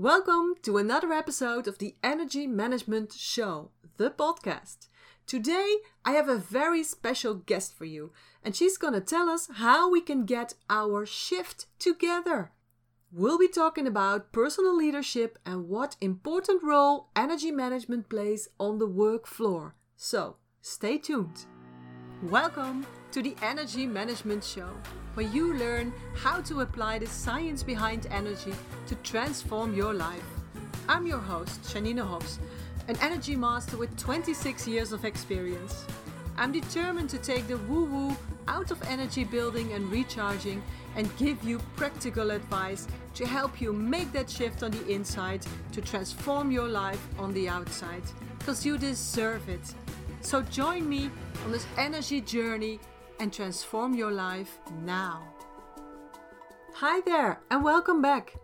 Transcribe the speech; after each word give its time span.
Welcome 0.00 0.54
to 0.62 0.78
another 0.78 1.12
episode 1.12 1.68
of 1.68 1.76
the 1.76 1.94
Energy 2.02 2.46
Management 2.46 3.12
Show, 3.12 3.70
the 3.98 4.08
podcast. 4.08 4.88
Today, 5.26 5.76
I 6.06 6.12
have 6.12 6.26
a 6.26 6.38
very 6.38 6.82
special 6.84 7.34
guest 7.34 7.76
for 7.76 7.84
you, 7.84 8.10
and 8.42 8.56
she's 8.56 8.78
going 8.78 8.94
to 8.94 9.02
tell 9.02 9.28
us 9.28 9.50
how 9.56 9.90
we 9.90 10.00
can 10.00 10.24
get 10.24 10.54
our 10.70 11.04
shift 11.04 11.66
together. 11.78 12.50
We'll 13.12 13.36
be 13.36 13.46
talking 13.46 13.86
about 13.86 14.32
personal 14.32 14.74
leadership 14.74 15.38
and 15.44 15.68
what 15.68 15.96
important 16.00 16.62
role 16.62 17.10
energy 17.14 17.50
management 17.50 18.08
plays 18.08 18.48
on 18.58 18.78
the 18.78 18.88
work 18.88 19.26
floor. 19.26 19.74
So, 19.96 20.36
stay 20.62 20.96
tuned. 20.96 21.44
Welcome 22.22 22.86
to 23.12 23.20
the 23.20 23.36
Energy 23.42 23.86
Management 23.86 24.44
Show, 24.44 24.70
where 25.14 25.26
you 25.26 25.54
learn 25.54 25.92
how 26.14 26.40
to 26.42 26.60
apply 26.60 26.98
the 26.98 27.06
science 27.06 27.62
behind 27.62 28.06
energy 28.10 28.54
to 28.86 28.94
transform 28.96 29.74
your 29.74 29.94
life. 29.94 30.24
I'm 30.88 31.06
your 31.06 31.18
host, 31.18 31.62
Janine 31.62 32.04
Hofs, 32.04 32.38
an 32.88 32.96
energy 33.00 33.36
master 33.36 33.76
with 33.76 33.96
26 33.96 34.66
years 34.66 34.92
of 34.92 35.04
experience. 35.04 35.84
I'm 36.36 36.52
determined 36.52 37.10
to 37.10 37.18
take 37.18 37.46
the 37.48 37.58
woo 37.58 37.84
woo 37.84 38.16
out 38.48 38.70
of 38.70 38.82
energy 38.88 39.24
building 39.24 39.72
and 39.72 39.90
recharging 39.90 40.62
and 40.96 41.14
give 41.16 41.42
you 41.44 41.58
practical 41.76 42.30
advice 42.30 42.88
to 43.14 43.26
help 43.26 43.60
you 43.60 43.72
make 43.72 44.10
that 44.12 44.28
shift 44.28 44.62
on 44.62 44.70
the 44.70 44.88
inside 44.88 45.46
to 45.72 45.80
transform 45.80 46.50
your 46.50 46.68
life 46.68 47.06
on 47.18 47.32
the 47.34 47.48
outside. 47.48 48.02
Because 48.38 48.64
you 48.64 48.78
deserve 48.78 49.48
it. 49.48 49.74
So 50.22 50.42
join 50.42 50.88
me 50.88 51.10
on 51.44 51.52
this 51.52 51.66
energy 51.76 52.20
journey 52.20 52.80
and 53.20 53.32
transform 53.32 53.94
your 53.94 54.10
life 54.10 54.58
now. 54.82 55.22
Hi 56.76 57.02
there, 57.02 57.40
and 57.50 57.62
welcome 57.62 58.00
back. 58.00 58.34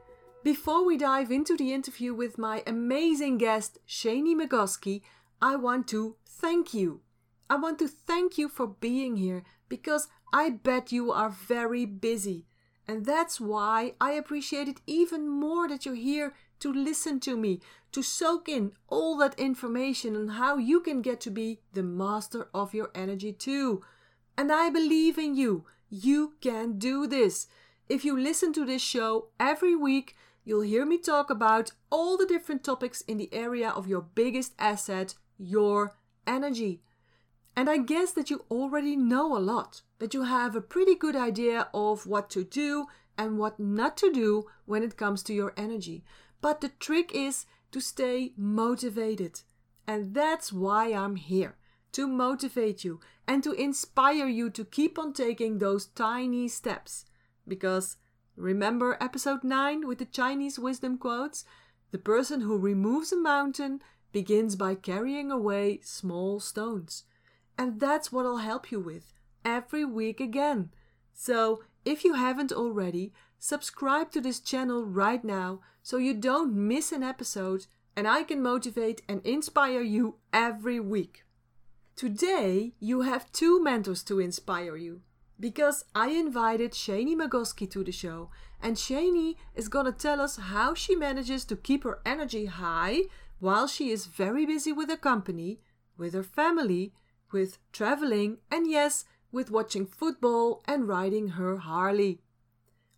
Before 0.44 0.84
we 0.84 0.98
dive 0.98 1.30
into 1.30 1.56
the 1.56 1.72
interview 1.72 2.12
with 2.12 2.36
my 2.36 2.62
amazing 2.66 3.38
guest, 3.38 3.78
Shani 3.88 4.34
Magosky, 4.36 5.00
I 5.41 5.56
want 5.56 5.88
to 5.88 6.16
thank 6.28 6.74
you. 6.74 7.00
I 7.48 7.56
want 7.56 7.78
to 7.78 7.88
thank 7.88 8.36
you 8.36 8.50
for 8.50 8.66
being 8.66 9.16
here 9.16 9.44
because 9.68 10.08
I 10.33 10.50
bet 10.50 10.92
you 10.92 11.11
are 11.11 11.30
very 11.30 11.86
busy. 11.86 12.44
And 12.86 13.06
that's 13.06 13.40
why 13.40 13.94
I 13.98 14.12
appreciate 14.12 14.68
it 14.68 14.83
even 14.86 15.27
more 15.27 15.66
that 15.68 15.86
you're 15.86 15.94
here 15.94 16.34
to 16.61 16.72
listen 16.72 17.18
to 17.20 17.36
me, 17.36 17.61
to 17.92 18.02
soak 18.02 18.48
in 18.48 18.72
all 18.88 19.16
that 19.18 19.38
information 19.38 20.14
on 20.14 20.28
how 20.28 20.58
you 20.58 20.80
can 20.80 21.00
get 21.00 21.20
to 21.22 21.30
be 21.30 21.61
the 21.72 21.83
master 21.83 22.48
of 22.52 22.74
your 22.74 22.90
energy 22.94 23.33
too. 23.33 23.83
And 24.37 24.53
I 24.53 24.70
believe 24.70 25.19
in 25.19 25.34
you. 25.34 25.65
You 25.89 26.34
can 26.41 26.79
do 26.79 27.06
this. 27.06 27.47
If 27.89 28.05
you 28.05 28.19
listen 28.19 28.53
to 28.55 28.65
this 28.65 28.83
show 28.83 29.29
every 29.39 29.75
week, 29.77 30.17
you'll 30.45 30.62
hear 30.62 30.84
me 30.84 30.98
talk 30.98 31.31
about 31.31 31.73
all 31.91 32.17
the 32.17 32.27
different 32.27 32.64
topics 32.64 33.01
in 33.03 33.17
the 33.17 33.33
area 33.33 33.70
of 33.70 33.87
your 33.87 34.01
biggest 34.03 34.53
asset, 34.59 35.14
your 35.39 35.95
energy. 36.27 36.83
And 37.57 37.70
I 37.70 37.79
guess 37.79 38.12
that 38.12 38.29
you 38.29 38.45
already 38.51 38.97
know 38.97 39.37
a 39.37 39.39
lot, 39.39 39.83
that 39.98 40.12
you 40.12 40.25
have 40.25 40.55
a 40.55 40.61
pretty 40.61 40.95
good 40.95 41.17
idea 41.17 41.69
of 41.73 42.07
what 42.07 42.29
to 42.31 42.45
do 42.45 42.87
and 43.17 43.39
what 43.39 43.59
not 43.59 43.97
to 43.98 44.12
do 44.12 44.45
when 44.67 44.83
it 44.83 44.98
comes 44.98 45.23
to 45.23 45.33
your 45.33 45.55
energy. 45.57 46.05
But 46.42 46.61
the 46.61 46.69
trick 46.69 47.14
is 47.14 47.47
to 47.73 47.81
stay 47.81 48.33
motivated. 48.37 49.41
And 49.87 50.14
that's 50.14 50.53
why 50.53 50.92
I'm 50.92 51.17
here 51.17 51.57
to 51.97 52.06
motivate 52.06 52.84
you 52.84 53.00
and 53.27 53.42
to 53.42 53.52
inspire 53.52 54.28
you 54.28 54.50
to 54.50 54.66
keep 54.66 54.98
on 54.98 55.14
taking 55.14 55.56
those 55.56 55.86
tiny 55.86 56.47
steps. 56.47 57.06
Because 57.48 57.97
remember 58.36 58.98
episode 59.00 59.42
9 59.42 59.86
with 59.86 59.97
the 59.97 60.05
Chinese 60.05 60.58
wisdom 60.58 60.98
quotes? 60.98 61.47
The 61.92 61.98
person 61.98 62.42
who 62.42 62.58
removes 62.58 63.12
a 63.12 63.17
mountain 63.17 63.80
begins 64.12 64.56
by 64.56 64.74
carrying 64.74 65.30
away 65.30 65.80
small 65.83 66.39
stones. 66.39 67.05
And 67.56 67.80
that's 67.80 68.12
what 68.12 68.27
I'll 68.27 68.44
help 68.44 68.70
you 68.70 68.78
with 68.78 69.14
every 69.42 69.86
week 69.86 70.20
again. 70.20 70.74
So, 71.14 71.63
if 71.86 72.05
you 72.05 72.13
haven't 72.13 72.52
already, 72.52 73.14
subscribe 73.39 74.11
to 74.11 74.20
this 74.20 74.40
channel 74.40 74.84
right 74.84 75.24
now 75.24 75.61
so 75.83 75.96
you 75.96 76.13
don't 76.13 76.52
miss 76.52 76.92
an 76.92 77.02
episode 77.02 77.67
and 77.96 78.07
I 78.07 78.23
can 78.23 78.42
motivate 78.42 79.01
and 79.08 79.24
inspire 79.24 79.80
you 79.80 80.17
every 80.34 80.78
week. 80.78 81.23
Today, 81.96 82.74
you 82.79 83.01
have 83.01 83.33
two 83.33 83.58
mentors 83.58 84.02
to 84.02 84.20
inspire 84.20 84.77
you 84.77 85.01
because 85.40 85.86
I 85.95 86.08
invited 86.08 86.73
Shani 86.73 87.17
Magosky 87.17 87.70
to 87.70 87.83
the 87.83 87.90
show, 87.90 88.29
and 88.61 88.77
Shani 88.77 89.36
is 89.55 89.68
gonna 89.68 89.92
tell 89.92 90.20
us 90.20 90.36
how 90.36 90.74
she 90.74 90.95
manages 90.95 91.46
to 91.46 91.57
keep 91.57 91.84
her 91.84 92.01
energy 92.05 92.45
high 92.45 93.05
while 93.39 93.67
she 93.67 93.89
is 93.89 94.05
very 94.05 94.45
busy 94.45 94.73
with 94.73 94.90
her 94.90 94.98
company, 94.98 95.61
with 95.96 96.12
her 96.12 96.23
family, 96.23 96.92
with 97.33 97.57
traveling, 97.73 98.40
and 98.51 98.70
yes, 98.70 99.07
with 99.33 99.51
watching 99.51 99.86
football 99.86 100.63
and 100.67 100.86
riding 100.86 101.28
her 101.28 101.57
Harley. 101.57 102.20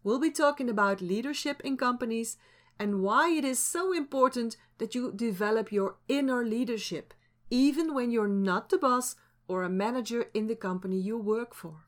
We'll 0.03 0.19
be 0.19 0.33
talking 0.33 0.69
about 0.69 1.01
leadership 1.01 1.61
in 1.63 1.77
companies 1.77 2.37
and 2.81 3.01
why 3.01 3.31
it 3.31 3.45
is 3.45 3.61
so 3.61 3.93
important 3.93 4.57
that 4.79 4.97
you 4.97 5.13
develop 5.13 5.71
your 5.71 5.99
inner 6.09 6.45
leadership 6.45 7.15
even 7.51 7.95
when 7.95 8.11
you're 8.11 8.29
not 8.29 8.69
the 8.69 8.79
boss 8.79 9.17
or 9.47 9.63
a 9.63 9.69
manager 9.69 10.27
in 10.35 10.47
the 10.47 10.55
company 10.55 10.99
you 10.99 11.17
work 11.17 11.55
for. 11.55 11.85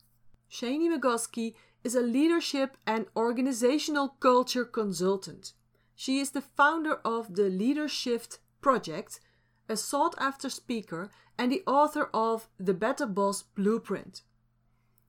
Shani 0.51 0.89
Magosky 0.89 1.55
is 1.85 1.95
a 1.95 2.01
leadership 2.01 2.77
and 2.87 3.07
organizational 3.15 4.09
culture 4.21 4.65
consultant. 4.65 5.53
She 5.95 6.19
is 6.19 6.31
the 6.31 6.41
founder 6.41 6.95
of 7.05 7.35
the 7.35 7.51
Leader 7.51 7.89
Shift 7.89 8.39
Project, 8.61 9.21
a 9.69 9.77
sought 9.77 10.15
after 10.19 10.49
speaker, 10.49 11.11
and 11.39 11.53
the 11.53 11.63
author 11.67 12.11
of 12.13 12.49
The 12.59 12.75
Better 12.75 13.07
Boss 13.07 13.43
Blueprint. 13.43 14.23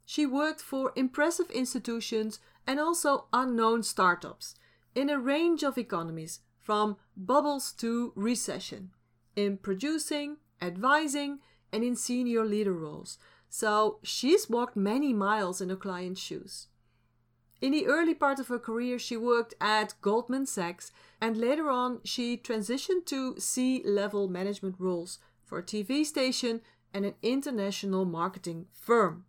She 0.06 0.26
worked 0.26 0.62
for 0.62 0.92
impressive 0.96 1.50
institutions 1.52 2.40
and 2.68 2.80
also 2.80 3.26
unknown 3.34 3.84
startups 3.84 4.56
in 4.94 5.10
a 5.10 5.20
range 5.20 5.64
of 5.64 5.78
economies, 5.78 6.42
from 6.60 6.98
bubbles 7.18 7.72
to 7.74 8.14
recession 8.16 8.92
in 9.36 9.58
producing, 9.58 10.38
advising, 10.62 11.40
and 11.72 11.84
in 11.84 11.96
senior 11.96 12.46
leader 12.46 12.74
roles. 12.74 13.18
So 13.50 14.00
she's 14.04 14.50
walked 14.50 14.76
many 14.76 15.14
miles 15.14 15.62
in 15.62 15.70
her 15.70 15.76
client's 15.76 16.22
shoes. 16.22 16.68
In 17.62 17.72
the 17.74 17.86
early 17.86 18.16
part 18.16 18.40
of 18.40 18.48
her 18.48 18.58
career, 18.58 18.98
she 18.98 19.16
worked 19.16 19.54
at 19.62 19.94
Goldman 20.02 20.48
Sachs, 20.48 20.92
and 21.20 21.38
later 21.38 21.70
on, 21.70 22.00
she 22.04 22.36
transitioned 22.36 23.06
to 23.06 23.40
C 23.40 23.84
level 23.86 24.28
management 24.28 24.76
roles 24.80 25.20
for 25.44 25.60
a 25.60 25.64
TV 25.64 26.04
station 26.04 26.62
and 26.94 27.06
an 27.06 27.14
international 27.22 28.04
marketing 28.04 28.66
firm. 28.72 29.26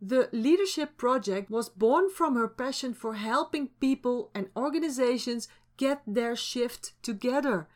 The 0.00 0.28
Leader 0.32 0.66
Shift 0.66 0.96
Project 0.96 1.48
was 1.48 1.68
born 1.68 2.10
from 2.10 2.34
her 2.34 2.48
passion 2.48 2.92
for 2.92 3.14
helping 3.14 3.68
people 3.78 4.32
and 4.34 4.48
organizations 4.56 5.46
get 5.76 6.02
their 6.06 6.34
shift 6.34 6.94
together 7.02 7.68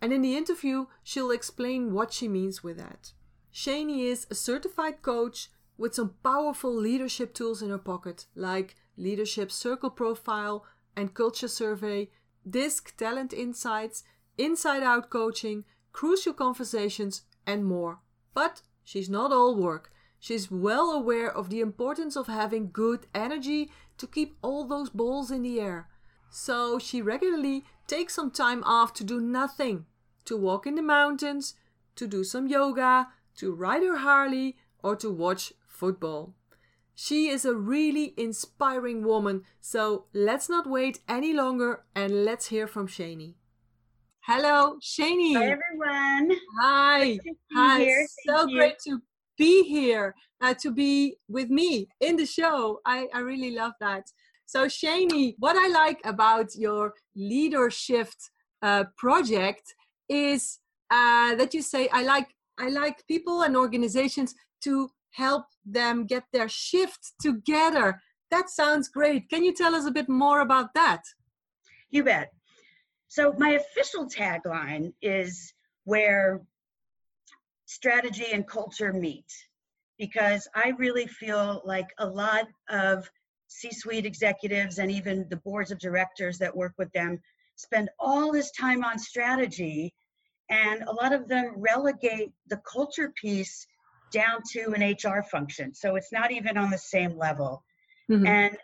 and 0.00 0.12
in 0.12 0.22
the 0.22 0.36
interview, 0.36 0.86
she'll 1.02 1.30
explain 1.30 1.92
what 1.92 2.12
she 2.12 2.28
means 2.28 2.62
with 2.62 2.76
that. 2.78 3.12
Shani 3.52 4.04
is 4.04 4.26
a 4.30 4.34
certified 4.34 5.02
coach 5.02 5.50
with 5.76 5.94
some 5.94 6.14
powerful 6.22 6.74
leadership 6.74 7.34
tools 7.34 7.62
in 7.62 7.70
her 7.70 7.78
pocket, 7.78 8.26
like 8.34 8.76
Leadership 8.96 9.50
Circle 9.50 9.90
Profile 9.90 10.64
and 10.96 11.14
Culture 11.14 11.48
Survey, 11.48 12.10
DISC 12.48 12.96
Talent 12.96 13.32
Insights, 13.32 14.02
Inside 14.36 14.82
Out 14.82 15.10
Coaching, 15.10 15.64
Crucial 15.92 16.32
Conversations, 16.32 17.22
and 17.46 17.64
more. 17.64 18.00
But 18.34 18.62
she's 18.84 19.08
not 19.08 19.32
all 19.32 19.56
work. 19.56 19.90
She's 20.20 20.50
well 20.50 20.90
aware 20.90 21.30
of 21.30 21.48
the 21.48 21.60
importance 21.60 22.16
of 22.16 22.26
having 22.26 22.70
good 22.72 23.06
energy 23.14 23.70
to 23.98 24.06
keep 24.06 24.36
all 24.42 24.64
those 24.64 24.90
balls 24.90 25.30
in 25.30 25.42
the 25.42 25.60
air. 25.60 25.88
So 26.30 26.78
she 26.78 27.00
regularly 27.00 27.64
takes 27.88 28.14
some 28.14 28.30
time 28.30 28.62
off 28.64 28.92
to 28.94 29.04
do 29.04 29.20
nothing, 29.20 29.86
to 30.26 30.36
walk 30.36 30.66
in 30.66 30.74
the 30.74 30.82
mountains, 30.82 31.54
to 31.96 32.06
do 32.06 32.22
some 32.22 32.46
yoga, 32.46 33.08
to 33.36 33.54
ride 33.54 33.82
her 33.82 33.98
Harley, 33.98 34.56
or 34.82 34.94
to 34.96 35.10
watch 35.10 35.52
football. 35.66 36.34
She 36.94 37.28
is 37.28 37.44
a 37.44 37.54
really 37.54 38.12
inspiring 38.16 39.04
woman, 39.04 39.44
so 39.60 40.06
let's 40.12 40.48
not 40.48 40.68
wait 40.68 41.00
any 41.08 41.32
longer 41.32 41.84
and 41.94 42.24
let's 42.24 42.46
hear 42.46 42.66
from 42.66 42.88
Shani. 42.88 43.34
Hello, 44.20 44.78
Shani. 44.82 45.34
Hi, 45.36 45.56
everyone. 45.56 46.38
Hi. 46.60 47.18
Hi. 47.54 48.06
So 48.26 48.48
you. 48.48 48.56
great 48.56 48.78
to 48.80 49.00
be 49.38 49.62
here, 49.62 50.14
uh, 50.40 50.54
to 50.54 50.70
be 50.70 51.16
with 51.28 51.48
me 51.48 51.88
in 52.00 52.16
the 52.16 52.26
show. 52.26 52.80
I, 52.84 53.06
I 53.14 53.20
really 53.20 53.52
love 53.52 53.72
that. 53.80 54.10
So, 54.48 54.64
Shani, 54.64 55.34
what 55.38 55.56
I 55.56 55.68
like 55.68 56.00
about 56.06 56.56
your 56.56 56.94
leadership 57.14 58.08
uh, 58.62 58.84
project 58.96 59.74
is 60.08 60.60
uh, 60.90 61.34
that 61.34 61.52
you 61.52 61.60
say, 61.60 61.90
I 61.92 62.02
like 62.02 62.28
I 62.58 62.70
like 62.70 63.06
people 63.06 63.42
and 63.42 63.54
organizations 63.54 64.34
to 64.62 64.88
help 65.10 65.44
them 65.66 66.06
get 66.06 66.24
their 66.32 66.48
shift 66.48 67.12
together. 67.20 68.00
That 68.30 68.48
sounds 68.48 68.88
great. 68.88 69.28
Can 69.28 69.44
you 69.44 69.52
tell 69.52 69.74
us 69.74 69.84
a 69.84 69.90
bit 69.90 70.08
more 70.08 70.40
about 70.40 70.72
that? 70.72 71.02
You 71.90 72.04
bet. 72.04 72.32
So 73.08 73.34
my 73.36 73.50
official 73.50 74.08
tagline 74.08 74.94
is 75.02 75.52
where 75.84 76.40
strategy 77.66 78.32
and 78.32 78.48
culture 78.48 78.94
meet 78.94 79.30
because 79.98 80.48
I 80.54 80.72
really 80.78 81.06
feel 81.06 81.60
like 81.66 81.88
a 81.98 82.06
lot 82.06 82.48
of 82.70 83.10
C 83.48 83.70
suite 83.72 84.06
executives 84.06 84.78
and 84.78 84.90
even 84.90 85.26
the 85.28 85.36
boards 85.36 85.70
of 85.70 85.78
directors 85.78 86.38
that 86.38 86.56
work 86.56 86.74
with 86.78 86.92
them 86.92 87.20
spend 87.56 87.88
all 87.98 88.30
this 88.30 88.50
time 88.52 88.84
on 88.84 88.98
strategy, 88.98 89.92
and 90.48 90.82
a 90.82 90.92
lot 90.92 91.12
of 91.12 91.28
them 91.28 91.54
relegate 91.56 92.30
the 92.48 92.60
culture 92.70 93.12
piece 93.20 93.66
down 94.12 94.40
to 94.52 94.72
an 94.72 94.82
HR 94.82 95.22
function. 95.22 95.74
So 95.74 95.96
it's 95.96 96.12
not 96.12 96.30
even 96.30 96.56
on 96.56 96.70
the 96.70 96.78
same 96.78 97.18
level. 97.18 97.64
Mm-hmm. 98.10 98.26
And 98.26 98.56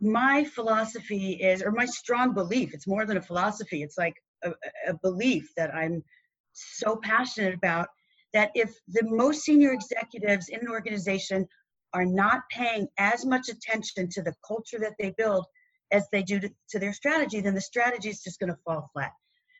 my 0.00 0.44
philosophy 0.44 1.32
is, 1.32 1.62
or 1.62 1.72
my 1.72 1.86
strong 1.86 2.34
belief, 2.34 2.74
it's 2.74 2.86
more 2.86 3.04
than 3.06 3.16
a 3.16 3.22
philosophy, 3.22 3.82
it's 3.82 3.98
like 3.98 4.14
a, 4.44 4.52
a 4.86 4.94
belief 5.02 5.50
that 5.56 5.74
I'm 5.74 6.04
so 6.52 6.96
passionate 7.02 7.54
about 7.54 7.88
that 8.34 8.50
if 8.54 8.74
the 8.88 9.04
most 9.04 9.42
senior 9.42 9.72
executives 9.72 10.48
in 10.48 10.60
an 10.60 10.68
organization 10.68 11.46
are 11.94 12.04
not 12.04 12.42
paying 12.50 12.88
as 12.98 13.24
much 13.24 13.48
attention 13.48 14.08
to 14.10 14.22
the 14.22 14.34
culture 14.46 14.78
that 14.78 14.94
they 14.98 15.14
build 15.16 15.46
as 15.90 16.06
they 16.12 16.22
do 16.22 16.38
to, 16.38 16.50
to 16.70 16.78
their 16.78 16.92
strategy, 16.92 17.40
then 17.40 17.54
the 17.54 17.60
strategy 17.60 18.10
is 18.10 18.22
just 18.22 18.38
going 18.38 18.52
to 18.52 18.58
fall 18.64 18.90
flat 18.92 19.12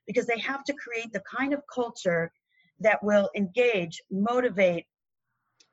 because 0.07 0.27
they 0.27 0.39
have 0.39 0.65
to 0.65 0.75
create 0.75 1.13
the 1.13 1.23
kind 1.37 1.53
of 1.53 1.63
culture 1.73 2.31
that 2.81 3.03
will 3.03 3.31
engage, 3.37 4.01
motivate, 4.11 4.87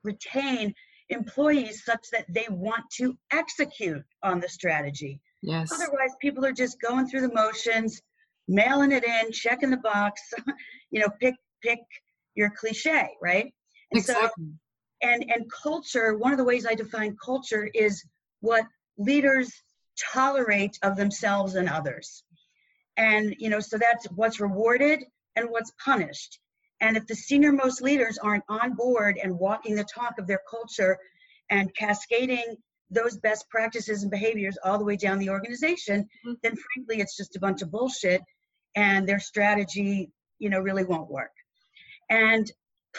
retain 0.04 0.74
employees 1.10 1.84
such 1.84 2.06
that 2.12 2.26
they 2.30 2.48
want 2.50 2.84
to 2.98 3.18
execute 3.32 4.04
on 4.24 4.40
the 4.40 4.50
strategy. 4.50 5.20
Yes. 5.42 5.72
Otherwise, 5.72 6.16
people 6.22 6.46
are 6.46 6.52
just 6.52 6.82
going 6.82 7.08
through 7.08 7.22
the 7.22 7.34
motions, 7.34 8.02
mailing 8.48 8.92
it 8.92 9.04
in, 9.04 9.32
checking 9.32 9.70
the 9.70 9.78
box, 9.78 10.22
you 10.92 11.00
know, 11.00 11.10
pick 11.20 11.36
pick 11.62 11.80
your 12.36 12.52
cliche, 12.56 13.10
right? 13.22 13.54
And 13.92 14.00
exactly. 14.00 14.46
So, 14.46 14.52
and 15.02 15.26
and 15.30 15.52
culture, 15.52 16.16
one 16.18 16.32
of 16.32 16.38
the 16.38 16.44
ways 16.44 16.66
I 16.66 16.76
define 16.76 17.18
culture 17.24 17.70
is 17.74 18.04
what 18.42 18.66
leaders 18.98 19.52
tolerate 20.14 20.78
of 20.84 20.96
themselves 20.96 21.56
and 21.56 21.70
others. 21.70 22.24
And 22.98 23.36
you 23.38 23.50
know, 23.50 23.60
so 23.60 23.78
that's 23.78 24.06
what's 24.12 24.40
rewarded 24.40 25.04
and 25.36 25.50
what's 25.50 25.72
punished. 25.84 26.40
And 26.82 26.98
if 26.98 27.08
the 27.08 27.16
senior 27.16 27.52
most 27.52 27.82
leaders 27.82 28.18
aren't 28.18 28.44
on 28.50 28.74
board 28.74 29.18
and 29.22 29.40
walking 29.40 29.76
the 29.76 29.86
talk 29.86 30.18
of 30.20 30.28
their 30.28 30.42
culture 30.50 30.98
and 31.50 31.74
cascading 31.74 32.58
those 32.92 33.18
best 33.18 33.50
practices 33.50 34.04
and 34.04 34.12
behaviors 34.12 34.58
all 34.64 34.78
the 34.78 34.84
way 34.84 34.96
down 34.96 35.20
the 35.20 35.30
organization, 35.30 36.04
mm-hmm. 36.04 36.34
then 36.44 36.56
frankly, 36.56 37.02
it's 37.02 37.18
just 37.18 37.36
a 37.36 37.40
bunch 37.40 37.62
of 37.62 37.72
bullshit 37.72 38.22
and 38.76 39.08
their 39.08 39.20
strategy, 39.20 40.12
you 40.38 40.50
know, 40.50 40.60
really 40.60 40.84
won't 40.84 41.10
work. 41.10 41.32
And 42.10 42.52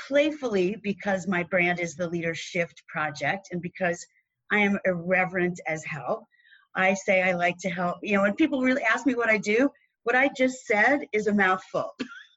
playfully, 0.08 0.76
because 0.82 1.26
my 1.26 1.42
brand 1.44 1.80
is 1.80 1.94
the 1.94 2.08
Leader 2.08 2.34
Shift 2.34 2.82
Project 2.88 3.48
and 3.50 3.60
because 3.60 4.04
I 4.52 4.58
am 4.58 4.78
irreverent 4.84 5.60
as 5.66 5.84
hell, 5.84 6.28
I 6.74 6.94
say 6.94 7.22
I 7.22 7.32
like 7.32 7.56
to 7.58 7.70
help. 7.70 7.96
You 8.02 8.16
know, 8.16 8.22
when 8.22 8.34
people 8.34 8.62
really 8.62 8.82
ask 8.82 9.06
me 9.06 9.14
what 9.14 9.30
I 9.30 9.38
do, 9.38 9.70
what 10.04 10.14
I 10.14 10.30
just 10.36 10.66
said 10.66 11.00
is 11.12 11.26
a 11.26 11.34
mouthful. 11.34 11.94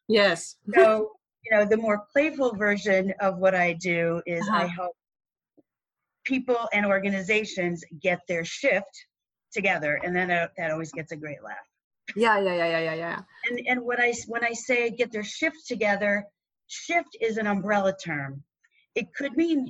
Yes. 0.08 0.56
so, 0.74 1.12
you 1.44 1.56
know, 1.56 1.66
the 1.66 1.78
more 1.78 2.06
playful 2.12 2.56
version 2.56 3.14
of 3.20 3.38
what 3.38 3.54
I 3.54 3.74
do 3.74 4.22
is 4.26 4.42
uh-huh. 4.48 4.64
I 4.64 4.68
help 4.68 4.96
people 6.26 6.68
and 6.74 6.86
organizations 6.86 7.84
get 8.02 8.20
their 8.28 8.46
shift 8.46 9.06
together, 9.52 10.00
and 10.04 10.16
then 10.16 10.30
uh, 10.30 10.48
that 10.58 10.72
always 10.72 10.92
gets 10.92 11.12
a 11.12 11.16
great 11.16 11.44
laugh. 11.44 11.58
Yeah, 12.16 12.40
yeah, 12.40 12.56
yeah, 12.56 12.68
yeah, 12.68 12.80
yeah, 12.80 12.94
yeah. 12.94 13.20
And 13.50 13.62
and 13.68 13.82
what 13.82 14.00
I 14.00 14.14
when 14.28 14.44
I 14.44 14.54
say 14.54 14.90
get 14.92 15.12
their 15.12 15.24
shift 15.24 15.68
together, 15.68 16.26
shift 16.70 17.18
is 17.20 17.38
an 17.38 17.48
umbrella 17.48 17.94
term. 18.04 18.44
It 18.96 19.14
could 19.14 19.36
mean 19.36 19.70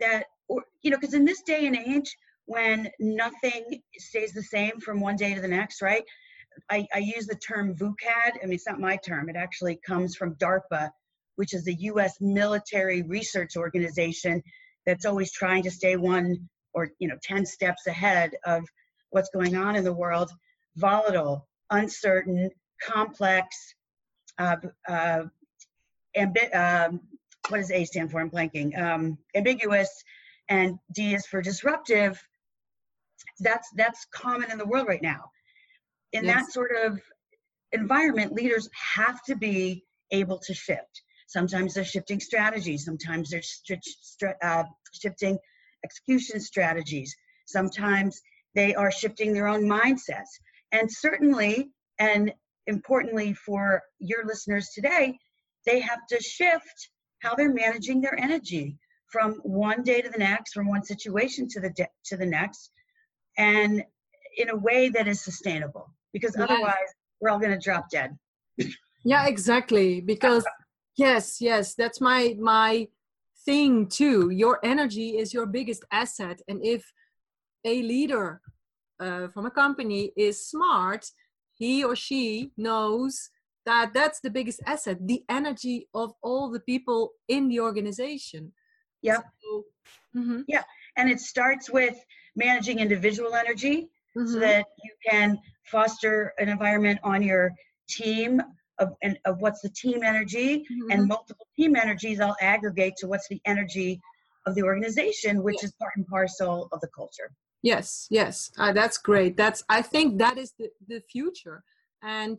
that, 0.00 0.24
or 0.48 0.64
you 0.82 0.90
know, 0.90 0.98
because 0.98 1.14
in 1.14 1.24
this 1.24 1.42
day 1.42 1.66
and 1.66 1.76
age, 1.76 2.16
when 2.46 2.88
nothing 2.98 3.82
stays 3.98 4.32
the 4.32 4.42
same 4.42 4.80
from 4.80 5.00
one 5.00 5.16
day 5.16 5.34
to 5.34 5.40
the 5.40 5.48
next, 5.48 5.82
right? 5.82 6.04
I, 6.70 6.86
I 6.94 6.98
use 6.98 7.26
the 7.26 7.36
term 7.36 7.74
VUCAD. 7.74 8.32
I 8.42 8.46
mean, 8.46 8.54
it's 8.54 8.66
not 8.66 8.80
my 8.80 8.96
term. 8.96 9.28
It 9.28 9.36
actually 9.36 9.78
comes 9.86 10.16
from 10.16 10.34
DARPA, 10.36 10.90
which 11.36 11.52
is 11.52 11.64
the 11.64 11.74
U.S. 11.74 12.16
military 12.20 13.02
research 13.02 13.56
organization 13.56 14.42
that's 14.86 15.04
always 15.04 15.30
trying 15.30 15.62
to 15.64 15.70
stay 15.70 15.96
one 15.96 16.48
or 16.72 16.90
you 16.98 17.08
know 17.08 17.16
10 17.22 17.44
steps 17.44 17.86
ahead 17.86 18.32
of 18.44 18.64
what's 19.10 19.30
going 19.30 19.56
on 19.56 19.76
in 19.76 19.84
the 19.84 19.92
world. 19.92 20.30
Volatile, 20.76 21.46
uncertain, 21.70 22.50
complex, 22.82 23.74
uh, 24.38 24.56
uh, 24.88 25.24
ambi- 26.18 26.54
um, 26.54 27.00
what 27.48 27.58
does 27.58 27.70
A 27.70 27.84
stand 27.84 28.10
for? 28.10 28.20
I'm 28.20 28.30
blanking. 28.30 28.78
Um, 28.78 29.18
ambiguous, 29.34 29.90
and 30.48 30.78
D 30.92 31.14
is 31.14 31.26
for 31.26 31.40
disruptive. 31.40 32.20
That's 33.40 33.68
that's 33.76 34.06
common 34.12 34.50
in 34.50 34.58
the 34.58 34.66
world 34.66 34.88
right 34.88 35.02
now. 35.02 35.30
In 36.12 36.24
yes. 36.24 36.34
that 36.34 36.52
sort 36.52 36.72
of 36.84 37.00
environment, 37.72 38.32
leaders 38.32 38.68
have 38.96 39.22
to 39.24 39.36
be 39.36 39.84
able 40.10 40.38
to 40.38 40.54
shift. 40.54 41.02
Sometimes 41.26 41.74
they're 41.74 41.84
shifting 41.84 42.20
strategies. 42.20 42.84
Sometimes 42.84 43.30
they're 43.30 44.36
uh, 44.42 44.64
shifting 44.92 45.38
execution 45.84 46.40
strategies. 46.40 47.14
Sometimes 47.46 48.20
they 48.54 48.74
are 48.74 48.90
shifting 48.90 49.32
their 49.32 49.46
own 49.46 49.64
mindsets. 49.64 50.40
And 50.72 50.90
certainly, 50.90 51.70
and 51.98 52.32
importantly 52.66 53.34
for 53.34 53.82
your 53.98 54.26
listeners 54.26 54.70
today, 54.74 55.18
they 55.68 55.80
have 55.80 56.06
to 56.08 56.20
shift 56.22 56.90
how 57.20 57.34
they're 57.34 57.52
managing 57.52 58.00
their 58.00 58.18
energy 58.18 58.76
from 59.10 59.34
one 59.42 59.82
day 59.82 60.00
to 60.00 60.08
the 60.08 60.18
next, 60.18 60.52
from 60.52 60.68
one 60.68 60.82
situation 60.82 61.48
to 61.48 61.60
the 61.60 61.70
de- 61.70 61.94
to 62.06 62.16
the 62.16 62.26
next, 62.26 62.70
and 63.36 63.84
in 64.36 64.50
a 64.50 64.56
way 64.56 64.88
that 64.88 65.06
is 65.08 65.20
sustainable. 65.20 65.92
Because 66.12 66.34
yes. 66.38 66.48
otherwise, 66.48 66.90
we're 67.20 67.30
all 67.30 67.38
going 67.38 67.58
to 67.58 67.64
drop 67.68 67.90
dead. 67.90 68.16
yeah, 69.04 69.26
exactly. 69.26 70.00
Because 70.00 70.44
yes, 70.96 71.40
yes, 71.40 71.74
that's 71.74 72.00
my 72.00 72.36
my 72.38 72.88
thing 73.44 73.88
too. 73.88 74.30
Your 74.30 74.58
energy 74.64 75.18
is 75.18 75.34
your 75.34 75.46
biggest 75.46 75.84
asset, 75.90 76.40
and 76.48 76.64
if 76.64 76.82
a 77.64 77.82
leader 77.82 78.40
uh, 79.00 79.28
from 79.28 79.46
a 79.46 79.50
company 79.50 80.12
is 80.16 80.46
smart, 80.46 81.06
he 81.54 81.84
or 81.84 81.96
she 81.96 82.52
knows 82.56 83.30
that 83.68 83.94
that's 83.94 84.20
the 84.20 84.30
biggest 84.38 84.60
asset 84.66 84.96
the 85.12 85.22
energy 85.28 85.76
of 85.94 86.08
all 86.22 86.50
the 86.50 86.60
people 86.60 87.00
in 87.28 87.48
the 87.48 87.60
organization. 87.60 88.52
Yeah. 89.02 89.20
So, 89.40 89.64
mm-hmm. 90.16 90.40
yeah 90.48 90.64
and 90.98 91.08
it 91.08 91.20
starts 91.20 91.70
with 91.70 91.96
managing 92.36 92.80
individual 92.80 93.34
energy 93.34 93.88
mm-hmm. 94.16 94.26
so 94.26 94.38
that 94.40 94.66
you 94.84 94.92
can 95.08 95.38
foster 95.64 96.34
an 96.38 96.48
environment 96.48 96.98
on 97.02 97.22
your 97.22 97.52
team 97.88 98.42
of, 98.78 98.90
and, 99.02 99.18
of 99.24 99.40
what's 99.40 99.62
the 99.62 99.70
team 99.70 100.02
energy 100.02 100.58
mm-hmm. 100.58 100.90
and 100.90 101.08
multiple 101.08 101.46
team 101.58 101.74
energies 101.76 102.20
all 102.20 102.36
aggregate 102.40 102.94
to 102.98 103.06
what's 103.06 103.28
the 103.28 103.40
energy 103.46 104.00
of 104.46 104.54
the 104.54 104.62
organization 104.62 105.42
which 105.42 105.62
is 105.64 105.72
part 105.80 105.92
and 105.96 106.06
parcel 106.06 106.68
of 106.72 106.80
the 106.80 106.88
culture. 106.94 107.30
Yes 107.62 108.06
yes. 108.10 108.50
Uh, 108.58 108.72
that's 108.72 108.98
great. 108.98 109.36
That's 109.36 109.62
i 109.68 109.82
think 109.82 110.18
that 110.18 110.36
is 110.36 110.52
the, 110.58 110.68
the 110.86 111.00
future. 111.00 111.62
And 112.02 112.38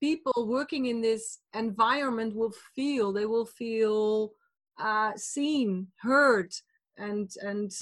people 0.00 0.46
working 0.46 0.86
in 0.86 1.00
this 1.00 1.38
environment 1.54 2.34
will 2.34 2.54
feel 2.74 3.12
they 3.12 3.26
will 3.26 3.46
feel 3.46 4.32
uh, 4.78 5.12
seen 5.16 5.86
heard 6.00 6.52
and 6.96 7.30
and 7.42 7.72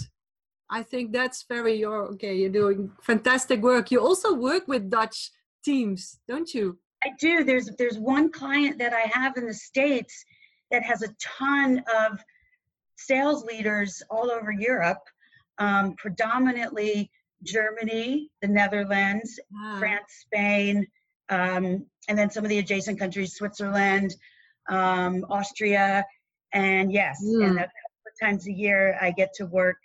i 0.70 0.82
think 0.82 1.12
that's 1.12 1.44
very 1.48 1.75
you're 1.75 2.06
okay 2.06 2.34
you're 2.34 2.50
doing 2.50 2.90
fantastic 3.02 3.60
work. 3.62 3.90
You 3.90 4.00
also 4.00 4.34
work 4.34 4.66
with 4.68 4.90
dutch 4.90 5.30
teams 5.64 6.18
don't 6.28 6.52
you? 6.52 6.78
I 7.04 7.10
do. 7.20 7.44
There's 7.44 7.70
there's 7.78 7.98
one 7.98 8.30
client 8.30 8.78
that 8.78 8.92
i 8.92 9.04
have 9.18 9.37
in 9.37 9.46
the 9.46 9.54
states 9.54 10.25
that 10.70 10.82
has 10.82 11.02
a 11.02 11.14
ton 11.20 11.82
of 12.00 12.20
sales 12.96 13.44
leaders 13.44 14.02
all 14.10 14.30
over 14.30 14.50
europe 14.50 15.02
um, 15.58 15.94
predominantly 15.94 17.10
germany 17.44 18.30
the 18.42 18.48
netherlands 18.48 19.38
wow. 19.52 19.76
france 19.78 20.26
spain 20.26 20.84
um, 21.30 21.87
and 22.08 22.18
then 22.18 22.30
some 22.30 22.44
of 22.44 22.50
the 22.50 22.58
adjacent 22.58 22.99
countries, 22.99 23.35
Switzerland, 23.35 24.14
um, 24.68 25.25
Austria, 25.30 26.04
and 26.52 26.92
yes, 26.92 27.23
mm. 27.25 27.44
and 27.44 27.58
a 27.58 27.62
couple 27.62 27.73
times 28.20 28.47
a 28.47 28.52
year 28.52 28.99
I 29.00 29.11
get 29.11 29.32
to 29.35 29.47
work 29.47 29.76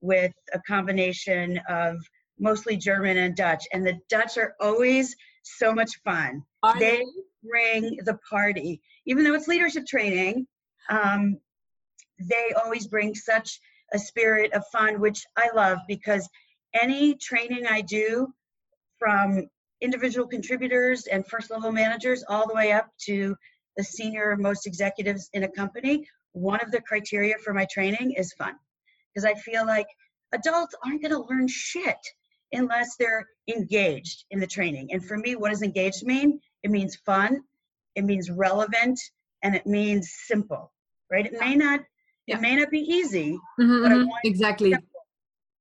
with 0.00 0.32
a 0.52 0.60
combination 0.66 1.60
of 1.68 1.96
mostly 2.38 2.76
German 2.76 3.16
and 3.18 3.36
Dutch, 3.36 3.64
and 3.72 3.86
the 3.86 3.98
Dutch 4.08 4.38
are 4.38 4.54
always 4.60 5.14
so 5.42 5.72
much 5.72 5.90
fun. 6.04 6.42
Are 6.62 6.78
they, 6.78 6.98
they 6.98 7.04
bring 7.42 7.98
the 8.04 8.18
party, 8.28 8.80
even 9.06 9.24
though 9.24 9.34
it's 9.34 9.48
leadership 9.48 9.86
training. 9.86 10.46
Um, 10.88 11.38
they 12.18 12.52
always 12.62 12.86
bring 12.86 13.14
such 13.14 13.60
a 13.92 13.98
spirit 13.98 14.52
of 14.52 14.64
fun, 14.72 15.00
which 15.00 15.24
I 15.36 15.50
love 15.54 15.78
because 15.88 16.28
any 16.74 17.14
training 17.14 17.66
I 17.68 17.80
do 17.80 18.32
from 18.98 19.48
individual 19.80 20.26
contributors 20.26 21.06
and 21.06 21.26
first 21.26 21.50
level 21.50 21.72
managers 21.72 22.24
all 22.28 22.46
the 22.46 22.54
way 22.54 22.72
up 22.72 22.88
to 23.06 23.36
the 23.76 23.84
senior 23.84 24.36
most 24.36 24.66
executives 24.66 25.30
in 25.32 25.44
a 25.44 25.48
company, 25.48 26.06
one 26.32 26.60
of 26.60 26.70
the 26.70 26.80
criteria 26.82 27.36
for 27.38 27.54
my 27.54 27.66
training 27.70 28.12
is 28.12 28.32
fun. 28.34 28.54
Because 29.14 29.24
I 29.24 29.34
feel 29.34 29.66
like 29.66 29.86
adults 30.32 30.74
aren't 30.84 31.02
going 31.02 31.12
to 31.12 31.22
learn 31.28 31.48
shit 31.48 31.96
unless 32.52 32.96
they're 32.96 33.26
engaged 33.48 34.24
in 34.30 34.40
the 34.40 34.46
training. 34.46 34.88
And 34.92 35.04
for 35.04 35.16
me, 35.16 35.36
what 35.36 35.50
does 35.50 35.62
engaged 35.62 36.04
mean? 36.04 36.40
It 36.62 36.70
means 36.70 36.96
fun, 36.96 37.42
it 37.96 38.04
means 38.04 38.30
relevant, 38.30 39.00
and 39.42 39.54
it 39.54 39.66
means 39.66 40.12
simple, 40.26 40.72
right? 41.10 41.26
It 41.26 41.32
may 41.40 41.54
not 41.54 41.80
Yeah. 42.26 42.36
it 42.36 42.42
may 42.42 42.54
not 42.54 42.70
be 42.70 42.80
easy, 42.80 43.38
Mhm, 43.58 43.82
But 43.82 43.92
I 43.92 43.96
mhm, 43.96 44.06
want- 44.06 44.24
exactly. 44.24 44.74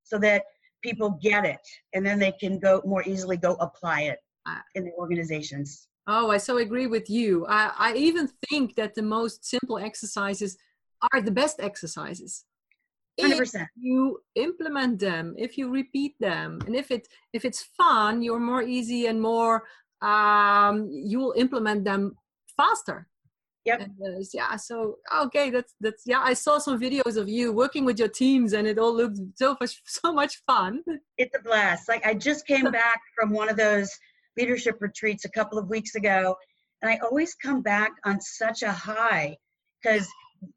so 0.03 0.17
that 0.19 0.43
people 0.81 1.17
get 1.21 1.45
it 1.45 1.59
and 1.93 2.05
then 2.05 2.19
they 2.19 2.31
can 2.31 2.59
go 2.59 2.81
more 2.85 3.03
easily 3.07 3.37
go 3.37 3.53
apply 3.55 4.01
it 4.03 4.19
in 4.75 4.83
the 4.83 4.91
organizations. 4.97 5.87
Oh, 6.07 6.31
I 6.31 6.37
so 6.37 6.57
agree 6.57 6.87
with 6.87 7.09
you. 7.09 7.45
I, 7.47 7.71
I 7.77 7.93
even 7.95 8.27
think 8.49 8.75
that 8.75 8.95
the 8.95 9.03
most 9.03 9.45
simple 9.45 9.77
exercises 9.77 10.57
are 11.11 11.21
the 11.21 11.31
best 11.31 11.59
exercises. 11.59 12.45
100%. 13.19 13.61
If 13.61 13.67
you 13.77 14.19
implement 14.35 14.99
them, 14.99 15.35
if 15.37 15.57
you 15.57 15.69
repeat 15.69 16.15
them, 16.19 16.59
and 16.65 16.75
if 16.75 16.89
it 16.89 17.07
if 17.33 17.43
it's 17.43 17.63
fun, 17.77 18.21
you're 18.21 18.39
more 18.39 18.63
easy 18.63 19.07
and 19.07 19.21
more 19.21 19.63
um, 20.01 20.87
you 20.89 21.19
will 21.19 21.33
implement 21.37 21.83
them 21.83 22.15
faster. 22.55 23.07
Yep. 23.69 23.81
And, 23.81 24.25
yeah. 24.33 24.55
So 24.55 24.97
okay, 25.25 25.49
that's 25.49 25.73
that's 25.79 26.03
yeah. 26.05 26.21
I 26.23 26.33
saw 26.33 26.57
some 26.57 26.79
videos 26.79 27.17
of 27.17 27.29
you 27.29 27.53
working 27.53 27.85
with 27.85 27.99
your 27.99 28.07
teams, 28.07 28.53
and 28.53 28.67
it 28.67 28.79
all 28.79 28.95
looked 28.95 29.19
so 29.35 29.55
much 29.59 29.81
so 29.85 30.11
much 30.11 30.41
fun. 30.47 30.83
It's 31.17 31.35
a 31.37 31.41
blast. 31.41 31.87
Like 31.87 32.05
I 32.05 32.13
just 32.13 32.47
came 32.47 32.71
back 32.83 33.01
from 33.15 33.31
one 33.31 33.49
of 33.49 33.57
those 33.57 33.89
leadership 34.37 34.77
retreats 34.79 35.25
a 35.25 35.29
couple 35.31 35.59
of 35.59 35.69
weeks 35.69 35.95
ago, 35.95 36.35
and 36.81 36.91
I 36.91 36.97
always 37.03 37.35
come 37.35 37.61
back 37.61 37.91
on 38.05 38.19
such 38.21 38.63
a 38.63 38.71
high 38.71 39.37
because 39.81 40.07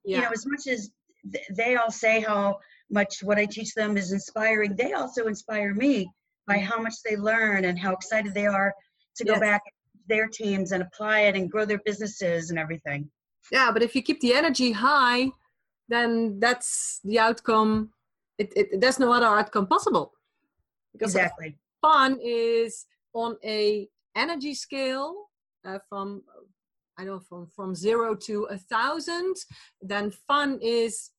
Yeah. 0.05 0.17
you 0.17 0.23
know 0.23 0.31
as 0.31 0.47
much 0.47 0.67
as 0.69 0.91
th- 1.33 1.49
they 1.57 1.77
all 1.77 1.91
say 1.91 2.21
how 2.21 2.59
much 2.91 3.23
what 3.23 3.39
I 3.39 3.47
teach 3.47 3.75
them 3.75 3.97
is 3.97 4.13
inspiring, 4.13 4.77
they 4.77 4.93
also 4.93 5.27
inspire 5.27 5.75
me 5.75 6.11
by 6.47 6.57
mm-hmm. 6.57 6.67
how 6.67 6.81
much 6.81 6.95
they 7.05 7.17
learn 7.17 7.65
and 7.65 7.79
how 7.79 7.93
excited 7.93 8.35
they 8.35 8.47
are 8.47 8.73
to 9.17 9.25
go 9.25 9.39
back 9.39 9.63
to 9.65 9.71
their 10.09 10.27
teams 10.29 10.73
and 10.73 10.83
apply 10.83 11.21
it 11.21 11.37
and 11.37 11.51
grow 11.51 11.65
their 11.65 11.81
businesses 11.85 12.51
and 12.51 12.59
everything. 12.59 13.11
yeah 13.51 13.71
but 13.73 13.83
if 13.83 13.95
you 13.95 14.03
keep 14.03 14.21
the 14.21 14.35
energy 14.35 14.73
high 14.73 15.29
then 15.89 16.39
that's 16.41 17.01
the 17.05 17.19
outcome 17.19 17.91
it, 18.39 18.53
it 18.57 18.81
there's 18.81 18.99
no 18.99 19.13
other 19.13 19.27
outcome 19.27 19.67
possible 19.67 20.13
because 20.93 21.15
Exactly. 21.15 21.57
fun 21.81 22.19
is 22.23 22.87
on 23.15 23.37
a 23.45 23.89
energy 24.17 24.55
scale 24.55 25.15
uh, 25.67 25.79
from 25.89 26.23
i 26.99 27.05
don't 27.05 27.15
know 27.15 27.21
from 27.29 27.47
from 27.57 27.75
zero 27.75 28.15
to 28.15 28.45
a 28.45 28.59
thousand 28.59 29.35
then 29.81 30.11
fun 30.29 30.59
is 30.63 31.11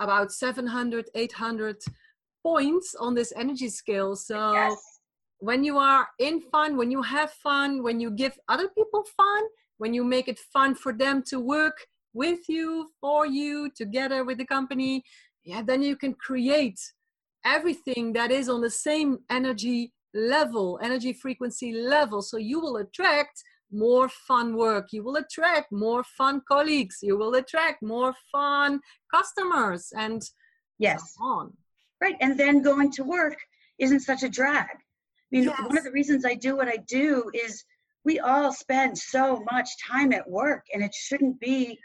about 0.00 0.32
700 0.32 1.10
800 1.14 1.76
points 2.42 2.94
on 2.94 3.14
this 3.14 3.32
energy 3.36 3.68
scale 3.68 4.14
so 4.16 4.52
Yes. 4.52 4.95
When 5.38 5.64
you 5.64 5.78
are 5.78 6.08
in 6.18 6.40
fun, 6.40 6.76
when 6.76 6.90
you 6.90 7.02
have 7.02 7.30
fun, 7.32 7.82
when 7.82 8.00
you 8.00 8.10
give 8.10 8.38
other 8.48 8.68
people 8.68 9.04
fun, 9.16 9.42
when 9.78 9.92
you 9.92 10.04
make 10.04 10.28
it 10.28 10.38
fun 10.38 10.74
for 10.74 10.92
them 10.92 11.22
to 11.28 11.38
work 11.40 11.86
with 12.14 12.48
you, 12.48 12.88
for 13.00 13.26
you, 13.26 13.70
together 13.76 14.24
with 14.24 14.38
the 14.38 14.46
company, 14.46 15.04
yeah, 15.44 15.62
then 15.62 15.82
you 15.82 15.96
can 15.96 16.14
create 16.14 16.80
everything 17.44 18.12
that 18.14 18.30
is 18.30 18.48
on 18.48 18.60
the 18.60 18.70
same 18.70 19.18
energy 19.30 19.92
level, 20.14 20.78
energy 20.82 21.12
frequency 21.12 21.72
level. 21.72 22.22
So 22.22 22.38
you 22.38 22.58
will 22.58 22.78
attract 22.78 23.42
more 23.70 24.08
fun 24.08 24.56
work, 24.56 24.92
you 24.92 25.02
will 25.02 25.16
attract 25.16 25.70
more 25.72 26.02
fun 26.04 26.40
colleagues, 26.48 26.98
you 27.02 27.16
will 27.18 27.34
attract 27.34 27.82
more 27.82 28.14
fun 28.32 28.80
customers, 29.12 29.92
and 29.96 30.22
Yes. 30.78 31.14
on. 31.20 31.56
Right. 32.00 32.16
And 32.20 32.38
then 32.38 32.62
going 32.62 32.90
to 32.92 33.04
work 33.04 33.38
isn't 33.78 34.00
such 34.00 34.22
a 34.22 34.28
drag. 34.28 34.66
I 35.32 35.36
mean, 35.36 35.48
one 35.48 35.76
of 35.78 35.84
the 35.84 35.90
reasons 35.90 36.24
I 36.24 36.34
do 36.34 36.56
what 36.56 36.68
I 36.68 36.76
do 36.88 37.30
is 37.34 37.64
we 38.04 38.20
all 38.20 38.52
spend 38.52 38.96
so 38.96 39.42
much 39.50 39.68
time 39.84 40.12
at 40.12 40.28
work 40.28 40.64
and 40.72 40.82
it 40.82 40.94
shouldn't 40.94 41.40
be 41.40 41.78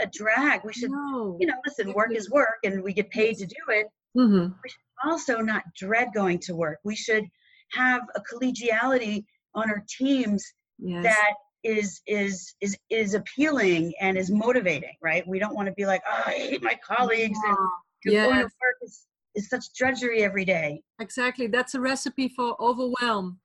a 0.00 0.06
drag. 0.06 0.64
We 0.64 0.72
should, 0.72 0.90
No. 0.90 1.36
you 1.38 1.46
know, 1.46 1.54
listen, 1.66 1.92
work 1.92 2.12
is 2.14 2.30
work 2.30 2.56
and 2.64 2.82
we 2.82 2.92
get 2.94 3.10
paid 3.10 3.36
to 3.38 3.46
do 3.46 3.54
it. 3.68 3.86
Mhm. 4.16 4.54
We 4.62 4.68
should 4.70 4.80
also, 5.04 5.40
not 5.40 5.62
dread 5.76 6.08
going 6.14 6.38
to 6.40 6.54
work. 6.56 6.78
We 6.84 6.96
should 6.96 7.24
have 7.72 8.02
a 8.14 8.20
collegiality 8.20 9.24
on 9.54 9.70
our 9.70 9.84
teams 9.98 10.44
Yes. 10.78 11.04
that 11.04 11.34
is 11.62 12.00
is 12.06 12.54
is 12.60 12.76
is 12.90 13.14
appealing 13.14 13.92
and 14.00 14.16
is 14.18 14.30
motivating, 14.30 14.96
right? 15.00 15.24
We 15.28 15.38
don't 15.38 15.54
want 15.54 15.66
to 15.68 15.72
be 15.74 15.86
like, 15.86 16.02
oh, 16.10 16.22
I 16.26 16.32
hate 16.32 16.62
my 16.62 16.74
colleagues 16.84 17.38
and 17.46 17.56
Yeah. 18.04 18.24
going 18.24 18.38
to 18.38 18.44
work 18.44 18.76
is, 18.82 19.06
is 19.34 19.48
such 19.48 19.72
drudgery 19.76 20.22
every 20.22 20.44
day. 20.44 20.82
Exactly. 21.00 21.46
That's 21.46 21.74
a 21.74 21.80
recipe 21.80 22.28
for 22.28 22.56
overwhelm, 22.60 23.40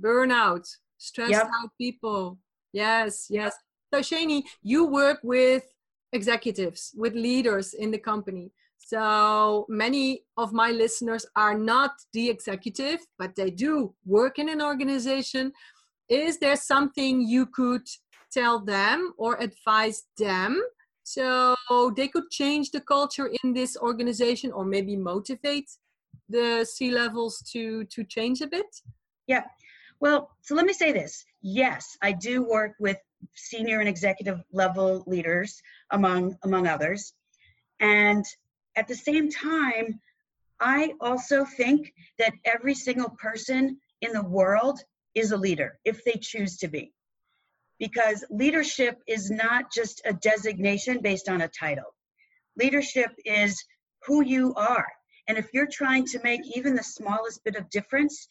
burnout, 0.00 0.66
stressed 0.98 1.30
Yep. 1.30 1.50
out 1.58 1.70
people. 1.78 2.38
Yes, 2.72 3.26
yes. 3.30 3.54
So, 3.92 4.00
Shani, 4.00 4.44
you 4.62 4.86
work 4.86 5.20
with 5.22 5.64
executives, 6.12 6.92
with 6.96 7.14
leaders 7.14 7.74
in 7.74 7.90
the 7.90 7.98
company. 7.98 8.52
So, 8.78 9.66
many 9.68 10.24
of 10.36 10.52
my 10.52 10.70
listeners 10.70 11.24
are 11.36 11.56
not 11.56 11.92
the 12.12 12.28
executive, 12.28 13.00
but 13.18 13.34
they 13.36 13.50
do 13.50 13.94
work 14.04 14.38
in 14.38 14.48
an 14.48 14.60
organization. 14.60 15.52
Is 16.08 16.38
there 16.38 16.56
something 16.56 17.20
you 17.22 17.46
could 17.46 17.86
tell 18.30 18.58
them 18.58 19.12
or 19.18 19.36
advise 19.40 20.04
them 20.18 20.60
so 21.12 21.56
they 21.96 22.08
could 22.08 22.30
change 22.30 22.70
the 22.70 22.80
culture 22.80 23.30
in 23.42 23.52
this 23.52 23.76
organization 23.76 24.52
or 24.52 24.64
maybe 24.64 24.96
motivate 24.96 25.70
the 26.28 26.64
C 26.64 26.90
levels 26.90 27.42
to 27.52 27.84
to 27.84 28.04
change 28.04 28.40
a 28.40 28.46
bit? 28.46 28.70
Yeah. 29.26 29.44
Well, 30.00 30.30
so 30.40 30.54
let 30.54 30.66
me 30.66 30.72
say 30.72 30.92
this. 30.92 31.24
Yes, 31.42 31.96
I 32.02 32.12
do 32.12 32.42
work 32.42 32.72
with 32.80 32.98
senior 33.34 33.80
and 33.80 33.88
executive 33.88 34.40
level 34.52 35.04
leaders 35.06 35.62
among 35.90 36.36
among 36.42 36.66
others. 36.66 37.12
And 37.80 38.24
at 38.76 38.88
the 38.88 38.94
same 38.94 39.30
time, 39.30 40.00
I 40.60 40.94
also 41.00 41.44
think 41.44 41.92
that 42.18 42.32
every 42.44 42.74
single 42.74 43.10
person 43.10 43.78
in 44.00 44.12
the 44.12 44.22
world 44.22 44.80
is 45.14 45.32
a 45.32 45.36
leader 45.36 45.78
if 45.84 46.04
they 46.04 46.18
choose 46.20 46.56
to 46.58 46.68
be. 46.68 46.92
Because 47.78 48.24
leadership 48.30 48.98
is 49.06 49.30
not 49.30 49.72
just 49.72 50.02
a 50.04 50.12
designation 50.12 51.00
based 51.00 51.28
on 51.28 51.40
a 51.40 51.48
title. 51.48 51.94
Leadership 52.56 53.10
is 53.24 53.64
who 54.06 54.22
you 54.24 54.54
are. 54.54 54.86
And 55.28 55.38
if 55.38 55.48
you're 55.52 55.68
trying 55.70 56.06
to 56.06 56.20
make 56.22 56.40
even 56.56 56.74
the 56.74 56.82
smallest 56.82 57.44
bit 57.44 57.56
of 57.56 57.70
difference 57.70 58.28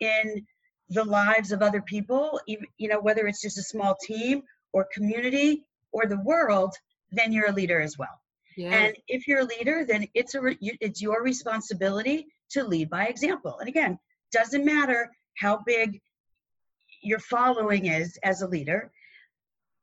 in 0.00 0.46
the 0.90 1.04
lives 1.04 1.52
of 1.52 1.62
other 1.62 1.80
people, 1.80 2.40
you 2.46 2.88
know, 2.88 3.00
whether 3.00 3.26
it's 3.26 3.40
just 3.40 3.58
a 3.58 3.62
small 3.62 3.96
team 4.02 4.42
or 4.72 4.86
community 4.92 5.64
or 5.92 6.06
the 6.06 6.20
world, 6.20 6.74
then 7.10 7.32
you're 7.32 7.48
a 7.48 7.52
leader 7.52 7.80
as 7.80 7.96
well. 7.96 8.20
Yeah. 8.56 8.70
And 8.70 8.96
if 9.08 9.26
you're 9.26 9.40
a 9.40 9.44
leader, 9.44 9.84
then 9.84 10.06
it's 10.14 10.34
a 10.34 10.40
re- 10.40 10.58
it's 10.60 11.00
your 11.00 11.22
responsibility 11.22 12.26
to 12.50 12.64
lead 12.64 12.90
by 12.90 13.06
example. 13.06 13.58
And 13.58 13.68
again, 13.68 13.98
doesn't 14.32 14.64
matter 14.64 15.10
how 15.36 15.62
big 15.64 16.00
your 17.04 17.18
following 17.18 17.86
is 17.86 18.18
as 18.22 18.42
a 18.42 18.48
leader. 18.48 18.90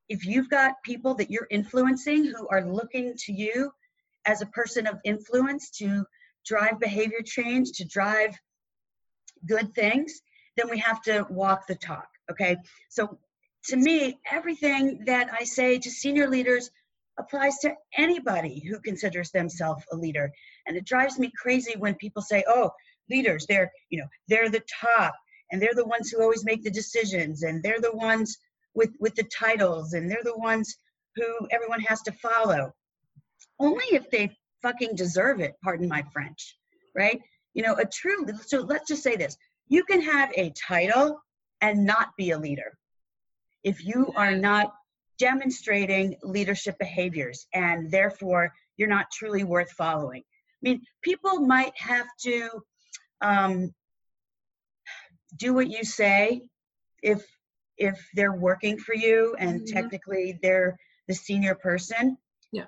If 0.09 0.25
you've 0.25 0.49
got 0.49 0.83
people 0.83 1.15
that 1.15 1.31
you're 1.31 1.47
influencing 1.49 2.25
who 2.25 2.47
are 2.49 2.65
looking 2.65 3.13
to 3.25 3.33
you 3.33 3.71
as 4.25 4.41
a 4.41 4.47
person 4.47 4.87
of 4.87 4.99
influence 5.05 5.69
to 5.77 6.05
drive 6.45 6.79
behavior 6.79 7.21
change, 7.23 7.71
to 7.73 7.85
drive 7.85 8.35
good 9.45 9.73
things, 9.73 10.21
then 10.57 10.69
we 10.69 10.79
have 10.79 11.01
to 11.03 11.25
walk 11.29 11.67
the 11.67 11.75
talk. 11.75 12.07
Okay. 12.29 12.57
So 12.89 13.19
to 13.65 13.75
me, 13.75 14.19
everything 14.29 15.05
that 15.05 15.29
I 15.31 15.43
say 15.43 15.77
to 15.79 15.89
senior 15.89 16.27
leaders 16.27 16.71
applies 17.19 17.57
to 17.59 17.75
anybody 17.97 18.63
who 18.67 18.79
considers 18.79 19.31
themselves 19.31 19.83
a 19.91 19.95
leader. 19.95 20.31
And 20.65 20.75
it 20.75 20.85
drives 20.85 21.19
me 21.19 21.31
crazy 21.39 21.75
when 21.77 21.95
people 21.95 22.21
say, 22.21 22.43
oh, 22.47 22.71
leaders, 23.09 23.45
they're, 23.47 23.71
you 23.89 23.99
know, 23.99 24.07
they're 24.27 24.49
the 24.49 24.63
top 24.81 25.13
and 25.51 25.61
they're 25.61 25.75
the 25.75 25.85
ones 25.85 26.09
who 26.09 26.21
always 26.21 26.45
make 26.45 26.63
the 26.63 26.71
decisions 26.71 27.43
and 27.43 27.61
they're 27.61 27.81
the 27.81 27.95
ones 27.95 28.37
with 28.73 28.91
with 28.99 29.15
the 29.15 29.23
titles 29.23 29.93
and 29.93 30.09
they're 30.09 30.23
the 30.23 30.37
ones 30.37 30.75
who 31.15 31.47
everyone 31.51 31.81
has 31.81 32.01
to 32.03 32.11
follow. 32.13 32.73
Only 33.59 33.85
if 33.91 34.09
they 34.09 34.35
fucking 34.61 34.95
deserve 34.95 35.39
it, 35.39 35.55
pardon 35.63 35.87
my 35.87 36.03
French, 36.13 36.57
right? 36.95 37.21
You 37.53 37.63
know, 37.63 37.75
a 37.75 37.85
true 37.85 38.25
so 38.45 38.61
let's 38.61 38.87
just 38.87 39.03
say 39.03 39.15
this. 39.15 39.35
You 39.67 39.83
can 39.83 40.01
have 40.01 40.31
a 40.35 40.51
title 40.51 41.21
and 41.61 41.85
not 41.85 42.09
be 42.17 42.31
a 42.31 42.37
leader 42.37 42.77
if 43.63 43.85
you 43.85 44.11
are 44.15 44.35
not 44.35 44.73
demonstrating 45.19 46.15
leadership 46.23 46.77
behaviors 46.79 47.45
and 47.53 47.91
therefore 47.91 48.51
you're 48.77 48.89
not 48.89 49.11
truly 49.11 49.43
worth 49.43 49.71
following. 49.71 50.23
I 50.23 50.69
mean, 50.69 50.81
people 51.03 51.41
might 51.41 51.73
have 51.77 52.07
to 52.23 52.49
um, 53.21 53.73
do 55.37 55.53
what 55.53 55.69
you 55.69 55.83
say 55.83 56.41
if 57.01 57.25
if 57.77 57.99
they're 58.13 58.33
working 58.33 58.77
for 58.77 58.93
you 58.93 59.35
and 59.39 59.61
Mhm. 59.61 59.73
technically 59.73 60.37
they're 60.43 60.77
the 61.07 61.15
senior 61.15 61.55
person. 61.55 62.17
Yeah. 62.51 62.65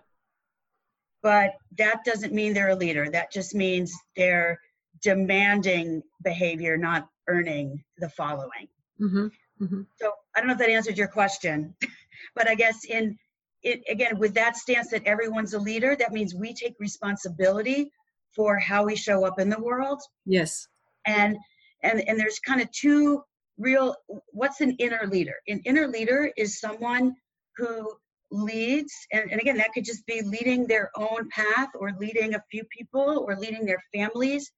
But 1.21 1.53
that 1.77 2.03
doesn't 2.03 2.33
mean 2.33 2.53
they're 2.53 2.69
a 2.69 2.75
leader. 2.75 3.09
That 3.09 3.31
just 3.31 3.53
means 3.53 3.93
they're 4.15 4.59
demanding 5.01 6.01
behavior, 6.23 6.77
not 6.77 7.09
earning 7.27 7.83
the 7.97 8.09
following. 8.09 8.67
hmm 8.97 9.27
hmm 9.59 9.83
So 9.99 10.13
I 10.35 10.39
don't 10.39 10.47
know 10.47 10.53
if 10.53 10.59
that 10.59 10.69
answered 10.69 10.97
your 10.97 11.07
question, 11.07 11.75
but 12.35 12.47
I 12.47 12.55
guess 12.55 12.85
in 12.85 13.17
it 13.61 13.81
again 13.87 14.17
with 14.19 14.33
that 14.33 14.57
stance 14.57 14.89
that 14.89 15.05
everyone's 15.05 15.53
a 15.53 15.59
leader, 15.59 15.95
that 15.95 16.11
means 16.11 16.35
we 16.35 16.53
take 16.53 16.75
responsibility 16.79 17.91
for 18.35 18.57
how 18.57 18.83
we 18.83 18.95
show 18.95 19.25
up 19.25 19.39
in 19.39 19.49
the 19.49 19.59
world. 19.61 20.01
Yes. 20.25 20.67
And 21.05 21.37
and 21.83 22.07
and 22.07 22.19
there's 22.19 22.39
kind 22.39 22.61
of 22.61 22.71
two 22.71 23.23
real 23.57 23.95
what's 24.31 24.61
an 24.61 24.71
inner 24.79 25.05
leader? 25.07 25.35
An 25.47 25.61
inner 25.65 25.87
leader 25.87 26.31
is 26.37 26.59
someone 26.59 27.13
who 27.57 27.93
leads 28.31 28.91
and, 29.11 29.31
and 29.31 29.39
again 29.39 29.57
that 29.57 29.71
could 29.73 29.85
just 29.85 30.05
be 30.07 30.21
leading 30.23 30.65
their 30.65 30.89
own 30.97 31.29
path 31.29 31.69
or 31.75 31.91
leading 31.99 32.33
a 32.33 32.43
few 32.49 32.63
people 32.75 33.23
or 33.27 33.35
leading 33.35 33.63
their 33.65 33.81
families 33.93 34.51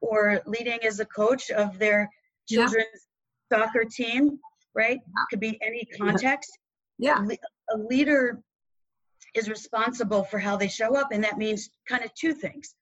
or 0.00 0.40
leading 0.46 0.82
as 0.84 1.00
a 1.00 1.04
coach 1.04 1.50
of 1.50 1.78
their 1.78 2.08
Yeah. 2.48 2.60
children's 2.62 3.06
soccer 3.52 3.84
team 3.84 4.38
right 4.74 5.00
could 5.28 5.40
be 5.40 5.58
any 5.60 5.84
context 5.98 6.50
Yeah. 6.98 7.26
A 7.72 7.76
leader 7.76 8.40
is 9.34 9.48
responsible 9.50 10.24
for 10.24 10.38
how 10.38 10.56
they 10.56 10.68
show 10.68 10.96
up 10.96 11.08
and 11.12 11.22
that 11.22 11.36
means 11.36 11.68
kind 11.88 12.02
of 12.04 12.14
two 12.14 12.32
things 12.32 12.74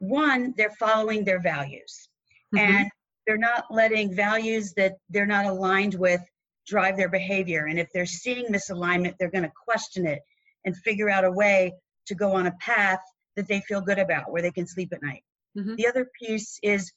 one 0.00 0.52
they're 0.58 0.76
following 0.78 1.24
their 1.24 1.40
values 1.40 2.10
Mhm. 2.54 2.58
and 2.60 2.90
they're 3.28 3.36
not 3.36 3.66
letting 3.70 4.14
values 4.14 4.72
that 4.72 4.96
they're 5.10 5.26
not 5.26 5.44
aligned 5.44 5.92
with 5.92 6.22
drive 6.66 6.96
their 6.96 7.10
behavior. 7.10 7.66
And 7.66 7.78
if 7.78 7.92
they're 7.92 8.06
seeing 8.06 8.46
misalignment 8.46 9.18
they're 9.18 9.30
going 9.30 9.44
to 9.44 9.52
question 9.64 10.06
it 10.06 10.20
and 10.64 10.74
figure 10.78 11.10
out 11.10 11.24
a 11.26 11.30
way 11.30 11.74
to 12.06 12.14
go 12.14 12.32
on 12.32 12.46
a 12.46 12.52
path 12.52 13.00
that 13.36 13.46
they 13.46 13.60
feel 13.60 13.82
good 13.82 13.98
about 13.98 14.32
where 14.32 14.40
they 14.40 14.50
can 14.50 14.66
sleep 14.66 14.92
at 14.94 15.02
night. 15.02 15.22
Mhm. 15.56 15.76
the 15.76 15.86
other 15.86 16.06
piece 16.20 16.58
is 16.62 16.92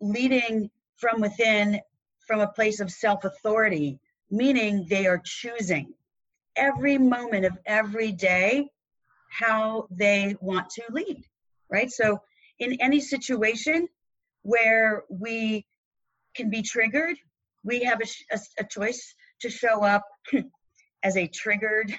leading 0.00 0.70
from 0.96 1.20
within 1.20 1.80
from 2.26 2.40
a 2.40 2.48
place 2.48 2.80
of 2.80 2.90
self 2.90 3.24
authority 3.24 3.98
meaning 4.30 4.86
they 4.88 5.06
are 5.06 5.20
choosing 5.24 5.92
every 6.56 6.98
moment 6.98 7.44
of 7.44 7.56
every 7.64 8.12
day 8.12 8.68
how 9.30 9.86
they 9.90 10.34
want 10.40 10.68
to 10.70 10.82
lead 10.90 11.24
right? 11.68 11.90
So 11.90 12.20
in 12.58 12.80
any 12.80 13.00
situation 13.00 13.88
where 14.42 15.02
we 15.08 15.66
can 16.36 16.50
be 16.50 16.62
triggered 16.62 17.16
we 17.64 17.80
have 17.82 18.00
a, 18.00 18.34
a, 18.34 18.38
a 18.60 18.64
choice 18.64 19.14
to 19.40 19.50
show 19.50 19.82
up 19.82 20.04
as 21.02 21.16
a 21.16 21.26
triggered 21.28 21.92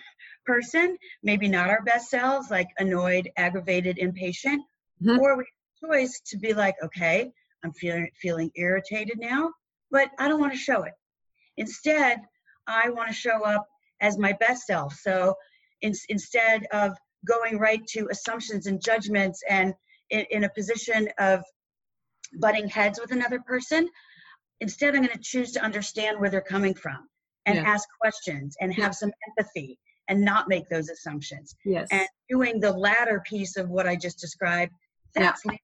person 0.45 0.97
maybe 1.23 1.47
not 1.47 1.69
our 1.69 1.81
best 1.83 2.09
selves 2.09 2.49
like 2.49 2.67
annoyed 2.77 3.29
aggravated 3.37 3.97
impatient 3.97 4.61
Mhm. 5.03 5.19
or 5.19 5.37
we 5.37 5.43
have 5.43 5.89
a 5.91 5.95
choice 5.95 6.21
to 6.29 6.37
be 6.37 6.53
like 6.53 6.75
okay 6.83 7.29
i'm 7.63 7.71
feeling 7.73 8.09
feeling 8.19 8.49
irritated 8.55 9.19
now 9.19 9.51
but 9.91 10.09
i 10.17 10.27
don't 10.27 10.39
want 10.39 10.53
to 10.53 10.57
show 10.57 10.83
it 10.83 10.93
instead 11.57 12.19
i 12.65 12.89
want 12.89 13.07
to 13.09 13.13
show 13.13 13.43
up 13.43 13.65
as 14.01 14.17
my 14.17 14.33
best 14.33 14.65
self 14.65 14.93
so 14.93 15.35
in, 15.81 15.93
instead 16.09 16.65
of 16.71 16.97
going 17.27 17.59
right 17.59 17.85
to 17.87 18.07
assumptions 18.09 18.65
and 18.67 18.81
judgments 18.83 19.43
and 19.49 19.73
in, 20.09 20.25
in 20.31 20.43
a 20.45 20.49
position 20.49 21.09
of 21.19 21.43
butting 22.39 22.67
heads 22.67 22.99
with 22.99 23.11
another 23.11 23.39
person 23.41 23.87
instead 24.61 24.95
i'm 24.95 25.01
going 25.03 25.13
to 25.13 25.19
choose 25.21 25.51
to 25.51 25.61
understand 25.63 26.19
where 26.19 26.29
they're 26.29 26.41
coming 26.41 26.73
from 26.73 27.07
and 27.45 27.55
Yeah. 27.55 27.63
ask 27.63 27.87
questions 28.01 28.55
and 28.61 28.73
have 28.73 28.83
Yeah. 28.93 29.01
some 29.01 29.11
empathy 29.29 29.79
and 30.09 30.21
not 30.21 30.47
make 30.47 30.67
those 30.69 30.89
assumptions 30.89 31.55
Yes. 31.65 31.87
and 31.91 32.07
doing 32.29 32.59
the 32.59 32.71
latter 32.71 33.21
piece 33.25 33.57
of 33.57 33.69
what 33.69 33.87
i 33.87 33.95
just 33.95 34.19
described 34.19 34.73
Yeah. 35.15 35.33
leadership. 35.45 35.61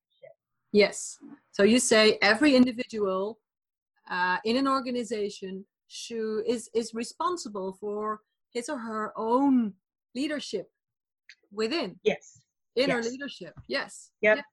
Yes. 0.72 1.20
So 1.52 1.62
you 1.64 1.80
say 1.80 2.18
every 2.22 2.56
individual 2.56 3.40
uh, 4.10 4.38
in 4.44 4.58
an 4.58 4.68
organization 4.68 5.66
should, 5.88 6.42
is 6.48 6.70
is 6.74 6.94
responsible 6.94 7.74
for 7.74 8.22
his 8.52 8.68
or 8.70 8.80
her 8.80 9.14
own 9.16 9.74
leadership 10.16 10.68
within 11.52 12.00
yes 12.04 12.42
inner 12.76 12.98
Yes. 13.02 13.12
leadership. 13.12 13.54
Yes. 13.68 14.12
Yep. 14.22 14.38
Yeah. 14.38 14.44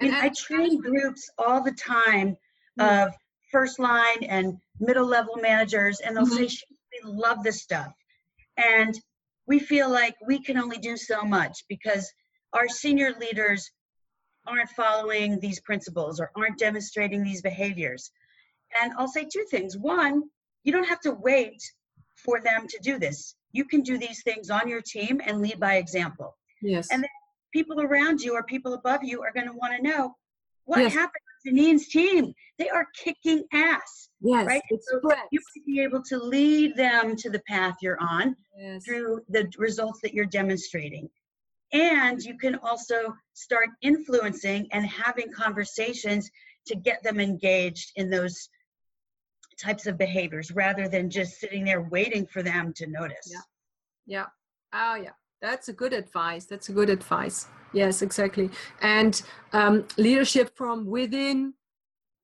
I 0.00 0.04
mean, 0.04 0.14
And- 0.14 0.22
I 0.22 0.28
train 0.30 0.80
groups 0.80 1.30
all 1.38 1.62
the 1.62 1.72
time 1.72 2.36
Mm. 2.78 3.06
of 3.06 3.14
first 3.50 3.78
line 3.78 4.22
and 4.24 4.58
middle 4.78 5.06
level 5.06 5.36
managers, 5.36 6.00
and 6.00 6.16
they'll 6.16 6.26
Mhm. 6.26 6.48
say, 6.50 6.66
We 6.92 7.08
love 7.12 7.42
this 7.44 7.62
stuff. 7.62 7.92
And 8.56 9.00
we 9.46 9.58
feel 9.60 9.88
like 9.88 10.16
we 10.26 10.40
can 10.42 10.58
only 10.58 10.76
do 10.78 10.96
so 10.96 11.22
much 11.22 11.64
because 11.68 12.12
our 12.52 12.68
senior 12.68 13.12
leaders 13.12 13.70
aren't 14.46 14.70
following 14.70 15.38
these 15.38 15.60
principles 15.60 16.20
or 16.20 16.32
aren't 16.36 16.58
demonstrating 16.58 17.22
these 17.22 17.42
behaviors. 17.42 18.10
And 18.80 18.92
I'll 18.98 19.08
say 19.08 19.24
two 19.24 19.44
things. 19.50 19.78
One, 19.78 20.24
you 20.64 20.72
don't 20.72 20.88
have 20.88 21.00
to 21.02 21.12
wait 21.12 21.62
for 22.16 22.40
them 22.40 22.66
to 22.68 22.78
do 22.82 22.98
this. 22.98 23.34
You 23.52 23.64
can 23.64 23.82
do 23.82 23.96
these 23.96 24.22
things 24.24 24.50
on 24.50 24.66
your 24.68 24.82
team 24.82 25.20
and 25.24 25.40
lead 25.40 25.60
by 25.60 25.76
example 25.76 26.36
Yes. 26.60 26.88
and 26.90 27.06
people 27.52 27.80
around 27.80 28.20
you 28.20 28.34
or 28.34 28.42
people 28.42 28.74
above 28.74 29.04
you 29.04 29.22
are 29.22 29.32
going 29.32 29.46
to 29.46 29.52
want 29.52 29.74
to 29.76 29.82
know 29.82 30.16
what 30.64 30.80
Yes. 30.80 30.92
happened 30.94 31.22
Janine's 31.44 31.88
team. 31.88 32.34
They 32.58 32.68
are 32.68 32.86
kicking 32.96 33.44
ass. 33.52 34.08
yes. 34.20 34.46
right? 34.46 34.62
So. 34.82 35.00
You 35.30 35.40
might 35.56 35.66
be 35.66 35.80
able 35.80 36.02
to 36.04 36.18
lead 36.18 36.76
them 36.76 37.16
to 37.16 37.30
the 37.30 37.40
path 37.48 37.76
you're 37.82 38.00
on 38.00 38.36
Yes. 38.58 38.84
through 38.84 39.22
the 39.28 39.50
results 39.56 40.00
that 40.02 40.12
you're 40.12 40.26
demonstrating. 40.26 41.08
And 41.72 42.20
you 42.20 42.36
can 42.36 42.56
also 42.56 43.14
start 43.32 43.68
influencing 43.80 44.68
and 44.72 44.84
having 44.84 45.32
conversations 45.32 46.30
to 46.66 46.76
get 46.76 47.02
them 47.02 47.20
engaged 47.20 47.92
in 47.96 48.10
those 48.10 48.48
types 49.58 49.86
of 49.86 49.96
behaviors 49.96 50.50
rather 50.50 50.88
than 50.88 51.10
just 51.10 51.38
sitting 51.38 51.64
there 51.64 51.82
waiting 51.82 52.26
for 52.26 52.42
them 52.42 52.72
to 52.74 52.86
notice. 52.86 53.30
Yeah. 53.30 53.40
Yeah. 54.06 54.26
Oh, 54.72 54.96
yeah. 54.96 55.10
That's 55.40 55.68
a 55.68 55.72
good 55.72 55.92
advice. 55.92 56.44
That's 56.44 56.68
a 56.68 56.72
good 56.72 56.90
advice. 56.90 57.46
Yes, 57.72 58.02
exactly. 58.02 58.50
And 58.82 59.20
um, 59.52 59.86
leadership 59.96 60.56
from 60.56 60.86
within, 60.86 61.54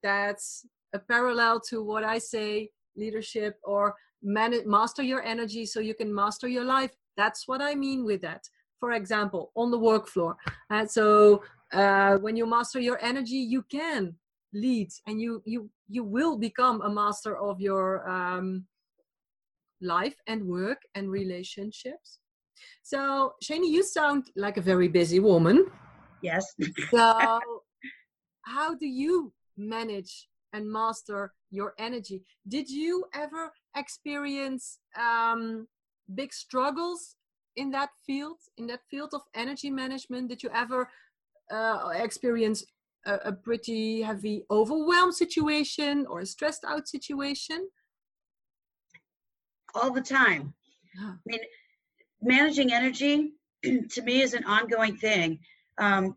that's 0.02 0.66
a 0.92 0.98
parallel 0.98 1.60
to 1.68 1.82
what 1.82 2.04
I 2.04 2.18
say 2.18 2.70
leadership 2.96 3.58
or 3.62 3.94
man- 4.22 4.68
master 4.68 5.02
your 5.02 5.22
energy 5.22 5.66
so 5.66 5.80
you 5.80 5.94
can 5.94 6.14
master 6.14 6.48
your 6.48 6.64
life. 6.64 6.90
That's 7.16 7.48
what 7.48 7.62
I 7.62 7.74
mean 7.74 8.04
with 8.04 8.20
that. 8.22 8.44
For 8.80 8.92
example, 8.92 9.52
on 9.54 9.70
the 9.70 9.78
work 9.78 10.06
floor. 10.08 10.36
And 10.68 10.90
so 10.90 11.42
uh, 11.72 12.18
when 12.18 12.36
you 12.36 12.46
master 12.46 12.80
your 12.80 12.98
energy, 13.02 13.36
you 13.36 13.62
can 13.62 14.14
lead 14.52 14.90
and 15.06 15.20
you, 15.20 15.42
you, 15.46 15.70
you 15.88 16.04
will 16.04 16.36
become 16.36 16.82
a 16.82 16.90
master 16.90 17.38
of 17.38 17.60
your 17.60 18.08
um, 18.08 18.66
life 19.80 20.16
and 20.26 20.46
work 20.46 20.82
and 20.94 21.10
relationships. 21.10 22.18
So, 22.82 23.34
Shani, 23.42 23.68
you 23.68 23.82
sound 23.82 24.30
like 24.36 24.56
a 24.56 24.60
very 24.60 24.88
busy 24.88 25.20
woman. 25.20 25.66
Yes. 26.22 26.54
So, 26.90 27.40
how 28.42 28.74
do 28.74 28.86
you 28.86 29.32
manage 29.56 30.28
and 30.52 30.70
master 30.70 31.32
your 31.50 31.74
energy? 31.78 32.22
Did 32.48 32.68
you 32.68 33.04
ever 33.14 33.52
experience 33.76 34.78
um, 34.98 35.66
big 36.14 36.32
struggles 36.32 37.16
in 37.56 37.70
that 37.70 37.90
field, 38.06 38.38
in 38.56 38.66
that 38.68 38.80
field 38.90 39.10
of 39.14 39.22
energy 39.34 39.70
management? 39.70 40.28
Did 40.28 40.42
you 40.42 40.50
ever 40.54 40.88
uh, 41.50 41.90
experience 41.94 42.64
a, 43.04 43.14
a 43.26 43.32
pretty 43.32 44.02
heavy 44.02 44.44
overwhelmed 44.50 45.14
situation 45.14 46.06
or 46.08 46.20
a 46.20 46.26
stressed 46.26 46.64
out 46.64 46.88
situation? 46.88 47.68
all 49.76 49.92
the 49.92 50.00
time. 50.00 50.54
Yeah. 50.94 51.10
I 51.10 51.16
mean, 51.26 51.40
managing 52.22 52.72
energy 52.72 53.32
to 53.62 54.02
me 54.02 54.20
is 54.22 54.34
an 54.34 54.44
ongoing 54.44 54.96
thing. 54.96 55.38
Um, 55.78 56.16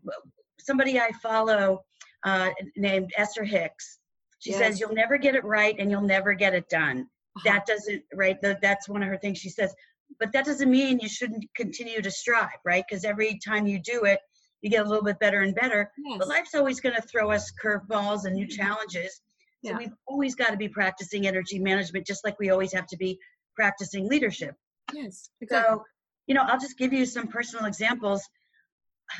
somebody 0.59 0.99
I 0.99 1.11
follow 1.21 1.83
uh, 2.23 2.49
named 2.77 3.11
Esther 3.17 3.43
Hicks, 3.43 3.99
she 4.39 4.51
Yes. 4.51 4.59
says, 4.59 4.79
You'll 4.79 4.93
never 4.93 5.17
get 5.17 5.35
it 5.35 5.43
right 5.43 5.75
and 5.77 5.89
you'll 5.91 6.01
never 6.01 6.33
get 6.33 6.53
it 6.53 6.69
done. 6.69 7.01
Uh-huh. 7.35 7.41
That 7.45 7.65
doesn't, 7.65 8.03
right? 8.13 8.39
th- 8.41 8.57
That's 8.61 8.87
one 8.89 9.03
of 9.03 9.09
her 9.09 9.17
things 9.17 9.37
she 9.37 9.49
says. 9.49 9.73
But 10.19 10.31
that 10.33 10.45
doesn't 10.45 10.69
mean 10.71 10.99
you 10.99 11.07
shouldn't 11.09 11.45
continue 11.55 12.01
to 12.01 12.09
strive, 12.11 12.57
right? 12.65 12.83
Because 12.87 13.05
every 13.05 13.39
time 13.45 13.67
you 13.67 13.79
do 13.79 14.05
it, 14.05 14.19
you 14.61 14.69
get 14.69 14.85
a 14.85 14.89
little 14.89 15.03
bit 15.03 15.19
better 15.19 15.41
and 15.41 15.53
better. 15.55 15.91
Yes. 15.97 16.17
But 16.19 16.27
life's 16.27 16.55
always 16.55 16.79
going 16.81 16.95
to 16.95 17.01
throw 17.01 17.31
us 17.31 17.51
curveballs 17.63 18.25
and 18.25 18.35
new 18.35 18.47
challenges. 18.47 19.21
So 19.63 19.71
Yeah. 19.71 19.77
we've 19.77 19.93
always 20.07 20.35
got 20.35 20.49
to 20.51 20.57
be 20.57 20.67
practicing 20.67 21.27
energy 21.27 21.59
management, 21.59 22.05
just 22.07 22.23
like 22.25 22.39
we 22.39 22.49
always 22.49 22.73
have 22.73 22.87
to 22.87 22.97
be 22.97 23.19
practicing 23.55 24.07
leadership. 24.09 24.55
Yes, 24.93 25.29
exactly. 25.41 25.75
So, 25.77 25.83
you 26.27 26.35
know, 26.35 26.43
I'll 26.43 26.59
just 26.59 26.77
give 26.77 26.93
you 26.93 27.05
some 27.05 27.27
personal 27.27 27.65
examples. 27.65 28.27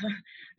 I 0.00 0.06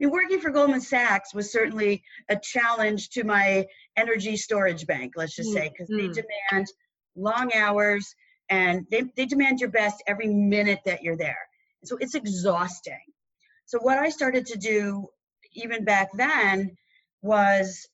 mean, 0.00 0.10
working 0.10 0.40
for 0.40 0.50
Goldman 0.50 0.80
Sachs 0.80 1.34
was 1.34 1.52
certainly 1.52 2.02
a 2.28 2.36
challenge 2.36 3.10
to 3.10 3.24
my 3.24 3.66
energy 3.96 4.36
storage 4.36 4.86
bank, 4.86 5.12
let's 5.16 5.36
just 5.36 5.52
say, 5.52 5.68
because 5.68 5.88
they 5.88 6.08
mm. 6.08 6.14
demand 6.14 6.66
long 7.14 7.52
hours, 7.54 8.14
and 8.48 8.86
they, 8.90 9.04
they 9.16 9.26
demand 9.26 9.60
your 9.60 9.70
best 9.70 10.02
every 10.06 10.28
minute 10.28 10.80
that 10.84 11.02
you're 11.02 11.16
there. 11.16 11.38
So 11.84 11.96
it's 12.00 12.14
exhausting. 12.14 12.98
So 13.66 13.78
what 13.78 13.98
I 13.98 14.08
started 14.08 14.46
to 14.46 14.58
do 14.58 15.08
even 15.54 15.84
back 15.84 16.10
then 16.14 16.76
was 17.22 17.88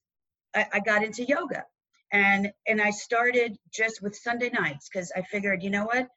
I, 0.55 0.67
I 0.75 0.81
got 0.81 1.05
into 1.05 1.25
yoga 1.25 1.65
and 2.13 2.53
and 2.67 2.81
I 2.81 2.91
started 2.91 3.57
just 3.73 4.03
with 4.03 4.17
Sunday 4.17 4.51
nights 4.51 4.89
because 4.93 5.13
I 5.15 5.23
figured, 5.23 5.63
you 5.63 5.71
know 5.71 5.85
what, 5.85 6.09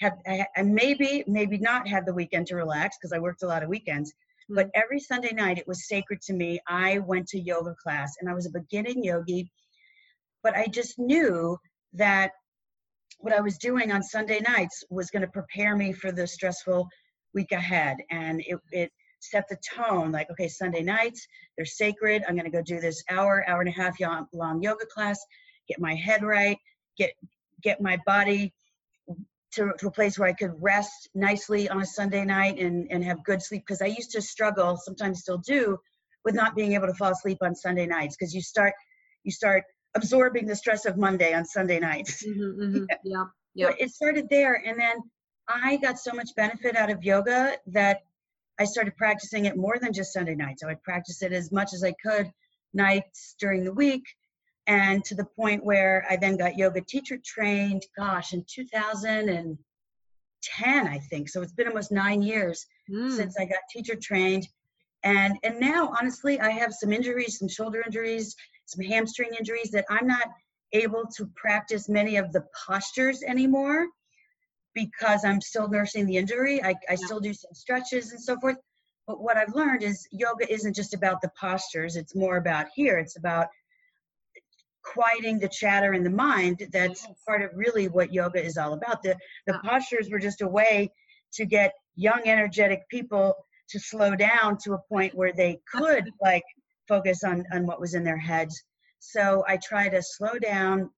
have 0.00 0.14
I, 0.26 0.46
I 0.56 0.62
maybe 0.62 1.24
maybe 1.26 1.58
not 1.58 1.86
had 1.86 2.06
the 2.06 2.14
weekend 2.14 2.46
to 2.48 2.56
relax 2.56 2.96
because 2.98 3.12
I 3.12 3.18
worked 3.18 3.42
a 3.42 3.46
lot 3.46 3.62
of 3.62 3.68
weekends, 3.68 4.10
mm-hmm. 4.10 4.56
but 4.56 4.70
every 4.74 4.98
Sunday 4.98 5.32
night 5.32 5.58
it 5.58 5.68
was 5.68 5.88
sacred 5.88 6.20
to 6.22 6.32
me. 6.32 6.60
I 6.66 6.98
went 6.98 7.28
to 7.28 7.40
yoga 7.40 7.74
class 7.82 8.16
and 8.20 8.28
I 8.28 8.34
was 8.34 8.46
a 8.46 8.50
beginning 8.50 9.04
yogi, 9.04 9.50
but 10.42 10.56
I 10.56 10.66
just 10.66 10.98
knew 10.98 11.58
that 11.94 12.32
what 13.18 13.34
I 13.34 13.40
was 13.40 13.58
doing 13.58 13.92
on 13.92 14.02
Sunday 14.02 14.40
nights 14.40 14.84
was 14.90 15.10
going 15.10 15.22
to 15.22 15.28
prepare 15.28 15.76
me 15.76 15.92
for 15.92 16.10
the 16.10 16.26
stressful 16.26 16.88
week 17.34 17.52
ahead, 17.52 17.98
and 18.10 18.40
it 18.46 18.58
it 18.72 18.92
set 19.22 19.44
the 19.50 19.58
tone 19.76 20.10
like 20.10 20.30
okay 20.30 20.48
sunday 20.48 20.82
nights 20.82 21.26
they're 21.54 21.66
sacred 21.66 22.24
i'm 22.26 22.34
going 22.34 22.50
to 22.50 22.50
go 22.50 22.62
do 22.62 22.80
this 22.80 23.04
hour 23.10 23.44
hour 23.46 23.60
and 23.60 23.68
a 23.68 23.72
half 23.72 23.94
long 24.32 24.62
yoga 24.62 24.86
class 24.86 25.18
get 25.68 25.78
my 25.78 25.94
head 25.94 26.22
right 26.22 26.56
get 26.96 27.10
get 27.62 27.82
my 27.82 27.98
body 28.06 28.50
to, 29.52 29.72
to 29.78 29.88
a 29.88 29.90
place 29.90 30.18
where 30.18 30.28
i 30.28 30.32
could 30.32 30.52
rest 30.60 31.08
nicely 31.14 31.68
on 31.68 31.80
a 31.80 31.86
sunday 31.86 32.24
night 32.24 32.58
and 32.58 32.86
and 32.90 33.04
have 33.04 33.22
good 33.24 33.42
sleep 33.42 33.62
because 33.66 33.82
i 33.82 33.86
used 33.86 34.10
to 34.10 34.22
struggle 34.22 34.76
sometimes 34.76 35.20
still 35.20 35.38
do 35.38 35.78
with 36.24 36.34
not 36.34 36.54
being 36.54 36.72
able 36.72 36.86
to 36.86 36.94
fall 36.94 37.12
asleep 37.12 37.38
on 37.42 37.54
sunday 37.54 37.86
nights 37.86 38.16
because 38.16 38.34
you 38.34 38.42
start 38.42 38.74
you 39.24 39.32
start 39.32 39.64
absorbing 39.94 40.46
the 40.46 40.56
stress 40.56 40.86
of 40.86 40.96
monday 40.96 41.34
on 41.34 41.44
sunday 41.44 41.80
nights 41.80 42.24
mm-hmm, 42.24 42.62
mm-hmm. 42.62 42.84
yeah 43.04 43.24
yeah 43.54 43.70
it 43.78 43.90
started 43.90 44.28
there 44.30 44.54
and 44.54 44.78
then 44.78 44.96
i 45.48 45.76
got 45.76 45.98
so 45.98 46.12
much 46.12 46.28
benefit 46.36 46.76
out 46.76 46.90
of 46.90 47.02
yoga 47.02 47.56
that 47.66 48.02
I 48.58 48.64
started 48.64 48.94
practicing 48.98 49.46
it 49.46 49.56
more 49.56 49.78
than 49.78 49.94
just 49.94 50.12
Sunday 50.12 50.34
nights. 50.34 50.62
I 50.62 50.66
would 50.66 50.82
practice 50.82 51.22
it 51.22 51.32
as 51.32 51.50
much 51.50 51.72
as 51.72 51.82
I 51.82 51.92
could 51.92 52.30
nights 52.74 53.34
during 53.40 53.64
the 53.64 53.72
week 53.72 54.04
and 54.66 55.04
to 55.04 55.14
the 55.14 55.24
point 55.24 55.64
where 55.64 56.04
I 56.08 56.16
then 56.16 56.36
got 56.36 56.58
yoga 56.58 56.80
teacher 56.80 57.18
trained, 57.24 57.82
gosh, 57.96 58.32
in 58.32 58.44
2010, 58.48 60.86
I 60.86 60.98
think. 60.98 61.28
So 61.28 61.42
it's 61.42 61.52
been 61.52 61.68
almost 61.68 61.92
nine 61.92 62.22
years 62.22 62.66
mm. 62.90 63.10
since 63.10 63.38
I 63.38 63.44
got 63.44 63.58
teacher 63.70 63.96
trained. 64.00 64.48
And 65.02 65.38
and 65.42 65.58
now 65.58 65.92
honestly, 65.98 66.38
I 66.40 66.50
have 66.50 66.74
some 66.74 66.92
injuries, 66.92 67.38
some 67.38 67.48
shoulder 67.48 67.82
injuries, 67.84 68.36
some 68.66 68.84
hamstring 68.84 69.30
injuries 69.38 69.70
that 69.70 69.86
I'm 69.88 70.06
not 70.06 70.28
able 70.72 71.06
to 71.16 71.26
practice 71.34 71.88
many 71.88 72.16
of 72.16 72.32
the 72.32 72.44
postures 72.66 73.22
anymore 73.22 73.86
because 74.74 75.24
I'm 75.24 75.40
still 75.40 75.68
nursing 75.68 76.06
the 76.06 76.16
injury. 76.16 76.62
I, 76.62 76.74
I 76.88 76.94
still 76.94 77.20
do 77.20 77.34
some 77.34 77.54
stretches 77.54 78.12
and 78.12 78.20
so 78.20 78.38
forth. 78.38 78.56
But 79.06 79.20
what 79.20 79.36
I've 79.36 79.54
learned 79.54 79.82
is 79.82 80.06
yoga 80.12 80.50
isn't 80.52 80.76
just 80.76 80.94
about 80.94 81.20
the 81.20 81.30
postures, 81.40 81.96
it's 81.96 82.14
more 82.14 82.36
about 82.36 82.66
here. 82.74 82.98
It's 82.98 83.16
about 83.16 83.48
quieting 84.92 85.38
the 85.38 85.48
chatter 85.48 85.94
in 85.94 86.04
the 86.04 86.10
mind. 86.10 86.66
That's 86.72 87.04
yes. 87.06 87.18
part 87.26 87.42
of 87.42 87.50
really 87.54 87.88
what 87.88 88.12
yoga 88.12 88.44
is 88.44 88.56
all 88.56 88.72
about. 88.72 89.02
The, 89.02 89.16
the 89.46 89.60
yeah. 89.62 89.70
postures 89.70 90.08
were 90.10 90.18
just 90.18 90.42
a 90.42 90.48
way 90.48 90.90
to 91.34 91.46
get 91.46 91.72
young, 91.96 92.22
energetic 92.24 92.88
people 92.88 93.34
to 93.70 93.78
slow 93.78 94.16
down 94.16 94.58
to 94.64 94.74
a 94.74 94.82
point 94.88 95.14
where 95.14 95.32
they 95.32 95.60
could 95.72 96.10
like 96.20 96.44
focus 96.88 97.22
on, 97.24 97.44
on 97.52 97.66
what 97.66 97.80
was 97.80 97.94
in 97.94 98.04
their 98.04 98.18
heads. 98.18 98.62
So 98.98 99.44
I 99.46 99.56
try 99.56 99.88
to 99.88 100.02
slow 100.02 100.38
down, 100.38 100.90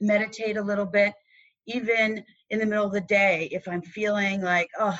meditate 0.00 0.56
a 0.56 0.62
little 0.62 0.86
bit, 0.86 1.12
even 1.66 2.24
in 2.50 2.58
the 2.58 2.66
middle 2.66 2.86
of 2.86 2.92
the 2.92 3.00
day 3.00 3.48
if 3.52 3.66
i'm 3.68 3.82
feeling 3.82 4.40
like 4.42 4.68
oh 4.78 4.98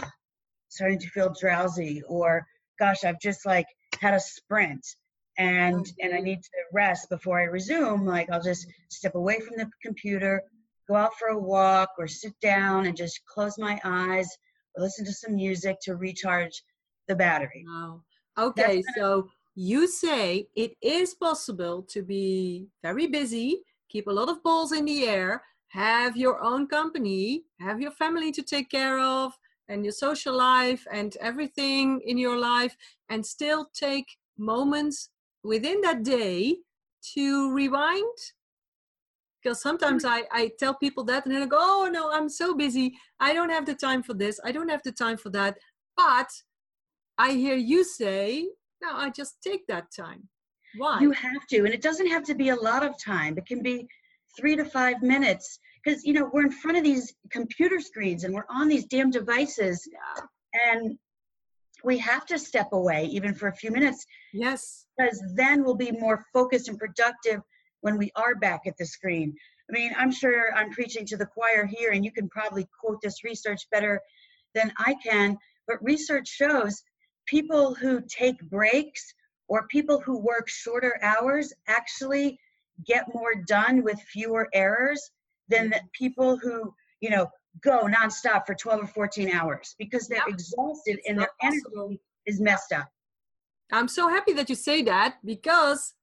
starting 0.69 0.99
to 0.99 1.09
feel 1.09 1.35
drowsy 1.39 2.03
or 2.09 2.47
gosh 2.79 3.05
i've 3.05 3.21
just 3.21 3.45
like 3.45 3.67
had 4.01 4.15
a 4.15 4.21
sprint 4.21 4.87
and 5.39 5.93
and 6.01 6.13
i 6.13 6.17
mm-hmm. 6.17 6.25
need 6.25 6.43
to 6.43 6.51
rest 6.73 7.09
before 7.09 7.41
i 7.41 7.45
resume 7.45 8.05
like 8.05 8.31
i'll 8.31 8.43
just 8.43 8.67
step 8.89 9.15
away 9.15 9.41
from 9.41 9.57
the 9.57 9.69
computer 9.83 10.43
go 10.89 10.97
out 10.97 11.15
for 11.19 11.29
a 11.29 11.39
walk 11.39 11.91
or 11.99 12.09
sit 12.09 12.35
down 12.41 12.87
and 12.87 12.97
just 12.97 13.21
close 13.27 13.57
my 13.59 13.81
eyes 13.85 14.29
or 14.75 14.83
listen 14.83 15.05
to 15.05 15.13
some 15.13 15.37
music 15.37 15.77
to 15.81 15.97
recharge 15.97 16.63
the 17.09 17.15
battery 17.15 17.65
wow 17.67 18.01
okay 18.39 18.83
so 18.97 19.29
you 19.55 19.87
say 19.87 20.47
it 20.57 20.73
is 20.83 21.15
possible 21.15 21.83
to 21.83 22.03
be 22.03 22.67
very 22.83 23.07
busy 23.07 23.63
keep 23.89 24.07
a 24.07 24.13
lot 24.13 24.29
of 24.29 24.43
balls 24.43 24.73
in 24.73 24.85
the 24.85 25.05
air 25.05 25.43
have 25.71 26.17
your 26.17 26.43
own 26.43 26.67
company, 26.67 27.45
have 27.61 27.81
your 27.81 27.93
family 27.93 28.33
to 28.33 28.43
take 28.43 28.71
care 28.71 28.99
of, 28.99 29.33
and 29.69 29.85
your 29.85 29.93
social 29.93 30.37
life 30.37 30.85
and 30.93 31.17
everything 31.21 32.01
in 32.05 32.19
your 32.19 32.37
life, 32.37 32.77
and 33.09 33.25
still 33.25 33.71
take 33.73 34.07
moments 34.37 35.11
within 35.43 35.81
that 35.83 36.03
day 36.03 36.57
to 37.15 37.53
rewind. 37.53 38.19
Because 39.43 39.63
sometimes 39.63 40.05
I, 40.05 40.25
I 40.31 40.51
tell 40.59 40.75
people 40.75 41.03
that 41.05 41.25
and 41.25 41.33
they're 41.33 41.41
like, 41.41 41.53
oh 41.55 41.89
no, 41.91 42.13
I'm 42.13 42.29
so 42.29 42.55
busy. 42.55 42.95
I 43.21 43.33
don't 43.33 43.49
have 43.49 43.65
the 43.65 43.75
time 43.75 44.03
for 44.03 44.13
this. 44.13 44.39
I 44.45 44.53
don't 44.53 44.69
have 44.69 44.83
the 44.85 44.93
time 44.93 45.17
for 45.17 45.31
that. 45.31 45.57
But 45.97 46.29
I 47.17 47.33
hear 47.33 47.57
you 47.57 47.83
say, 47.85 48.49
no, 48.83 48.91
I 48.93 49.11
just 49.11 49.37
take 49.43 49.67
that 49.69 49.87
time. 49.99 50.29
Why? 50.77 51.01
You 51.01 51.11
have 51.13 51.47
to. 51.51 51.65
And 51.65 51.73
it 51.73 51.83
doesn't 51.83 52.09
have 52.09 52.25
to 52.25 52.35
be 52.35 52.51
a 52.51 52.55
lot 52.57 52.85
of 52.85 52.95
time. 53.03 53.39
It 53.39 53.47
can 53.47 53.63
be 53.63 53.89
three 54.39 54.57
to 54.57 54.65
five 54.65 55.03
minutes 55.03 55.59
because 55.85 56.05
you 56.05 56.13
know 56.13 56.31
we're 56.33 56.45
in 56.45 56.53
front 56.53 56.77
of 56.77 56.85
these 56.85 57.15
computer 57.31 57.81
screens 57.81 58.25
and 58.25 58.35
we're 58.35 58.45
on 58.49 58.69
these 58.69 58.85
damn 58.87 59.11
devices 59.11 59.89
yeah. 59.91 60.73
and 60.73 60.99
we 61.85 61.97
have 61.99 62.27
to 62.27 62.39
step 62.39 62.69
away 62.73 63.07
even 63.07 63.35
for 63.35 63.49
a 63.49 63.55
few 63.55 63.71
minutes 63.71 64.05
yes 64.33 64.87
because 65.01 65.23
then 65.35 65.65
we'll 65.65 65.75
be 65.75 65.93
more 65.93 66.25
focused 66.33 66.69
and 66.69 66.79
productive 66.79 67.41
when 67.81 67.97
we 67.97 68.11
are 68.17 68.35
back 68.35 68.63
at 68.67 68.77
the 68.77 68.87
screen 68.87 69.35
i 69.69 69.73
mean 69.73 69.93
i'm 69.97 70.13
sure 70.13 70.55
i'm 70.55 70.71
preaching 70.71 71.07
to 71.07 71.17
the 71.17 71.27
choir 71.27 71.67
here 71.67 71.91
and 71.93 72.05
you 72.05 72.13
can 72.13 72.29
probably 72.29 72.67
quote 72.81 73.01
this 73.03 73.25
research 73.25 73.63
better 73.73 74.01
than 74.55 74.73
i 74.79 74.95
can 75.03 75.37
but 75.67 75.83
research 75.83 76.29
shows 76.29 76.83
people 77.27 77.75
who 77.75 78.03
take 78.09 78.41
breaks 78.43 79.15
or 79.51 79.67
people 79.69 80.01
who 80.01 80.19
work 80.19 80.49
shorter 80.49 80.99
hours 81.03 81.53
actually 81.69 82.39
get 82.87 83.05
more 83.15 83.35
done 83.47 83.83
with 83.83 84.01
fewer 84.01 84.49
errors 84.55 85.11
than 85.49 85.71
the 85.71 85.81
people 85.93 86.39
who, 86.39 86.73
you 87.01 87.11
know, 87.11 87.29
go 87.63 87.83
nonstop 87.87 88.47
for 88.47 88.55
12 88.55 88.85
or 88.85 88.87
14 88.87 89.31
hours 89.31 89.75
because 89.79 90.07
they're 90.09 90.19
yeah. 90.27 90.33
exhausted 90.33 90.99
it's 90.99 91.09
and 91.09 91.19
their 91.19 91.31
possible. 91.41 91.87
energy 91.87 92.01
is 92.27 92.41
messed 92.41 92.73
up. 92.73 92.89
I'm 93.73 93.89
so 93.89 94.09
happy 94.09 94.33
that 94.35 94.49
you 94.49 94.55
say 94.55 94.83
that 94.83 95.17
because 95.25 95.95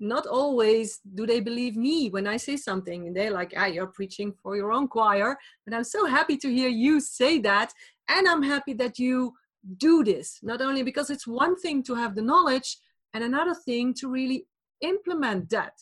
not 0.00 0.26
always 0.26 1.00
do 1.14 1.26
they 1.26 1.40
believe 1.40 1.76
me 1.76 2.08
when 2.10 2.26
I 2.26 2.36
say 2.36 2.56
something 2.56 3.06
and 3.06 3.16
they're 3.16 3.32
like, 3.32 3.52
ah, 3.56 3.66
you're 3.66 3.88
preaching 3.88 4.32
for 4.42 4.56
your 4.56 4.72
own 4.72 4.88
choir. 4.88 5.36
But 5.66 5.74
I'm 5.74 5.84
so 5.84 6.06
happy 6.06 6.36
to 6.38 6.52
hear 6.52 6.68
you 6.68 7.00
say 7.00 7.38
that. 7.40 7.72
And 8.08 8.28
I'm 8.28 8.42
happy 8.42 8.74
that 8.74 8.98
you 8.98 9.34
do 9.78 10.04
this, 10.04 10.38
not 10.42 10.60
only 10.60 10.82
because 10.82 11.10
it's 11.10 11.26
one 11.26 11.56
thing 11.56 11.82
to 11.84 11.94
have 11.94 12.14
the 12.14 12.22
knowledge 12.22 12.78
and 13.12 13.24
another 13.24 13.54
thing 13.54 13.92
to 13.94 14.08
really 14.08 14.46
implement 14.82 15.50
that. 15.50 15.72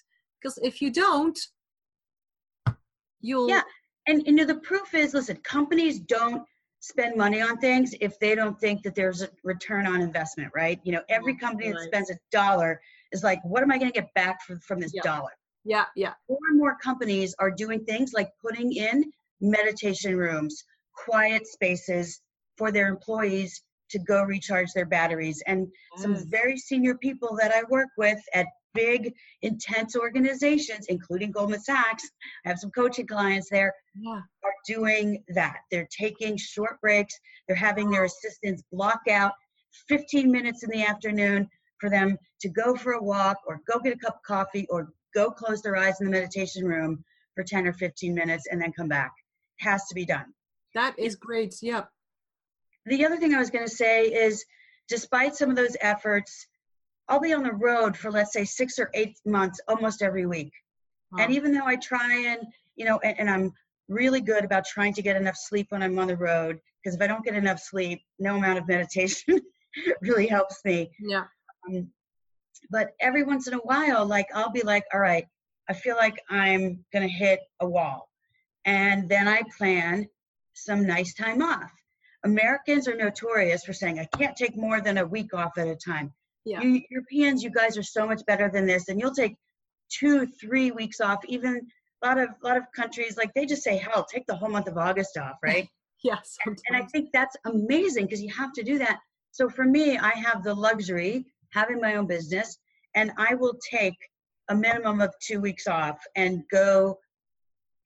Because 0.41 0.59
if 0.63 0.81
you 0.81 0.91
don't, 0.91 1.39
you'll. 3.21 3.49
Yeah. 3.49 3.63
And, 4.09 4.25
you 4.27 4.33
know, 4.33 4.45
the 4.45 4.57
proof 4.57 4.95
is 4.95 5.15
listen, 5.15 5.37
companies 5.39 5.99
don't 5.99 6.43
spend 6.87 7.17
money 7.17 7.41
on 7.41 7.59
things 7.59 7.95
if 8.01 8.19
they 8.21 8.35
don't 8.35 8.59
think 8.61 8.83
that 8.85 8.95
there's 8.95 9.23
a 9.23 9.29
return 9.43 9.87
on 9.87 10.01
investment, 10.01 10.53
right? 10.55 10.79
You 10.85 10.93
know, 10.93 11.03
every 11.09 11.37
company 11.37 11.73
that 11.73 11.81
spends 11.81 12.11
a 12.11 12.19
dollar 12.31 12.81
is 13.13 13.25
like, 13.25 13.41
what 13.45 13.63
am 13.63 13.73
I 13.73 13.79
going 13.79 13.91
to 13.91 14.01
get 14.01 14.13
back 14.15 14.43
for, 14.47 14.57
from 14.61 14.81
this 14.81 14.93
yeah. 14.95 15.03
dollar? 15.03 15.31
Yeah, 15.65 15.87
yeah. 15.97 16.13
More 16.29 16.39
and 16.49 16.59
more 16.59 16.77
companies 16.77 17.35
are 17.41 17.51
doing 17.51 17.85
things 17.85 18.13
like 18.15 18.31
putting 18.41 18.73
in 18.73 19.05
meditation 19.41 20.17
rooms, 20.17 20.63
quiet 20.95 21.47
spaces 21.47 22.21
for 22.57 22.71
their 22.71 22.87
employees 22.87 23.63
to 23.91 23.99
go 23.99 24.23
recharge 24.23 24.73
their 24.73 24.87
batteries. 24.87 25.43
And 25.47 25.67
some 25.97 26.17
very 26.29 26.57
senior 26.57 26.95
people 26.97 27.37
that 27.41 27.53
I 27.53 27.63
work 27.69 27.89
with 27.99 28.21
at 28.33 28.47
big, 28.77 29.15
intense 29.43 29.97
organizations, 29.97 30.87
including 30.89 31.33
Goldman 31.33 31.61
Sachs, 31.61 32.09
I 32.45 32.49
have 32.49 32.59
some 32.59 32.71
coaching 32.71 33.07
clients 33.07 33.49
there, 33.51 33.75
yeah. 33.99 34.21
are 34.45 34.55
doing 34.67 35.25
that. 35.29 35.59
They're 35.71 35.89
taking 35.91 36.37
short 36.37 36.81
breaks. 36.81 37.19
They're 37.47 37.57
having 37.57 37.91
their 37.91 38.05
assistants 38.05 38.63
block 38.71 39.01
out 39.11 39.33
15 39.89 40.31
minutes 40.31 40.63
in 40.63 40.71
the 40.71 40.85
afternoon 40.85 41.49
for 41.79 41.91
them 41.91 42.17
to 42.41 42.49
go 42.49 42.75
for 42.75 42.93
a 42.93 43.03
walk 43.03 43.39
or 43.47 43.61
go 43.71 43.79
get 43.79 43.93
a 43.93 43.99
cup 43.99 44.17
of 44.17 44.23
coffee 44.23 44.67
or 44.71 44.93
go 45.15 45.31
close 45.31 45.63
their 45.63 45.77
eyes 45.77 46.01
in 46.01 46.07
the 46.07 46.13
meditation 46.13 46.65
room 46.65 47.05
for 47.35 47.45
10 47.45 47.67
or 47.67 47.73
15 47.73 48.15
minutes 48.15 48.47
and 48.51 48.61
then 48.61 48.73
come 48.73 48.89
back. 48.89 49.13
It 49.61 49.65
has 49.65 49.87
to 49.89 49.95
be 49.95 50.05
done. 50.05 50.27
That 50.75 50.99
is 50.99 51.17
great. 51.17 51.55
Yep. 51.63 51.89
The 52.87 53.05
other 53.05 53.17
thing 53.17 53.35
I 53.35 53.39
was 53.39 53.51
going 53.51 53.67
to 53.67 53.75
say 53.75 54.05
is 54.05 54.45
despite 54.89 55.35
some 55.35 55.51
of 55.51 55.57
those 55.57 55.77
efforts, 55.81 56.47
I'll 57.09 57.21
be 57.21 57.33
on 57.33 57.43
the 57.43 57.53
road 57.53 57.97
for 57.97 58.11
let's 58.11 58.33
say 58.33 58.45
six 58.45 58.79
or 58.79 58.91
eight 58.95 59.17
months 59.25 59.61
almost 59.69 60.03
every 60.03 60.27
week. 60.27 60.53
Wow. 61.13 61.25
And 61.25 61.33
even 61.35 61.53
though 61.53 61.67
I 61.67 61.77
try 61.77 62.15
and 62.27 62.41
you 62.77 62.85
know, 62.85 63.01
and, 63.03 63.19
and 63.21 63.31
I'm 63.31 63.53
really 63.89 64.21
good 64.21 64.45
about 64.45 64.65
trying 64.65 64.93
to 64.95 65.03
get 65.03 65.17
enough 65.17 65.37
sleep 65.37 65.67
when 65.71 65.83
I'm 65.83 65.99
on 65.99 66.09
the 66.09 66.17
road 66.17 66.61
because 66.83 66.95
if 66.95 67.03
I 67.03 67.07
don't 67.07 67.25
get 67.25 67.35
enough 67.35 67.59
sleep, 67.59 68.01
no 68.19 68.37
amount 68.37 68.59
of 68.59 68.69
meditation 68.69 69.41
really 70.01 70.27
helps 70.27 70.61
me. 70.65 70.91
Yeah. 71.01 71.25
Um, 71.69 71.89
but 72.71 72.91
every 73.01 73.23
once 73.23 73.49
in 73.49 73.55
a 73.55 73.59
while, 73.59 74.07
like 74.07 74.29
I'll 74.35 74.51
be 74.51 74.63
like, 74.63 74.85
all 74.93 75.01
right, 75.01 75.27
I 75.69 75.73
feel 75.73 75.97
like 75.97 76.21
I'm 76.31 76.85
gonna 76.93 77.09
hit 77.09 77.41
a 77.61 77.69
wall, 77.69 78.09
and 78.65 79.09
then 79.09 79.27
I 79.29 79.43
plan 79.59 80.09
some 80.55 80.87
nice 80.87 81.15
time 81.15 81.43
off. 81.43 81.71
Americans 82.25 82.89
are 82.89 82.97
notorious 82.97 83.65
for 83.65 83.73
saying 83.73 83.99
I 83.99 84.09
can't 84.17 84.37
take 84.37 84.57
more 84.57 84.81
than 84.81 84.99
a 84.99 85.07
week 85.07 85.35
off 85.35 85.59
at 85.59 85.69
a 85.69 85.77
time. 85.77 86.13
Yeah. 86.47 86.63
You 86.63 86.81
Europeans, 86.91 87.43
you 87.43 87.51
guys 87.51 87.77
are 87.77 87.83
so 87.83 88.07
much 88.07 88.25
better 88.25 88.49
than 88.49 88.67
this, 88.67 88.89
and 88.89 89.01
you'll 89.01 89.15
take 89.15 89.37
two, 89.91 90.27
three 90.27 90.71
weeks 90.71 91.01
off. 91.01 91.19
Even 91.27 91.67
a 92.03 92.07
lot 92.07 92.19
of 92.19 92.31
a 92.31 92.47
lot 92.47 92.57
of 92.57 92.63
countries 92.75 93.17
like 93.17 93.35
they 93.35 93.45
just 93.45 93.63
say, 93.63 93.77
hell, 93.77 94.05
take 94.05 94.27
the 94.27 94.37
whole 94.37 94.49
month 94.49 94.69
of 94.69 94.79
August 94.79 95.19
off, 95.19 95.37
right? 95.43 95.69
Yes. 96.05 96.37
and 96.45 96.59
I 96.73 96.83
think 96.83 97.09
that's 97.13 97.37
amazing 97.47 98.05
because 98.05 98.23
you 98.23 98.33
have 98.33 98.53
to 98.53 98.63
do 98.63 98.79
that. 98.79 99.01
So 99.33 99.49
for 99.49 99.65
me, 99.65 99.97
I 99.97 100.11
have 100.11 100.45
the 100.45 100.55
luxury 100.55 101.25
having 101.53 101.81
my 101.81 101.97
own 101.97 102.07
business, 102.07 102.59
and 102.95 103.11
I 103.17 103.35
will 103.35 103.55
take 103.71 103.97
a 104.49 104.55
minimum 104.55 105.01
of 105.01 105.13
two 105.21 105.41
weeks 105.41 105.67
off 105.67 105.99
and 106.15 106.45
go 106.53 106.99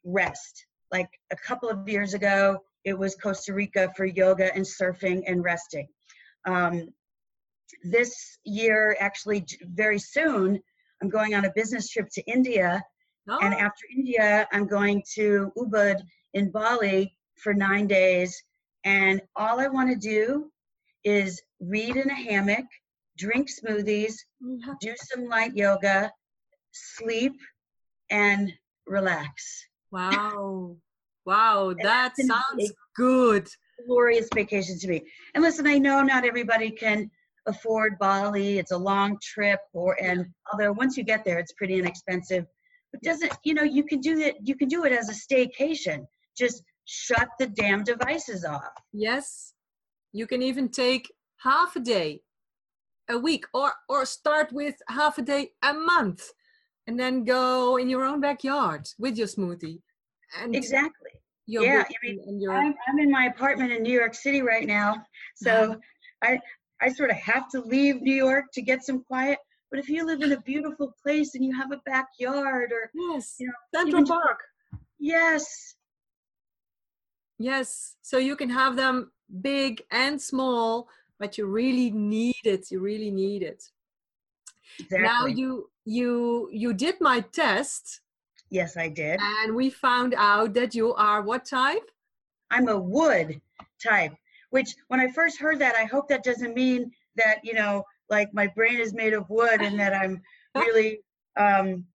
rest. 0.05 0.67
Like 0.93 1.09
a 1.33 1.37
couple 1.37 1.71
of 1.71 1.89
years 1.89 2.13
ago, 2.13 2.59
it 2.85 2.99
was 2.99 3.15
Costa 3.15 3.55
Rica 3.55 3.91
for 3.97 4.05
yoga 4.05 4.55
and 4.55 4.65
surfing 4.65 5.23
and 5.27 5.43
resting. 5.43 5.87
Um, 6.47 6.89
this 7.85 8.39
year, 8.45 8.97
actually, 9.01 9.47
very 9.63 9.99
soon, 9.99 10.61
I'm 11.03 11.09
going 11.09 11.35
on 11.35 11.45
a 11.45 11.53
business 11.55 11.89
trip 11.89 12.09
to 12.13 12.23
India. 12.23 12.83
Oh, 13.29 13.39
And 13.41 13.55
after 13.55 13.85
India, 13.97 14.47
I'm 14.53 14.67
going 14.67 15.03
to 15.15 15.53
Ubud 15.57 16.01
in 16.35 16.51
Bali 16.51 17.17
for 17.37 17.55
nine 17.55 17.87
days. 17.87 18.43
And 18.85 19.21
all 19.37 19.61
I 19.61 19.69
want 19.69 19.91
to 19.91 19.97
do 19.97 20.51
is 21.05 21.41
read 21.61 21.97
in 21.97 22.11
a 22.11 22.15
hammock, 22.15 22.67
drink 23.17 23.49
smoothies, 23.49 24.15
yeah. 24.41 24.75
do 24.81 24.95
some 24.97 25.27
light 25.27 25.57
yoga, 25.57 26.11
sleep, 26.73 27.35
and 28.11 28.53
relax. 28.87 29.67
wow. 29.91 30.77
Wow. 31.27 31.75
That 31.83 32.15
that's 32.17 32.29
gonna 32.29 32.43
be 32.57 32.67
sounds 32.67 32.73
good. 32.97 33.49
Glorious 33.87 34.29
vacation 34.35 34.79
to 34.79 34.89
me. 34.89 35.03
And 35.35 35.43
listen, 35.43 35.67
I 35.67 35.79
know 35.79 36.03
not 36.03 36.25
everybody 36.25 36.71
can 36.71 37.11
afford 37.47 37.99
Bali. 37.99 38.59
It's 38.59 38.73
a 38.73 38.79
long 38.79 39.19
trip, 39.23 39.61
or 39.73 39.97
and 40.03 40.27
although 40.53 40.73
once 40.73 40.97
you 40.97 41.05
get 41.05 41.25
there, 41.25 41.39
it's 41.39 41.53
pretty 41.53 41.79
inexpensive. 41.79 42.47
But 42.93 43.03
doesn't 43.03 43.33
you 43.45 43.55
know 43.55 43.63
you 43.63 43.85
can 43.85 44.01
do 44.01 44.19
it? 44.19 44.37
You 44.43 44.57
can 44.57 44.69
do 44.69 44.85
it 44.85 44.93
as 44.93 45.09
a 45.09 45.13
staycation. 45.13 46.07
Just 46.37 46.63
shut 46.85 47.29
the 47.39 47.47
damn 47.47 47.85
devices 47.85 48.45
off. 48.45 48.73
Yes. 48.93 49.55
You 50.13 50.27
can 50.27 50.43
even 50.43 50.69
take 50.69 51.11
half 51.43 51.77
a 51.77 51.81
day 51.81 52.23
a 53.09 53.19
week 53.19 53.45
or 53.55 53.73
or 53.89 54.05
start 54.05 54.53
with 54.53 54.77
half 54.89 55.19
a 55.19 55.23
day 55.23 55.51
a 55.63 55.73
month 55.73 56.33
and 56.87 56.99
then 56.99 57.25
go 57.25 57.77
in 57.77 57.89
your 57.89 58.05
own 58.05 58.21
backyard 58.21 58.89
with 58.99 59.17
your 59.17 59.27
smoothie 59.27 59.81
and 60.41 60.55
Exactly. 60.55 61.11
Yeah, 61.47 61.85
I 61.85 62.07
mean, 62.07 62.41
your 62.41 62.55
I'm, 62.55 62.75
I'm 62.87 62.99
in 63.01 63.11
my 63.11 63.25
apartment 63.25 63.73
in 63.73 63.83
New 63.83 63.93
York 63.93 64.15
City 64.15 64.41
right 64.41 64.69
now, 64.69 65.05
so 65.35 65.51
uh-huh. 65.51 65.77
I 66.23 66.41
I 66.81 66.91
sort 66.91 67.11
of 67.11 67.17
have 67.17 67.49
to 67.51 67.61
leave 67.61 68.01
New 68.01 68.15
York 68.15 68.47
to 68.55 68.63
get 68.63 68.83
some 68.85 69.05
quiet. 69.05 69.39
But 69.71 69.79
if 69.79 69.89
you 69.89 70.05
live 70.05 70.23
in 70.23 70.33
a 70.33 70.41
beautiful 70.41 70.95
place 71.03 71.35
and 71.35 71.45
you 71.45 71.55
have 71.57 71.71
a 71.73 71.81
backyard, 71.87 72.73
or 72.73 72.91
yes 72.95 73.37
you 73.39 73.47
know, 73.47 73.53
Central 73.75 74.03
just- 74.03 74.13
Park 74.13 74.41
yes, 75.01 75.75
yes 77.39 77.97
so 78.03 78.19
you 78.19 78.37
can 78.37 78.51
have 78.51 78.77
them 78.77 79.11
big 79.41 79.83
and 79.91 80.21
small 80.21 80.89
but 81.19 81.39
you 81.39 81.47
really 81.47 81.91
need 81.91 82.45
it 82.45 82.71
you 82.71 82.81
really 82.81 83.11
need 83.11 83.43
it 83.43 83.65
exactly. 84.79 85.09
now 85.09 85.27
you 85.27 85.71
you 85.85 86.51
you 86.53 86.75
did 86.75 87.01
my 87.01 87.21
test 87.21 88.01
yes, 88.51 88.77
I 88.77 88.89
did. 88.89 89.19
and 89.21 89.55
we 89.55 89.71
found 89.71 90.15
out 90.17 90.53
that 90.55 90.75
you 90.75 90.93
are 90.95 91.23
what 91.23 91.45
type 91.45 91.91
I'm 92.51 92.69
a 92.69 92.79
wood 92.79 93.41
type, 93.83 94.13
which 94.51 94.75
when 94.89 95.01
I 95.01 95.09
first 95.11 95.41
heard 95.41 95.59
that, 95.61 95.75
I 95.75 95.85
hope 95.85 96.09
that 96.09 96.25
doesn't 96.25 96.55
mean 96.55 96.91
that, 97.17 97.39
you 97.43 97.55
know, 97.55 97.85
like 98.09 98.29
my 98.33 98.47
brain 98.49 98.79
is 98.79 98.93
made 98.95 99.13
of 99.13 99.29
wood 99.31 99.61
and 99.63 99.79
that 99.79 99.95
I'm 99.95 100.23
really 100.55 101.01
um, 101.37 101.87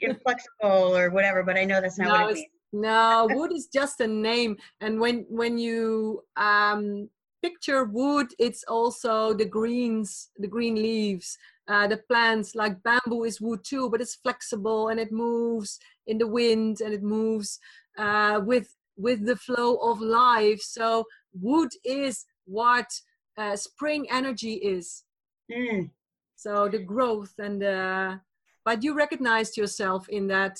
inflexible 0.00 0.96
or 0.96 1.10
whatever, 1.10 1.42
but 1.42 1.56
I 1.56 1.64
know 1.64 1.80
that's 1.80 1.98
not 1.98 2.08
No, 2.08 2.12
what 2.12 2.30
it 2.30 2.34
means. 2.34 2.46
No, 2.72 3.28
wood 3.32 3.52
is 3.52 3.66
just 3.66 4.00
a 4.00 4.06
name, 4.06 4.56
and 4.80 5.00
when 5.00 5.26
when 5.28 5.58
you 5.58 6.22
um, 6.36 7.10
picture 7.42 7.84
wood, 7.84 8.28
it's 8.38 8.62
also 8.68 9.34
the 9.34 9.44
greens, 9.44 10.30
the 10.38 10.46
green 10.46 10.76
leaves, 10.76 11.36
uh, 11.66 11.88
the 11.88 11.96
plants. 11.96 12.54
Like 12.54 12.82
bamboo 12.82 13.24
is 13.24 13.40
wood 13.40 13.64
too, 13.64 13.90
but 13.90 14.00
it's 14.00 14.14
flexible 14.14 14.88
and 14.88 15.00
it 15.00 15.10
moves 15.10 15.80
in 16.06 16.18
the 16.18 16.28
wind 16.28 16.80
and 16.80 16.94
it 16.94 17.02
moves 17.02 17.58
uh, 17.98 18.40
with 18.44 18.76
with 18.96 19.26
the 19.26 19.36
flow 19.36 19.76
of 19.76 20.00
life. 20.00 20.60
So 20.60 21.06
wood 21.32 21.70
is 21.84 22.24
what 22.44 22.88
uh, 23.36 23.56
spring 23.56 24.06
energy 24.10 24.54
is. 24.54 25.04
Mm, 25.50 25.90
So 26.36 26.68
the 26.68 26.78
growth 26.78 27.34
and 27.38 27.60
the, 27.60 28.20
but 28.64 28.82
you 28.82 28.94
recognized 28.94 29.56
yourself 29.56 30.08
in 30.08 30.26
that 30.28 30.58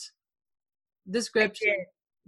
description. 1.10 1.74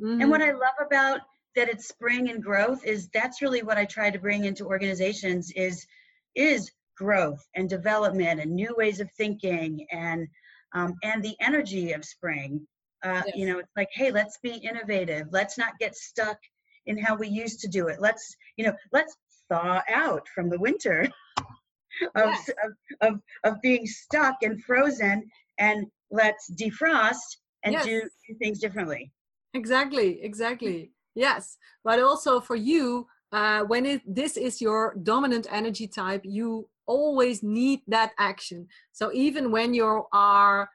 Mhm. 0.01 0.23
And 0.23 0.31
what 0.31 0.43
I 0.43 0.53
love 0.53 0.79
about 0.81 1.21
that 1.55 1.69
it's 1.69 1.89
spring 1.89 2.31
and 2.31 2.43
growth 2.43 2.85
is 2.85 3.09
that's 3.11 3.43
really 3.43 3.63
what 3.63 3.77
I 3.79 3.85
try 3.85 4.11
to 4.11 4.19
bring 4.19 4.45
into 4.45 4.67
organizations 4.67 5.51
is 5.53 5.87
is 6.35 6.71
growth 6.97 7.47
and 7.55 7.69
development 7.69 8.41
and 8.41 8.51
new 8.53 8.75
ways 8.77 9.01
of 9.01 9.11
thinking 9.13 9.87
and 9.91 10.29
um, 10.75 10.95
and 11.03 11.23
the 11.23 11.37
energy 11.41 11.93
of 11.93 12.05
spring. 12.05 12.67
Uh, 13.03 13.23
You 13.35 13.47
know, 13.47 13.59
it's 13.59 13.77
like, 13.77 13.91
hey, 13.93 14.11
let's 14.11 14.39
be 14.39 14.55
innovative. 14.55 15.29
Let's 15.31 15.59
not 15.59 15.79
get 15.79 15.95
stuck 15.95 16.39
in 16.87 16.99
how 16.99 17.15
we 17.15 17.29
used 17.29 17.61
to 17.61 17.69
do 17.69 17.89
it. 17.89 18.01
Let's 18.01 18.37
you 18.57 18.67
know, 18.67 18.75
let's 18.93 19.17
thaw 19.49 19.83
out 19.89 20.27
from 20.35 20.49
the 20.51 20.59
winter 20.59 21.09
of, 22.15 22.33
Yes. 22.35 22.51
of, 22.65 22.73
of 23.01 23.21
of 23.45 23.61
being 23.63 23.87
stuck 23.87 24.37
and 24.43 24.63
frozen, 24.65 25.29
and 25.59 25.87
let's 26.11 26.51
defrost 26.51 27.39
and 27.65 27.75
Yes. 27.75 27.85
do, 27.85 28.03
do 28.29 28.35
things 28.39 28.59
differently. 28.59 29.13
Exactly, 29.55 30.23
exactly. 30.23 30.93
Yes, 31.15 31.59
but 31.85 32.01
also 32.03 32.41
for 32.41 32.57
you, 32.57 33.07
uh, 33.33 33.63
when 33.65 33.85
it 33.87 34.03
this 34.07 34.37
is 34.37 34.61
your 34.61 34.95
dominant 35.03 35.47
energy 35.51 35.87
type, 35.87 36.23
you 36.25 36.69
always 36.87 37.43
need 37.43 37.81
that 37.87 38.13
action. 38.19 38.67
So 38.93 39.13
even 39.13 39.53
when 39.53 39.75
you 39.75 40.05
are 40.13 40.71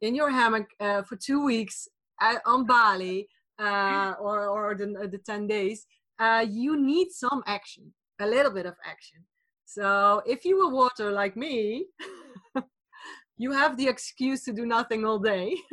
in 0.00 0.14
your 0.14 0.30
hammock 0.30 0.66
uh, 0.80 1.02
for 1.02 1.16
two 1.16 1.44
weeks 1.44 1.88
uh, 2.20 2.36
on 2.44 2.66
Bali 2.66 3.28
uh, 3.58 4.14
or 4.20 4.48
or 4.48 4.74
the, 4.74 5.08
the 5.10 5.18
ten 5.18 5.46
days, 5.46 5.86
uh, 6.18 6.44
you 6.48 6.80
need 6.80 7.10
some 7.10 7.42
action, 7.46 7.92
a 8.20 8.26
little 8.26 8.52
bit 8.52 8.66
of 8.66 8.74
action. 8.84 9.18
So 9.64 10.22
if 10.26 10.44
you 10.44 10.58
were 10.58 10.70
water 10.74 11.10
like 11.10 11.36
me, 11.36 11.86
you 13.36 13.52
have 13.52 13.76
the 13.76 13.88
excuse 13.88 14.44
to 14.44 14.52
do 14.52 14.66
nothing 14.66 15.04
all 15.04 15.18
day. 15.18 15.56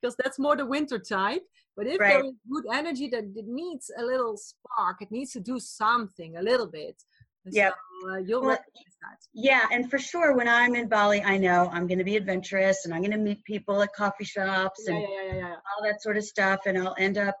because 0.00 0.16
that's 0.16 0.38
more 0.38 0.56
the 0.56 0.66
winter 0.66 0.98
type. 0.98 1.42
But 1.76 1.86
if 1.86 2.04
there 2.06 2.18
Right. 2.18 2.24
is 2.24 2.34
good 2.50 2.64
energy 2.72 3.08
that 3.08 3.24
it 3.36 3.46
needs 3.46 3.90
a 3.98 4.04
little 4.04 4.36
spark, 4.36 5.02
it 5.02 5.10
needs 5.10 5.32
to 5.32 5.40
do 5.40 5.58
something 5.58 6.36
a 6.36 6.42
little 6.42 6.66
bit. 6.66 7.02
Yep. 7.46 7.74
So 8.02 8.10
uh, 8.10 8.16
you'll 8.18 8.40
Well, 8.40 8.50
recognize 8.50 8.96
that. 9.02 9.18
Yeah, 9.32 9.66
and 9.72 9.90
for 9.90 9.98
sure, 9.98 10.36
when 10.36 10.48
I'm 10.48 10.74
in 10.74 10.88
Bali, 10.88 11.22
I 11.22 11.36
know 11.38 11.70
I'm 11.72 11.86
going 11.86 11.98
to 11.98 12.04
be 12.04 12.16
adventurous 12.16 12.84
and 12.84 12.94
I'm 12.94 13.00
going 13.00 13.12
to 13.12 13.18
meet 13.18 13.44
people 13.44 13.82
at 13.82 13.92
coffee 13.94 14.24
shops 14.24 14.84
Yeah, 14.86 14.94
and 14.94 15.02
yeah, 15.02 15.08
yeah, 15.08 15.32
yeah, 15.32 15.38
yeah. 15.38 15.54
all 15.54 15.84
that 15.84 16.02
sort 16.02 16.16
of 16.16 16.24
stuff, 16.24 16.60
and 16.66 16.76
I'll 16.78 16.96
end 16.98 17.18
up 17.18 17.36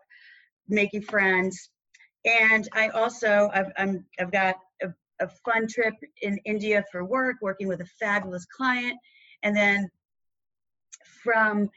making 0.68 1.02
friends. 1.02 1.70
And 2.24 2.68
I 2.72 2.88
also, 2.88 3.50
I've, 3.52 3.72
I'm, 3.76 4.04
I've 4.18 4.30
got 4.30 4.56
a, 4.82 4.88
a 5.20 5.28
fun 5.44 5.66
trip 5.66 5.94
in 6.22 6.38
India 6.44 6.84
for 6.92 7.04
work, 7.04 7.36
working 7.40 7.68
with 7.68 7.80
a 7.80 7.86
fabulous 7.98 8.46
client, 8.46 8.98
and 9.42 9.56
then 9.56 9.90
from 11.22 11.70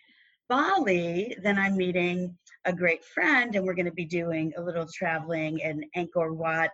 Bali, 0.50 1.36
then 1.42 1.58
I'm 1.58 1.78
meeting 1.78 2.38
a 2.66 2.74
great 2.74 3.04
friend, 3.04 3.56
and 3.56 3.66
we're 3.66 3.74
going 3.74 3.86
to 3.86 3.92
be 3.92 4.06
doing 4.06 4.54
a 4.58 4.62
little 4.62 4.88
traveling 4.94 5.60
in 5.60 5.86
Angkor 5.96 6.36
Wat 6.36 6.72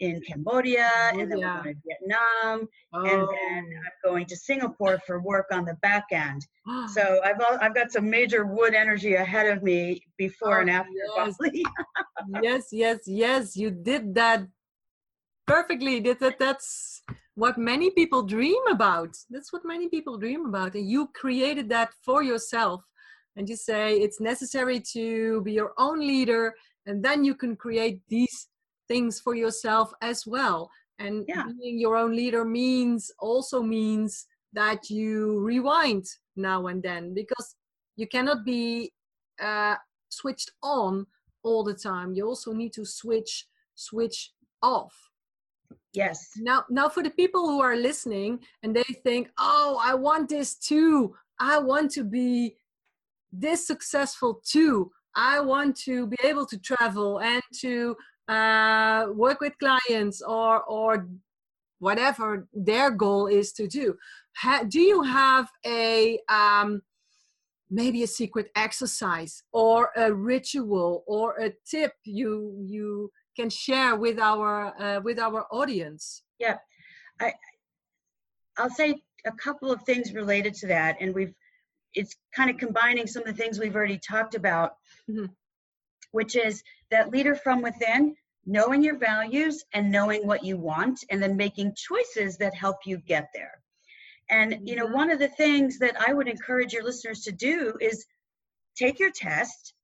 in 0.00 0.20
Cambodia, 0.22 0.90
oh, 1.14 1.18
and 1.18 1.30
then 1.30 1.38
Yeah. 1.38 1.56
we're 1.56 1.62
going 1.62 1.74
to 1.76 1.82
Vietnam, 1.88 2.68
and 3.10 3.22
Oh. 3.22 3.34
then 3.36 3.64
I'm 3.84 4.10
going 4.10 4.26
to 4.26 4.36
Singapore 4.36 4.98
for 5.06 5.20
work 5.20 5.46
on 5.52 5.64
the 5.64 5.74
back 5.82 6.06
end. 6.12 6.46
So 6.96 7.20
I've 7.24 7.40
al- 7.40 7.58
I've 7.60 7.74
got 7.74 7.90
some 7.90 8.08
major 8.08 8.44
wood 8.44 8.74
energy 8.74 9.14
ahead 9.14 9.46
of 9.54 9.62
me 9.62 10.02
before 10.16 10.58
Oh, 10.58 10.60
and 10.62 10.70
after 10.70 10.90
yes. 11.16 11.36
Yes, 12.42 12.64
yes, 12.72 12.98
yes. 13.06 13.56
You 13.56 13.70
did 13.70 14.14
that 14.14 14.40
perfectly. 15.46 16.00
That, 16.00 16.20
that 16.20 16.38
that's 16.38 17.02
what 17.34 17.56
many 17.58 17.90
people 17.90 18.22
dream 18.22 18.62
about. 18.70 19.16
That's 19.30 19.52
what 19.52 19.64
many 19.64 19.88
people 19.88 20.16
dream 20.18 20.46
about, 20.46 20.74
and 20.74 20.88
you 20.88 21.08
created 21.14 21.68
that 21.70 21.90
for 22.04 22.22
yourself 22.22 22.82
and 23.36 23.48
you 23.48 23.56
say 23.56 23.96
it's 23.98 24.20
necessary 24.20 24.80
to 24.94 25.42
be 25.42 25.52
your 25.52 25.72
own 25.78 26.00
leader 26.00 26.54
and 26.86 27.04
then 27.04 27.22
you 27.22 27.34
can 27.34 27.54
create 27.54 28.00
these 28.08 28.48
things 28.88 29.20
for 29.20 29.34
yourself 29.34 29.92
as 30.02 30.26
well. 30.26 30.70
And 30.98 31.24
Yeah. 31.28 31.44
being 31.60 31.78
your 31.78 31.96
own 31.96 32.14
leader 32.16 32.44
means 32.44 33.10
also 33.18 33.62
means 33.62 34.26
that 34.52 34.88
you 34.90 35.40
rewind 35.40 36.06
now 36.36 36.66
and 36.68 36.82
then 36.82 37.12
because 37.14 37.54
you 37.96 38.06
cannot 38.06 38.44
be 38.44 38.92
uh, 39.40 39.76
switched 40.08 40.50
on 40.62 41.06
all 41.42 41.62
the 41.64 41.74
time. 41.74 42.14
You 42.14 42.26
also 42.26 42.52
need 42.52 42.72
to 42.74 42.84
switch 42.84 43.46
switch 43.74 44.32
off. 44.62 44.94
Yes. 45.92 46.32
now 46.36 46.64
now 46.70 46.88
for 46.88 47.02
the 47.02 47.10
people 47.10 47.46
who 47.48 47.60
are 47.62 47.76
listening 47.76 48.40
and 48.62 48.76
they 48.76 48.90
think 49.02 49.30
oh 49.38 49.78
i 49.82 49.94
want 49.94 50.28
this 50.28 50.54
too. 50.54 51.14
I 51.38 51.58
want 51.58 51.90
to 51.92 52.04
be 52.04 52.56
this 53.32 53.66
successful 53.66 54.40
too. 54.44 54.90
I 55.14 55.40
want 55.40 55.76
to 55.84 56.06
be 56.06 56.16
able 56.24 56.46
to 56.46 56.58
travel 56.58 57.20
and 57.20 57.42
to 57.60 57.96
uh, 58.28 59.06
work 59.14 59.40
with 59.40 59.54
clients 59.58 60.20
or 60.22 60.62
or 60.64 61.08
whatever 61.78 62.48
their 62.52 62.90
goal 62.90 63.26
is 63.26 63.52
to 63.52 63.66
do 63.68 63.96
ha- 64.36 64.64
do 64.66 64.80
you 64.80 65.02
have 65.02 65.50
a 65.66 66.18
um, 66.28 66.82
maybe 67.70 68.02
a 68.02 68.06
secret 68.06 68.50
exercise 68.56 69.42
or 69.52 69.90
a 69.96 70.12
ritual 70.12 71.04
or 71.06 71.36
a 71.38 71.52
tip 71.70 71.92
you 72.04 72.56
you 72.64 73.10
can 73.36 73.50
share 73.50 73.94
with 73.96 74.18
our 74.18 74.74
uh, 74.82 75.00
with 75.02 75.18
our 75.18 75.46
audience 75.52 76.22
Yeah. 76.38 76.56
i 77.20 77.32
i'll 78.58 78.70
say 78.70 79.02
a 79.26 79.32
couple 79.32 79.70
of 79.72 79.82
things 79.82 80.14
related 80.14 80.54
to 80.54 80.66
that, 80.68 80.96
and 81.00 81.14
we've 81.14 81.34
it's 81.94 82.14
kind 82.34 82.48
of 82.50 82.58
combining 82.58 83.06
some 83.06 83.22
of 83.26 83.28
the 83.28 83.42
things 83.42 83.58
we've 83.58 83.74
already 83.74 83.98
talked 83.98 84.34
about, 84.34 84.76
Mhm. 85.10 85.30
Which 86.12 86.36
is 86.36 86.62
that 86.90 87.10
leader 87.10 87.34
from 87.34 87.62
within, 87.62 88.16
knowing 88.44 88.82
your 88.82 88.96
values 88.96 89.64
and 89.72 89.90
knowing 89.90 90.26
what 90.26 90.44
you 90.44 90.56
want, 90.56 91.04
and 91.10 91.22
then 91.22 91.36
making 91.36 91.74
choices 91.74 92.36
that 92.38 92.54
help 92.54 92.78
you 92.86 92.98
get 92.98 93.28
there. 93.34 93.62
And 94.28 94.68
you 94.68 94.76
know, 94.76 94.86
Mhm. 94.86 94.94
one 94.94 95.10
of 95.10 95.18
the 95.18 95.28
things 95.28 95.78
that 95.78 96.00
I 96.00 96.12
would 96.12 96.28
encourage 96.28 96.72
your 96.72 96.84
listeners 96.84 97.22
to 97.22 97.32
do 97.32 97.76
is 97.80 98.06
take 98.76 98.98
your 98.98 99.10
test. 99.10 99.74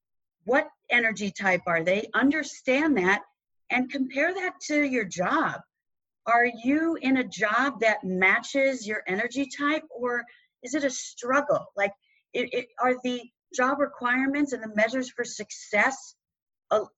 What 0.44 0.68
energy 0.90 1.30
type 1.30 1.62
are 1.66 1.82
they? 1.82 2.08
Understand 2.14 2.96
that 2.98 3.22
and 3.70 3.90
compare 3.90 4.35
that 4.35 4.61
to 4.68 4.82
your 4.85 5.04
job 5.04 5.62
are 6.26 6.46
you 6.46 6.96
in 7.00 7.16
a 7.16 7.24
job 7.24 7.80
that 7.80 8.04
matches 8.04 8.87
your 8.87 9.02
energy 9.06 9.46
type 9.46 9.82
or 9.90 10.24
is 10.62 10.74
it 10.74 10.85
a 10.85 10.90
struggle 10.90 11.66
like 11.76 11.92
it, 12.32 12.52
it, 12.52 12.68
are 12.80 12.94
the 13.02 13.22
job 13.52 13.78
requirements 13.78 14.52
and 14.52 14.62
the 14.62 14.74
measures 14.74 15.10
for 15.10 15.24
success 15.24 16.14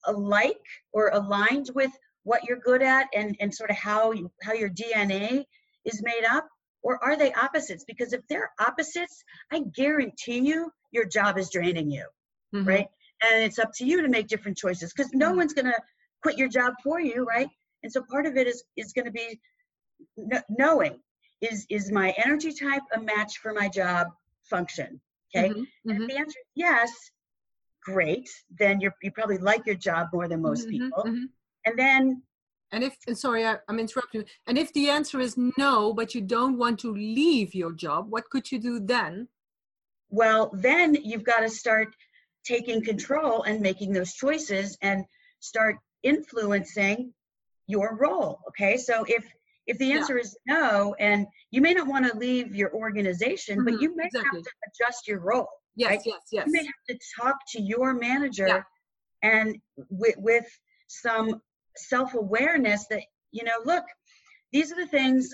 alike 0.06 0.64
or 0.92 1.08
aligned 1.08 1.70
with 1.74 1.90
what 2.22 2.44
you're 2.44 2.60
good 2.60 2.82
at 2.82 3.08
and, 3.14 3.36
and 3.40 3.52
sort 3.54 3.70
of 3.70 3.76
how 3.76 4.12
you, 4.12 4.30
how 4.42 4.52
your 4.52 4.70
dna 4.70 5.44
is 5.84 6.02
made 6.02 6.24
up 6.30 6.48
or 6.82 7.02
are 7.02 7.16
they 7.16 7.32
opposites 7.32 7.84
because 7.84 8.12
if 8.12 8.20
they're 8.28 8.50
opposites 8.60 9.24
i 9.52 9.60
guarantee 9.74 10.38
you 10.38 10.70
your 10.92 11.04
job 11.04 11.36
is 11.38 11.50
draining 11.50 11.90
you 11.90 12.06
Mhm. 12.54 12.66
right? 12.66 12.88
And 13.22 13.42
it's 13.44 13.58
up 13.58 13.72
to 13.76 13.84
you 13.84 14.02
to 14.02 14.08
make 14.08 14.28
different 14.28 14.56
choices 14.58 14.92
because 14.92 15.12
no 15.12 15.32
Mhm. 15.32 15.36
one's 15.36 15.54
going 15.54 15.66
to 15.66 15.82
quit 16.22 16.38
your 16.38 16.48
job 16.48 16.74
for 16.82 17.00
you, 17.00 17.24
right? 17.24 17.48
And 17.82 17.92
so 17.92 18.02
part 18.02 18.26
of 18.26 18.36
it 18.36 18.46
is 18.46 18.64
is 18.76 18.92
going 18.92 19.06
to 19.06 19.10
be 19.10 19.40
kn- 20.16 20.44
knowing 20.48 21.02
is 21.40 21.66
is 21.68 21.90
my 21.90 22.10
energy 22.12 22.52
type 22.52 22.82
a 22.92 23.00
match 23.00 23.38
for 23.38 23.52
my 23.52 23.68
job 23.68 24.08
function? 24.44 25.00
Okay. 25.36 25.48
Mhm, 25.50 25.66
And 25.88 25.98
mhm, 25.98 26.02
if 26.02 26.08
the 26.08 26.16
answer 26.16 26.38
is 26.38 26.46
yes, 26.54 27.10
great. 27.82 28.28
Then 28.58 28.80
you're 28.80 28.94
you 29.02 29.10
probably 29.10 29.38
like 29.38 29.66
your 29.66 29.74
job 29.74 30.08
more 30.12 30.28
than 30.28 30.42
most 30.42 30.68
mhm, 30.68 30.70
people. 30.70 31.04
mhm. 31.04 31.28
And 31.66 31.78
then 31.78 32.22
And 32.72 32.82
if, 32.84 32.96
and 33.06 33.16
sorry, 33.16 33.46
I, 33.46 33.58
I'm 33.68 33.78
interrupting 33.78 34.22
you. 34.22 34.26
And 34.46 34.58
if 34.58 34.72
the 34.72 34.90
answer 34.90 35.20
is 35.20 35.36
no, 35.58 35.92
but 35.92 36.14
you 36.14 36.20
don't 36.20 36.58
want 36.58 36.80
to 36.80 36.92
leave 36.92 37.54
your 37.54 37.72
job, 37.72 38.10
what 38.10 38.28
could 38.30 38.50
you 38.50 38.58
do 38.58 38.80
then? 38.80 39.28
well 40.10 40.50
then 40.52 40.94
you've 40.94 41.24
got 41.24 41.40
to 41.40 41.48
start 41.48 41.88
taking 42.44 42.84
control 42.84 43.42
and 43.42 43.60
making 43.60 43.92
those 43.92 44.12
choices 44.14 44.76
and 44.82 45.04
start 45.40 45.76
influencing 46.02 47.12
your 47.66 47.96
role 47.96 48.38
okay 48.48 48.76
so 48.76 49.04
if 49.08 49.24
if 49.66 49.78
the 49.78 49.86
Yeah. 49.86 49.96
answer 49.96 50.18
is 50.18 50.36
no 50.46 50.94
and 50.98 51.26
you 51.50 51.60
may 51.60 51.72
not 51.72 51.86
want 51.86 52.06
to 52.10 52.16
leave 52.16 52.54
your 52.54 52.72
organization 52.74 53.60
Mhm, 53.60 53.64
but 53.64 53.80
you 53.80 53.94
may 53.96 54.06
exactly. 54.06 54.38
have 54.38 54.44
to 54.44 54.50
adjust 54.84 55.08
your 55.08 55.20
role 55.20 55.48
Yes, 55.76 55.90
Right? 55.90 56.00
yes, 56.04 56.20
yes. 56.30 56.46
you 56.46 56.52
may 56.52 56.64
have 56.64 56.84
to 56.90 56.98
talk 57.20 57.36
to 57.48 57.60
your 57.62 57.94
manager 57.94 58.46
Yeah. 58.46 58.62
and 59.22 59.60
with, 59.90 60.16
with 60.18 60.46
some 60.88 61.40
self-awareness 61.76 62.86
that 62.88 63.02
you 63.32 63.42
know 63.44 63.58
look 63.64 63.84
these 64.52 64.70
are 64.72 64.76
the 64.76 64.86
things 64.86 65.32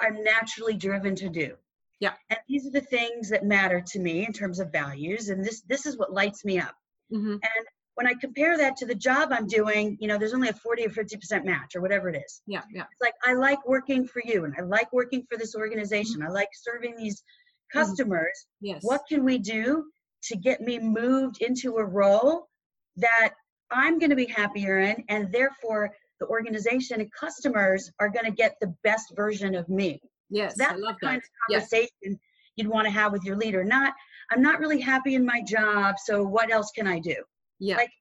i'm 0.00 0.22
naturally 0.22 0.74
driven 0.74 1.14
to 1.16 1.28
do 1.28 1.56
Yeah. 2.00 2.14
and 2.30 2.38
these 2.48 2.66
are 2.66 2.70
the 2.70 2.80
things 2.82 3.28
that 3.30 3.44
matter 3.44 3.80
to 3.80 3.98
me 3.98 4.24
in 4.26 4.32
terms 4.32 4.60
of 4.60 4.70
values 4.70 5.28
and 5.30 5.44
this 5.44 5.62
this 5.62 5.86
is 5.86 5.96
what 5.98 6.12
lights 6.12 6.44
me 6.44 6.58
up 6.58 6.76
Mhm, 7.10 7.32
and 7.32 7.66
when 7.94 8.06
i 8.06 8.14
compare 8.14 8.56
that 8.56 8.76
to 8.76 8.86
the 8.86 8.94
job 8.94 9.30
i'm 9.32 9.46
doing 9.46 9.96
you 10.00 10.08
know 10.08 10.18
there's 10.18 10.34
only 10.34 10.48
a 10.48 10.52
40 10.54 10.86
or 10.86 10.90
50 10.90 11.16
percent 11.16 11.44
match 11.44 11.74
or 11.74 11.80
whatever 11.80 12.08
it 12.08 12.16
is 12.24 12.42
Yeah, 12.46 12.62
yeah. 12.72 12.82
it's 12.90 13.00
like 13.00 13.14
i 13.24 13.34
like 13.34 13.66
working 13.66 14.06
for 14.06 14.22
you 14.24 14.44
and 14.44 14.54
i 14.58 14.62
like 14.62 14.92
working 14.92 15.24
for 15.30 15.38
this 15.38 15.54
organization 15.54 16.20
mm-hmm. 16.20 16.30
i 16.30 16.32
like 16.32 16.48
serving 16.54 16.96
these 16.96 17.20
mm-hmm. 17.20 17.78
customers 17.80 18.46
Yes. 18.60 18.80
what 18.82 19.02
can 19.08 19.24
we 19.24 19.38
do 19.38 19.84
to 20.24 20.36
get 20.36 20.60
me 20.60 20.78
moved 20.78 21.42
into 21.42 21.76
a 21.76 21.84
role 21.84 22.48
that 22.96 23.32
I'm 23.70 23.98
going 23.98 24.10
to 24.10 24.16
be 24.16 24.26
happier 24.26 24.78
in, 24.78 25.02
and 25.08 25.32
therefore 25.32 25.90
the 26.20 26.26
organization 26.26 27.00
and 27.00 27.10
customers 27.12 27.90
are 27.98 28.08
going 28.08 28.26
to 28.26 28.30
get 28.30 28.56
the 28.60 28.74
best 28.84 29.14
version 29.16 29.54
of 29.54 29.68
me? 29.68 30.00
Yes, 30.30 30.54
That's 30.56 30.72
I 30.72 30.76
love 30.76 30.96
the 31.00 31.06
kind 31.06 31.22
that. 31.22 31.24
of 31.24 31.30
Yes. 31.48 31.70
conversation 31.70 32.20
you'd 32.56 32.68
want 32.68 32.84
to 32.86 32.90
have 32.90 33.12
with 33.12 33.24
your 33.24 33.36
leader. 33.36 33.64
Not, 33.64 33.94
I'm 34.30 34.42
not 34.42 34.60
really 34.60 34.80
happy 34.80 35.14
in 35.14 35.24
my 35.24 35.42
job, 35.42 35.96
so 36.04 36.22
what 36.22 36.52
else 36.52 36.70
can 36.70 36.86
I 36.86 36.98
do? 36.98 37.16
Yeah. 37.62 37.76
Like, 37.76 37.92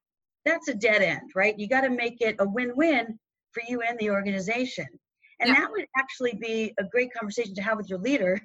That's 0.44 0.70
a 0.70 0.74
dead 0.74 1.04
end, 1.04 1.30
right? 1.36 1.58
You 1.58 1.68
got 1.68 1.82
to 1.82 1.90
make 1.92 2.20
it 2.20 2.36
a 2.40 2.48
win-win 2.50 3.20
for 3.52 3.62
you 3.70 3.82
and 3.82 3.98
the 4.00 4.10
organization. 4.10 4.88
And 5.40 5.50
Yeah. 5.50 5.56
that 5.60 5.72
would 5.72 5.86
actually 5.96 6.34
be 6.34 6.74
a 6.80 6.84
great 6.84 7.14
conversation 7.14 7.54
to 7.56 7.62
have 7.62 7.78
with 7.78 7.88
your 7.90 8.00
leader 8.00 8.42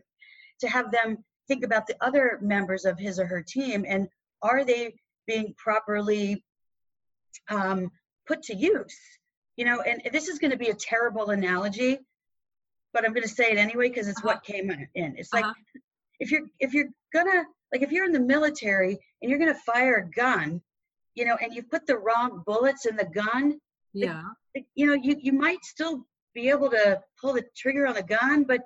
to 0.60 0.68
have 0.68 0.90
them 0.90 1.24
think 1.48 1.64
about 1.64 1.86
the 1.86 1.96
other 2.02 2.38
members 2.42 2.84
of 2.84 2.98
his 2.98 3.18
or 3.18 3.26
her 3.26 3.42
team 3.42 3.84
and 3.88 4.08
are 4.42 4.62
they 4.64 4.94
being 5.26 5.54
properly 5.56 6.44
um, 7.48 7.90
put 8.26 8.42
to 8.42 8.54
use 8.54 8.96
you 9.56 9.64
know 9.64 9.80
and 9.80 10.02
this 10.12 10.28
is 10.28 10.38
going 10.38 10.50
to 10.50 10.56
be 10.56 10.68
a 10.70 10.74
terrible 10.74 11.30
analogy 11.30 11.98
but 12.92 13.04
i'm 13.04 13.12
going 13.12 13.22
to 13.22 13.28
say 13.40 13.50
it 13.52 13.58
anyway 13.58 13.88
because 13.88 14.08
it's 14.08 14.24
what 14.24 14.42
came 14.42 14.70
in 14.70 15.16
it's 15.16 15.32
like 15.32 15.44
Uh-huh. 15.44 15.80
if 16.18 16.30
you're 16.30 16.46
if 16.58 16.74
you're 16.74 16.88
gonna 17.14 17.44
like 17.72 17.82
if 17.82 17.92
you're 17.92 18.04
in 18.04 18.12
the 18.12 18.20
military 18.36 18.98
and 19.22 19.30
you're 19.30 19.38
gonna 19.38 19.54
fire 19.72 19.96
a 19.96 20.10
gun 20.10 20.60
you 21.16 21.24
know 21.24 21.36
and 21.42 21.52
you've 21.52 21.68
put 21.70 21.86
the 21.86 21.98
wrong 21.98 22.42
bullets 22.46 22.86
in 22.86 22.94
the 22.94 23.06
gun 23.06 23.58
Yeah. 23.92 24.22
you 24.74 24.86
know 24.86 24.94
you, 24.94 25.16
you 25.20 25.32
might 25.32 25.64
still 25.64 26.06
be 26.34 26.48
able 26.50 26.70
to 26.70 27.00
pull 27.20 27.32
the 27.32 27.44
trigger 27.56 27.86
on 27.86 27.94
the 27.94 28.02
gun 28.02 28.44
but 28.44 28.60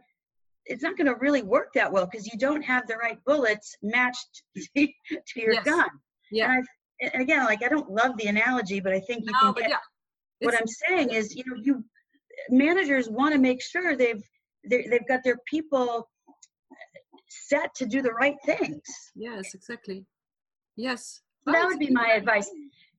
it's 0.66 0.82
not 0.82 0.96
going 0.98 1.06
to 1.06 1.14
really 1.20 1.42
work 1.42 1.68
that 1.74 1.90
well 1.90 2.06
because 2.10 2.26
you 2.30 2.38
don't 2.38 2.62
have 2.62 2.86
the 2.86 2.96
right 2.96 3.18
bullets 3.24 3.74
matched 3.82 4.42
to 4.76 4.88
your 5.36 5.54
Yes. 5.54 5.64
gun 5.64 5.88
Yeah. 6.30 6.44
and 6.52 6.52
i 6.52 7.08
and 7.14 7.22
again 7.22 7.44
like 7.46 7.62
i 7.62 7.68
don't 7.68 7.90
love 7.90 8.12
the 8.18 8.26
analogy 8.26 8.78
but 8.80 8.92
i 8.92 9.00
think 9.00 9.24
you 9.24 9.32
No, 9.32 9.40
can 9.40 9.52
but 9.54 9.60
get 9.62 9.70
yeah. 9.70 10.46
what 10.46 10.54
i'm 10.60 10.66
saying 10.66 11.10
is 11.10 11.34
you 11.34 11.44
know 11.46 11.56
you 11.62 11.84
managers 12.50 13.08
want 13.08 13.32
to 13.34 13.40
make 13.40 13.62
sure 13.62 13.96
they've 13.96 14.22
they've 14.68 15.08
got 15.08 15.20
their 15.24 15.38
people 15.46 16.08
set 17.29 17.75
to 17.77 17.87
do 17.87 18.02
the 18.02 18.12
right 18.12 18.37
things 18.44 18.83
Yes, 19.14 19.54
exactly. 19.54 20.04
Yes. 20.77 21.20
So 21.46 21.52
that 21.52 21.66
would 21.66 21.78
be 21.78 21.90
my 21.90 22.12
advice 22.12 22.50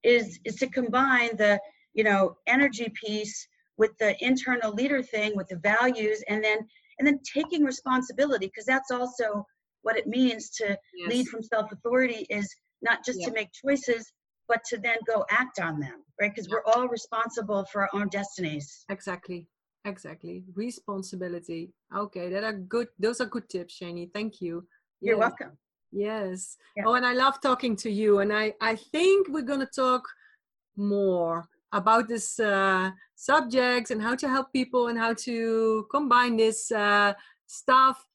is 0.03 0.39
is 0.45 0.55
to 0.55 0.67
combine 0.67 1.37
the 1.37 1.59
you 1.93 2.03
know 2.03 2.37
energy 2.47 2.91
piece 3.03 3.47
with 3.77 3.97
the 3.99 4.15
internal 4.23 4.73
leader 4.73 5.03
thing 5.03 5.35
with 5.35 5.47
the 5.47 5.57
values 5.57 6.23
and 6.27 6.43
then 6.43 6.59
and 6.97 7.07
then 7.07 7.19
taking 7.23 7.63
responsibility 7.63 8.47
because 8.47 8.65
that's 8.65 8.91
also 8.91 9.45
what 9.83 9.97
it 9.97 10.07
means 10.07 10.49
to 10.49 10.77
lead 11.07 11.27
from 11.27 11.43
self 11.43 11.71
authority 11.71 12.25
is 12.29 12.53
not 12.81 13.05
just 13.05 13.21
to 13.23 13.31
make 13.31 13.49
choices 13.51 14.11
but 14.47 14.63
to 14.65 14.77
then 14.77 14.97
go 15.07 15.23
act 15.29 15.59
on 15.59 15.79
them 15.79 16.03
right 16.19 16.31
because 16.33 16.49
we're 16.49 16.65
all 16.65 16.87
responsible 16.87 17.65
for 17.71 17.83
our 17.83 17.89
own 17.93 18.07
destinies 18.09 18.85
Exactly. 18.89 19.47
Exactly. 19.83 20.43
Responsibility. 20.53 21.73
Okay, 21.95 22.29
that 22.29 22.43
are 22.43 22.53
good. 22.53 22.89
Those 22.99 23.19
are 23.19 23.25
good 23.25 23.49
tips, 23.49 23.79
Shani. 23.79 24.13
Thank 24.13 24.39
you. 24.39 24.67
you're 25.01 25.17
Yes. 25.17 25.31
welcome 25.31 25.57
Yes. 25.91 26.57
Yeah. 26.75 26.83
Oh, 26.85 26.93
and 26.93 27.05
I 27.05 27.13
love 27.13 27.41
talking 27.41 27.75
to 27.77 27.91
you. 27.91 28.19
And 28.19 28.31
I, 28.33 28.53
I 28.61 28.75
think 28.75 29.27
we're 29.29 29.41
going 29.41 29.59
to 29.59 29.65
talk 29.65 30.07
more 30.77 31.47
about 31.73 32.07
this 32.07 32.39
uh, 32.39 32.91
subject 33.15 33.91
and 33.91 34.01
how 34.01 34.15
to 34.15 34.27
help 34.27 34.51
people 34.51 34.87
and 34.87 34.97
how 34.97 35.13
to 35.13 35.87
combine 35.91 36.37
this 36.37 36.71
uh, 36.71 37.13
stuff. 37.47 38.05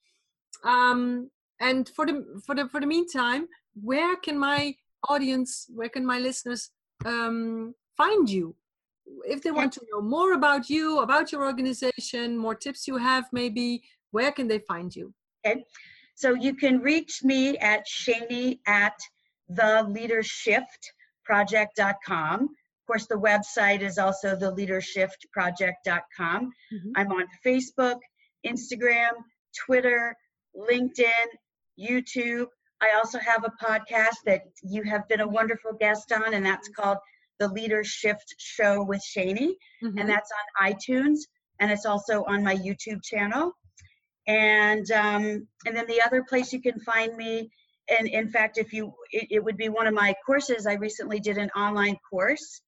Um, 0.64 1.30
and 1.60 1.88
for 1.88 2.06
the 2.06 2.42
for 2.44 2.54
the 2.54 2.68
for 2.68 2.80
the 2.80 2.86
meantime, 2.86 3.48
where 3.80 4.16
can 4.16 4.38
my 4.38 4.74
audience, 5.08 5.66
where 5.74 5.88
can 5.88 6.04
my 6.04 6.18
listeners 6.18 6.70
um, 7.04 7.74
find 7.96 8.28
you? 8.28 8.54
If 9.24 9.42
they 9.42 9.52
want 9.52 9.72
to 9.74 9.86
know 9.92 10.02
more 10.02 10.32
about 10.32 10.68
you, 10.68 10.98
about 11.00 11.30
your 11.30 11.44
organization, 11.44 12.36
more 12.36 12.54
tips 12.54 12.88
you 12.88 12.96
have, 12.96 13.26
maybe, 13.32 13.82
where 14.10 14.32
can 14.32 14.48
they 14.48 14.58
find 14.58 14.94
you? 14.94 15.14
Okay. 15.46 15.64
So 16.16 16.34
you 16.34 16.54
can 16.54 16.80
reach 16.80 17.22
me 17.22 17.56
at 17.58 17.86
Shani 17.86 18.58
at 18.66 18.98
theleadershiftproject.com. 19.52 22.42
Of 22.42 22.86
course, 22.86 23.06
the 23.06 23.16
website 23.16 23.82
is 23.82 23.98
also 23.98 24.34
theleadershiftproject.com. 24.34 26.46
Mm-hmm. 26.46 26.92
I'm 26.96 27.12
on 27.12 27.26
Facebook, 27.44 27.98
Instagram, 28.46 29.10
Twitter, 29.66 30.16
LinkedIn, 30.56 31.26
YouTube. 31.78 32.46
I 32.80 32.92
also 32.96 33.18
have 33.18 33.44
a 33.44 33.52
podcast 33.62 34.16
that 34.24 34.44
you 34.62 34.84
have 34.84 35.06
been 35.08 35.20
a 35.20 35.28
wonderful 35.28 35.74
guest 35.78 36.12
on, 36.12 36.32
and 36.32 36.46
that's 36.46 36.70
called 36.70 36.96
The 37.40 37.48
Leader 37.48 37.84
Shift 37.84 38.36
Show 38.38 38.82
with 38.82 39.02
Shani, 39.02 39.50
mm-hmm. 39.84 39.98
and 39.98 40.08
that's 40.08 40.30
on 40.32 40.38
iTunes, 40.72 41.18
and 41.60 41.70
it's 41.70 41.84
also 41.84 42.24
on 42.24 42.42
my 42.42 42.56
YouTube 42.56 43.02
channel. 43.02 43.52
And 44.26 44.90
um, 44.90 45.46
and 45.66 45.76
then 45.76 45.86
the 45.86 46.02
other 46.02 46.24
place 46.28 46.52
you 46.52 46.60
can 46.60 46.80
find 46.80 47.16
me, 47.16 47.50
and 47.88 48.08
in 48.08 48.28
fact, 48.28 48.58
if 48.58 48.72
you, 48.72 48.92
it, 49.12 49.28
it 49.30 49.44
would 49.44 49.56
be 49.56 49.68
one 49.68 49.86
of 49.86 49.94
my 49.94 50.14
courses. 50.24 50.66
I 50.66 50.74
recently 50.74 51.20
did 51.20 51.38
an 51.38 51.50
online 51.50 51.96
course 52.10 52.60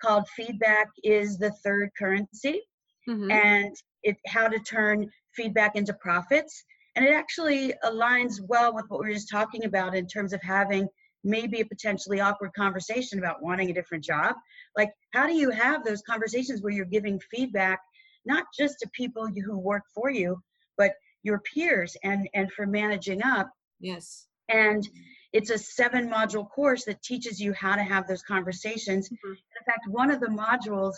called 0.00 0.26
"Feedback 0.36 0.88
is 1.02 1.36
the 1.36 1.50
Third 1.62 1.90
Currency," 1.98 2.62
mm-hmm. 3.08 3.30
and 3.30 3.74
it 4.02 4.16
how 4.26 4.48
to 4.48 4.58
turn 4.60 5.10
feedback 5.34 5.76
into 5.76 5.92
profits 5.94 6.64
and 6.96 7.04
it 7.04 7.12
actually 7.12 7.74
aligns 7.84 8.40
well 8.40 8.74
with 8.74 8.84
what 8.88 9.00
we 9.00 9.08
were 9.08 9.14
just 9.14 9.30
talking 9.30 9.64
about 9.64 9.96
in 9.96 10.06
terms 10.06 10.32
of 10.32 10.40
having 10.42 10.88
maybe 11.24 11.60
a 11.60 11.66
potentially 11.66 12.20
awkward 12.20 12.52
conversation 12.54 13.18
about 13.18 13.42
wanting 13.42 13.70
a 13.70 13.74
different 13.74 14.04
job. 14.04 14.36
Like, 14.76 14.90
how 15.12 15.26
do 15.26 15.34
you 15.34 15.50
have 15.50 15.84
those 15.84 16.02
conversations 16.02 16.62
where 16.62 16.72
you're 16.72 16.84
giving 16.84 17.18
feedback, 17.30 17.80
not 18.24 18.44
just 18.56 18.76
to 18.80 18.90
people 18.92 19.26
who 19.26 19.58
work 19.58 19.82
for 19.94 20.10
you, 20.10 20.40
but 20.76 20.92
your 21.22 21.40
peers 21.40 21.96
and, 22.02 22.28
and 22.34 22.50
for 22.52 22.66
managing 22.66 23.22
up? 23.22 23.50
Yes. 23.80 24.26
And 24.48 24.86
it's 25.32 25.50
a 25.50 25.58
seven 25.58 26.08
module 26.08 26.48
course 26.48 26.84
that 26.84 27.02
teaches 27.02 27.40
you 27.40 27.52
how 27.54 27.74
to 27.74 27.82
have 27.82 28.06
those 28.06 28.22
conversations. 28.22 29.08
Mm-hmm. 29.08 29.32
In 29.32 29.64
fact, 29.66 29.88
one 29.88 30.10
of 30.10 30.20
the 30.20 30.26
modules 30.26 30.94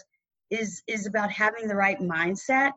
is 0.51 0.83
is 0.87 1.07
about 1.07 1.31
having 1.31 1.67
the 1.67 1.75
right 1.75 1.99
mindset 2.01 2.73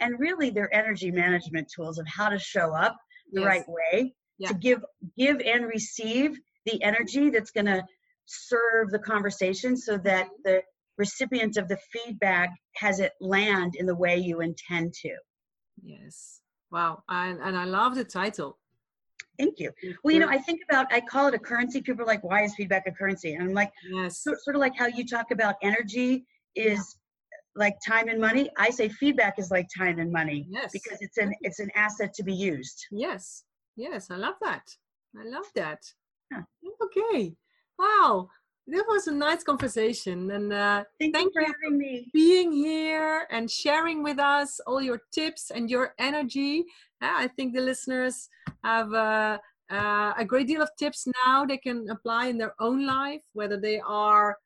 and 0.00 0.20
really 0.20 0.50
their 0.50 0.72
energy 0.72 1.10
management 1.10 1.68
tools 1.74 1.98
of 1.98 2.06
how 2.06 2.28
to 2.28 2.38
show 2.38 2.72
up 2.74 2.96
the 3.32 3.40
yes. 3.40 3.48
right 3.48 3.64
way 3.68 4.14
yeah. 4.38 4.48
to 4.48 4.54
give 4.54 4.84
give 5.16 5.40
and 5.40 5.66
receive 5.66 6.38
the 6.66 6.82
energy 6.82 7.30
that's 7.30 7.50
going 7.50 7.66
to 7.66 7.82
serve 8.26 8.90
the 8.90 8.98
conversation 8.98 9.76
so 9.76 9.96
that 9.98 10.26
mm-hmm. 10.26 10.42
the 10.44 10.62
recipient 10.96 11.56
of 11.56 11.68
the 11.68 11.78
feedback 11.92 12.50
has 12.76 13.00
it 13.00 13.12
land 13.20 13.74
in 13.76 13.86
the 13.86 13.94
way 13.94 14.16
you 14.16 14.40
intend 14.40 14.92
to 14.92 15.14
yes 15.82 16.37
wow 16.70 17.02
and, 17.08 17.40
and 17.40 17.56
i 17.56 17.64
love 17.64 17.94
the 17.94 18.04
title. 18.04 18.58
Thank 19.38 19.60
you. 19.60 19.70
Well 20.02 20.12
you 20.12 20.20
know 20.20 20.28
i 20.28 20.38
think 20.38 20.60
about 20.68 20.92
i 20.92 21.00
call 21.00 21.28
it 21.28 21.34
a 21.34 21.38
currency. 21.38 21.80
People 21.80 22.02
are 22.02 22.06
like 22.06 22.24
why 22.24 22.42
is 22.42 22.54
feedback 22.54 22.84
a 22.86 22.92
currency? 22.92 23.34
And 23.34 23.44
i'm 23.44 23.54
like 23.54 23.72
yes. 23.90 24.18
sort, 24.18 24.40
sort 24.40 24.56
of 24.56 24.60
like 24.60 24.76
how 24.76 24.86
you 24.86 25.06
talk 25.06 25.30
about 25.30 25.54
energy 25.62 26.26
is 26.56 26.96
like 27.54 27.76
time 27.86 28.08
and 28.08 28.20
money. 28.20 28.50
I 28.56 28.70
say 28.70 28.88
feedback 28.88 29.38
is 29.38 29.50
like 29.50 29.68
time 29.76 29.98
and 29.98 30.12
money 30.12 30.46
yes. 30.48 30.70
because 30.72 30.98
it's 31.00 31.18
an 31.18 31.32
it's 31.42 31.60
an 31.60 31.70
asset 31.76 32.12
to 32.14 32.22
be 32.22 32.34
used. 32.34 32.86
Yes. 32.90 33.44
Yes 33.76 34.10
i 34.10 34.16
love 34.16 34.34
that. 34.42 34.66
I 35.16 35.24
love 35.24 35.46
that. 35.54 35.80
Yeah. 36.32 36.42
okay. 36.82 37.34
Wow 37.78 38.28
that 38.70 38.84
was 38.86 39.06
a 39.06 39.12
nice 39.12 39.42
conversation 39.42 40.30
and 40.30 40.52
uh, 40.52 40.84
thank, 40.98 41.14
thank, 41.14 41.32
you 41.34 41.40
for 41.40 41.46
having 41.46 41.78
me 41.78 42.10
being 42.12 42.52
here 42.52 43.26
and 43.30 43.50
sharing 43.50 44.02
with 44.02 44.18
us 44.18 44.60
all 44.66 44.80
your 44.80 45.00
tips 45.12 45.50
and 45.50 45.70
your 45.70 45.94
energy 45.98 46.64
uh, 47.02 47.14
i 47.16 47.28
think 47.28 47.54
the 47.54 47.60
listeners 47.60 48.28
have 48.64 48.92
uh, 48.92 49.38
uh, 49.70 50.12
a 50.16 50.24
great 50.24 50.46
deal 50.46 50.62
of 50.62 50.70
tips 50.78 51.06
now 51.24 51.44
they 51.44 51.56
can 51.56 51.88
apply 51.90 52.26
in 52.26 52.36
their 52.36 52.54
own 52.60 52.86
life 52.86 53.22
whether 53.32 53.58
they 53.58 53.80
are 53.80 54.36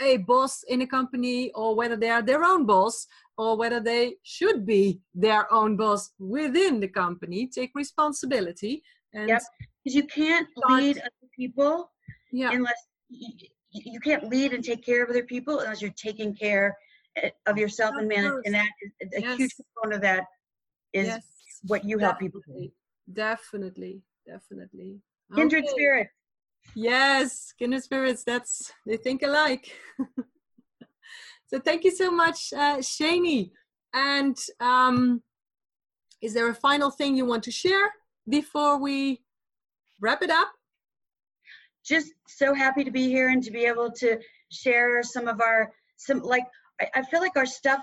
a 0.00 0.16
boss 0.18 0.62
in 0.68 0.82
a 0.82 0.86
company 0.86 1.50
or 1.52 1.74
whether 1.74 1.96
they 1.96 2.10
are 2.10 2.22
their 2.22 2.44
own 2.44 2.64
boss 2.66 3.06
or 3.36 3.56
whether 3.56 3.80
they 3.80 4.14
should 4.22 4.66
be 4.66 5.00
their 5.14 5.52
own 5.52 5.76
boss 5.76 6.12
within 6.18 6.80
the 6.80 6.88
company 6.88 7.46
take 7.46 7.70
responsibility 7.74 8.82
and 9.14 9.28
yep. 9.28 9.42
because 9.84 9.94
you 9.96 10.04
can't 10.06 10.48
lead 10.68 10.98
other 10.98 11.28
people 11.36 11.90
yeah. 12.32 12.50
unless 12.52 12.86
you, 13.70 14.00
can't 14.00 14.28
lead 14.28 14.52
and 14.52 14.64
take 14.64 14.84
care 14.84 15.02
of 15.02 15.10
other 15.10 15.24
people 15.24 15.60
unless 15.60 15.82
you're 15.82 15.90
taking 15.92 16.34
care 16.34 16.76
eh, 17.16 17.30
of 17.46 17.58
yourself 17.58 17.94
of 17.94 18.00
and 18.00 18.08
manage 18.08 18.32
and 18.44 18.54
that 18.54 18.68
a 19.14 19.20
yes. 19.20 19.36
huge 19.36 19.52
component 19.56 19.96
of 19.96 20.02
that 20.02 20.24
is 20.92 21.06
yes. 21.06 21.22
what 21.64 21.84
you 21.84 21.98
help 21.98 22.18
people 22.18 22.40
do 22.46 22.70
definitely 23.12 24.00
definitely 24.26 25.00
kindred 25.34 25.64
okay. 25.64 25.72
spirit 25.72 26.08
Yes, 26.74 27.52
kindred 27.58 27.82
spirits. 27.82 28.24
That's 28.24 28.72
they 28.86 28.96
think 28.96 29.22
alike. 29.22 29.72
so 31.46 31.58
thank 31.58 31.84
you 31.84 31.90
so 31.90 32.10
much, 32.10 32.52
uh, 32.52 32.78
Shani. 32.78 33.50
And 33.94 34.36
um, 34.60 35.22
is 36.20 36.34
there 36.34 36.48
a 36.48 36.54
final 36.54 36.90
thing 36.90 37.16
you 37.16 37.24
want 37.24 37.42
to 37.44 37.50
share 37.50 37.92
before 38.28 38.78
we 38.78 39.22
wrap 40.00 40.22
it 40.22 40.30
up? 40.30 40.48
Just 41.88 42.12
so 42.26 42.54
happy 42.54 42.84
to 42.84 42.90
be 42.90 43.08
here 43.08 43.28
and 43.28 43.42
to 43.42 43.50
be 43.50 43.64
able 43.64 43.90
to 43.92 44.18
share 44.50 45.02
some 45.02 45.28
of 45.28 45.40
our 45.40 45.72
some 45.96 46.20
like 46.20 46.44
I, 46.80 46.88
I 46.96 47.02
feel 47.02 47.20
like 47.20 47.36
our 47.36 47.46
stuff 47.46 47.80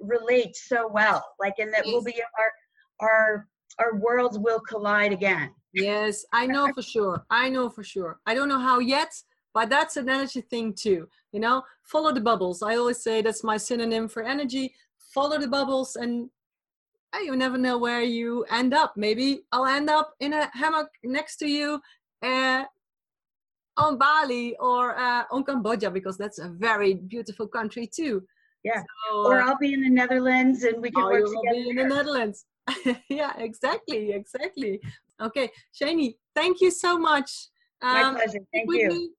relates 0.00 0.68
so 0.68 0.88
well. 0.88 1.24
Like 1.38 1.54
in 1.58 1.70
that 1.72 1.84
yes. 1.84 1.92
we'll 1.92 2.04
be 2.04 2.20
our 2.38 3.08
our 3.08 3.48
our 3.78 3.96
worlds 3.96 4.38
will 4.38 4.60
collide 4.60 5.12
again. 5.12 5.50
Yes, 5.72 6.24
I 6.32 6.46
know 6.46 6.72
for 6.72 6.82
sure. 6.82 7.24
I 7.30 7.48
know 7.48 7.68
for 7.68 7.84
sure. 7.84 8.18
I 8.26 8.34
don't 8.34 8.48
know 8.48 8.58
how 8.58 8.78
yet, 8.78 9.12
but 9.54 9.68
that's 9.68 9.96
an 9.96 10.08
energy 10.08 10.40
thing 10.40 10.72
too. 10.72 11.08
You 11.32 11.40
know, 11.40 11.62
follow 11.82 12.12
the 12.12 12.20
bubbles. 12.20 12.62
I 12.62 12.76
always 12.76 13.02
say 13.02 13.22
that's 13.22 13.44
my 13.44 13.56
synonym 13.56 14.08
for 14.08 14.22
energy. 14.22 14.74
Follow 15.14 15.38
the 15.38 15.48
bubbles, 15.48 15.96
and 15.96 16.30
you 17.22 17.36
never 17.36 17.58
know 17.58 17.78
where 17.78 18.02
you 18.02 18.44
end 18.50 18.74
up. 18.74 18.96
Maybe 18.96 19.42
I'll 19.52 19.66
end 19.66 19.90
up 19.90 20.14
in 20.20 20.32
a 20.32 20.50
hammock 20.54 20.88
next 21.04 21.36
to 21.36 21.46
you 21.46 21.80
uh, 22.22 22.64
on 23.78 23.98
Bali 23.98 24.56
or 24.58 24.98
uh, 24.98 25.24
on 25.30 25.44
Cambodia 25.44 25.90
because 25.90 26.18
that's 26.18 26.38
a 26.38 26.48
very 26.48 26.94
beautiful 26.94 27.46
country 27.46 27.86
too. 27.86 28.22
Yeah. 28.64 28.82
So, 29.10 29.26
or 29.26 29.40
I'll 29.40 29.58
be 29.58 29.72
in 29.72 29.82
the 29.82 29.90
Netherlands 29.90 30.64
and 30.64 30.82
we 30.82 30.90
can 30.90 31.04
work 31.04 31.24
together. 31.24 31.52
Be 31.52 31.70
in 31.70 31.76
the 31.76 31.84
Netherlands. 31.84 32.44
yeah, 33.08 33.32
exactly, 33.38 34.12
exactly. 34.12 34.80
Okay, 35.20 35.50
Shani, 35.74 36.16
thank 36.34 36.60
you 36.60 36.70
so 36.70 36.98
much. 36.98 37.30
My 37.82 38.02
um, 38.02 38.16
pleasure. 38.16 38.40
Thank 38.52 38.72
you. 38.72 38.88
Me. 38.88 39.10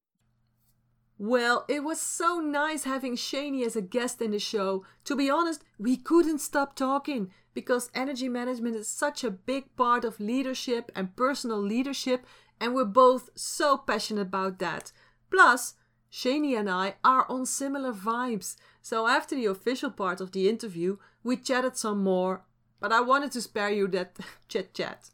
Well, 1.17 1.65
it 1.67 1.83
was 1.83 1.99
so 1.99 2.39
nice 2.39 2.85
having 2.85 3.17
Shani 3.17 3.65
as 3.65 3.75
a 3.75 3.81
guest 3.81 4.21
in 4.21 4.31
the 4.31 4.39
show. 4.39 4.85
To 5.03 5.17
be 5.17 5.29
honest, 5.29 5.63
we 5.77 5.97
couldn't 5.97 6.39
stop 6.39 6.75
talking 6.75 7.31
because 7.53 7.91
energy 7.93 8.29
management 8.29 8.77
is 8.77 8.87
such 8.87 9.25
a 9.25 9.31
big 9.31 9.75
part 9.75 10.05
of 10.05 10.21
leadership 10.21 10.91
and 10.95 11.17
personal 11.17 11.59
leadership, 11.59 12.25
and 12.59 12.73
we're 12.73 12.85
both 12.85 13.29
so 13.35 13.77
passionate 13.77 14.21
about 14.21 14.59
that. 14.59 14.91
Plus, 15.29 15.75
Shani 16.11 16.57
and 16.57 16.69
I 16.69 16.95
are 17.03 17.29
on 17.29 17.45
similar 17.45 17.93
vibes. 17.93 18.55
So 18.81 19.07
after 19.07 19.35
the 19.35 19.45
official 19.45 19.91
part 19.91 20.21
of 20.21 20.31
the 20.31 20.49
interview, 20.49 20.97
we 21.23 21.37
chatted 21.37 21.77
some 21.77 22.03
more, 22.03 22.43
but 22.79 22.91
I 22.91 23.01
wanted 23.01 23.31
to 23.33 23.41
spare 23.41 23.69
you 23.69 23.87
that 23.89 24.17
chit 24.47 24.73
chat. 24.73 25.11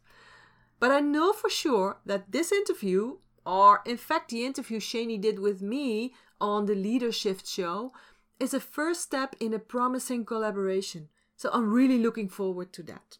But 0.79 0.91
I 0.91 0.99
know 0.99 1.33
for 1.33 1.49
sure 1.49 1.97
that 2.05 2.31
this 2.31 2.51
interview, 2.51 3.17
or 3.45 3.81
in 3.85 3.97
fact 3.97 4.29
the 4.29 4.45
interview 4.45 4.79
Shani 4.79 5.19
did 5.19 5.39
with 5.39 5.61
me 5.61 6.13
on 6.39 6.65
the 6.65 6.75
Leader 6.75 7.11
Shift 7.11 7.47
show, 7.47 7.93
is 8.39 8.53
a 8.53 8.59
first 8.59 9.01
step 9.01 9.35
in 9.39 9.53
a 9.53 9.59
promising 9.59 10.25
collaboration. 10.25 11.09
So 11.37 11.49
I'm 11.51 11.71
really 11.71 11.97
looking 11.97 12.29
forward 12.29 12.71
to 12.73 12.83
that. 12.83 13.17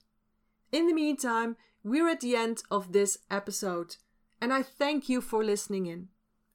In 0.72 0.88
the 0.88 0.94
meantime, 0.94 1.58
we're 1.84 2.10
at 2.10 2.22
the 2.22 2.36
end 2.36 2.64
of 2.72 2.92
this 2.92 3.20
episode, 3.30 3.98
and 4.46 4.54
I 4.54 4.62
thank 4.62 5.10
you 5.10 5.22
for 5.22 5.44
listening 5.44 5.88
in. 5.88 6.10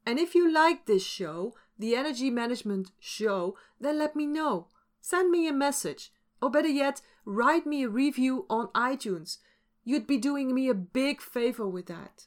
And 0.07 0.21
if 0.21 0.37
you 0.37 0.49
like 0.49 0.87
this 0.87 1.05
show, 1.05 1.57
the 1.77 1.97
Energy 1.97 2.31
Management 2.31 2.93
Show, 3.01 3.57
then 3.81 3.99
let 3.99 4.15
me 4.15 4.27
know. 4.27 4.69
Send 5.01 5.29
me 5.29 5.49
a 5.49 5.53
message, 5.53 6.13
or 6.41 6.51
better 6.53 6.69
yet, 6.69 7.01
write 7.25 7.67
me 7.67 7.83
a 7.83 7.89
review 7.89 8.47
on 8.49 8.69
iTunes 8.69 9.39
You'd 9.83 10.07
be 10.07 10.19
doing 10.19 10.55
me 10.55 10.69
a 10.69 10.75
big 10.75 11.21
favor 11.21 11.67
with 11.67 11.87
that. 11.87 12.27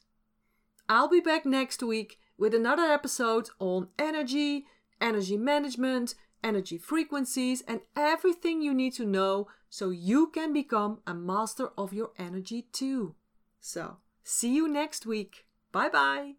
I'll 0.86 1.08
be 1.08 1.20
back 1.20 1.46
next 1.46 1.82
week 1.82 2.18
with 2.36 2.54
another 2.54 2.82
episode 2.82 3.48
on 3.58 3.88
energy, 3.98 4.66
energy 5.00 5.38
management, 5.38 6.14
energy 6.42 6.76
frequencies, 6.76 7.62
and 7.66 7.80
everything 7.96 8.60
you 8.60 8.74
need 8.74 8.92
to 8.96 9.06
know 9.06 9.48
so 9.70 9.88
you 9.88 10.26
can 10.26 10.52
become 10.52 10.98
a 11.06 11.14
master 11.14 11.70
of 11.78 11.94
your 11.94 12.10
energy 12.18 12.66
too. 12.70 13.14
So, 13.62 13.96
see 14.24 14.54
you 14.54 14.68
next 14.68 15.06
week. 15.06 15.46
Bye 15.74 15.90
bye. 15.90 16.36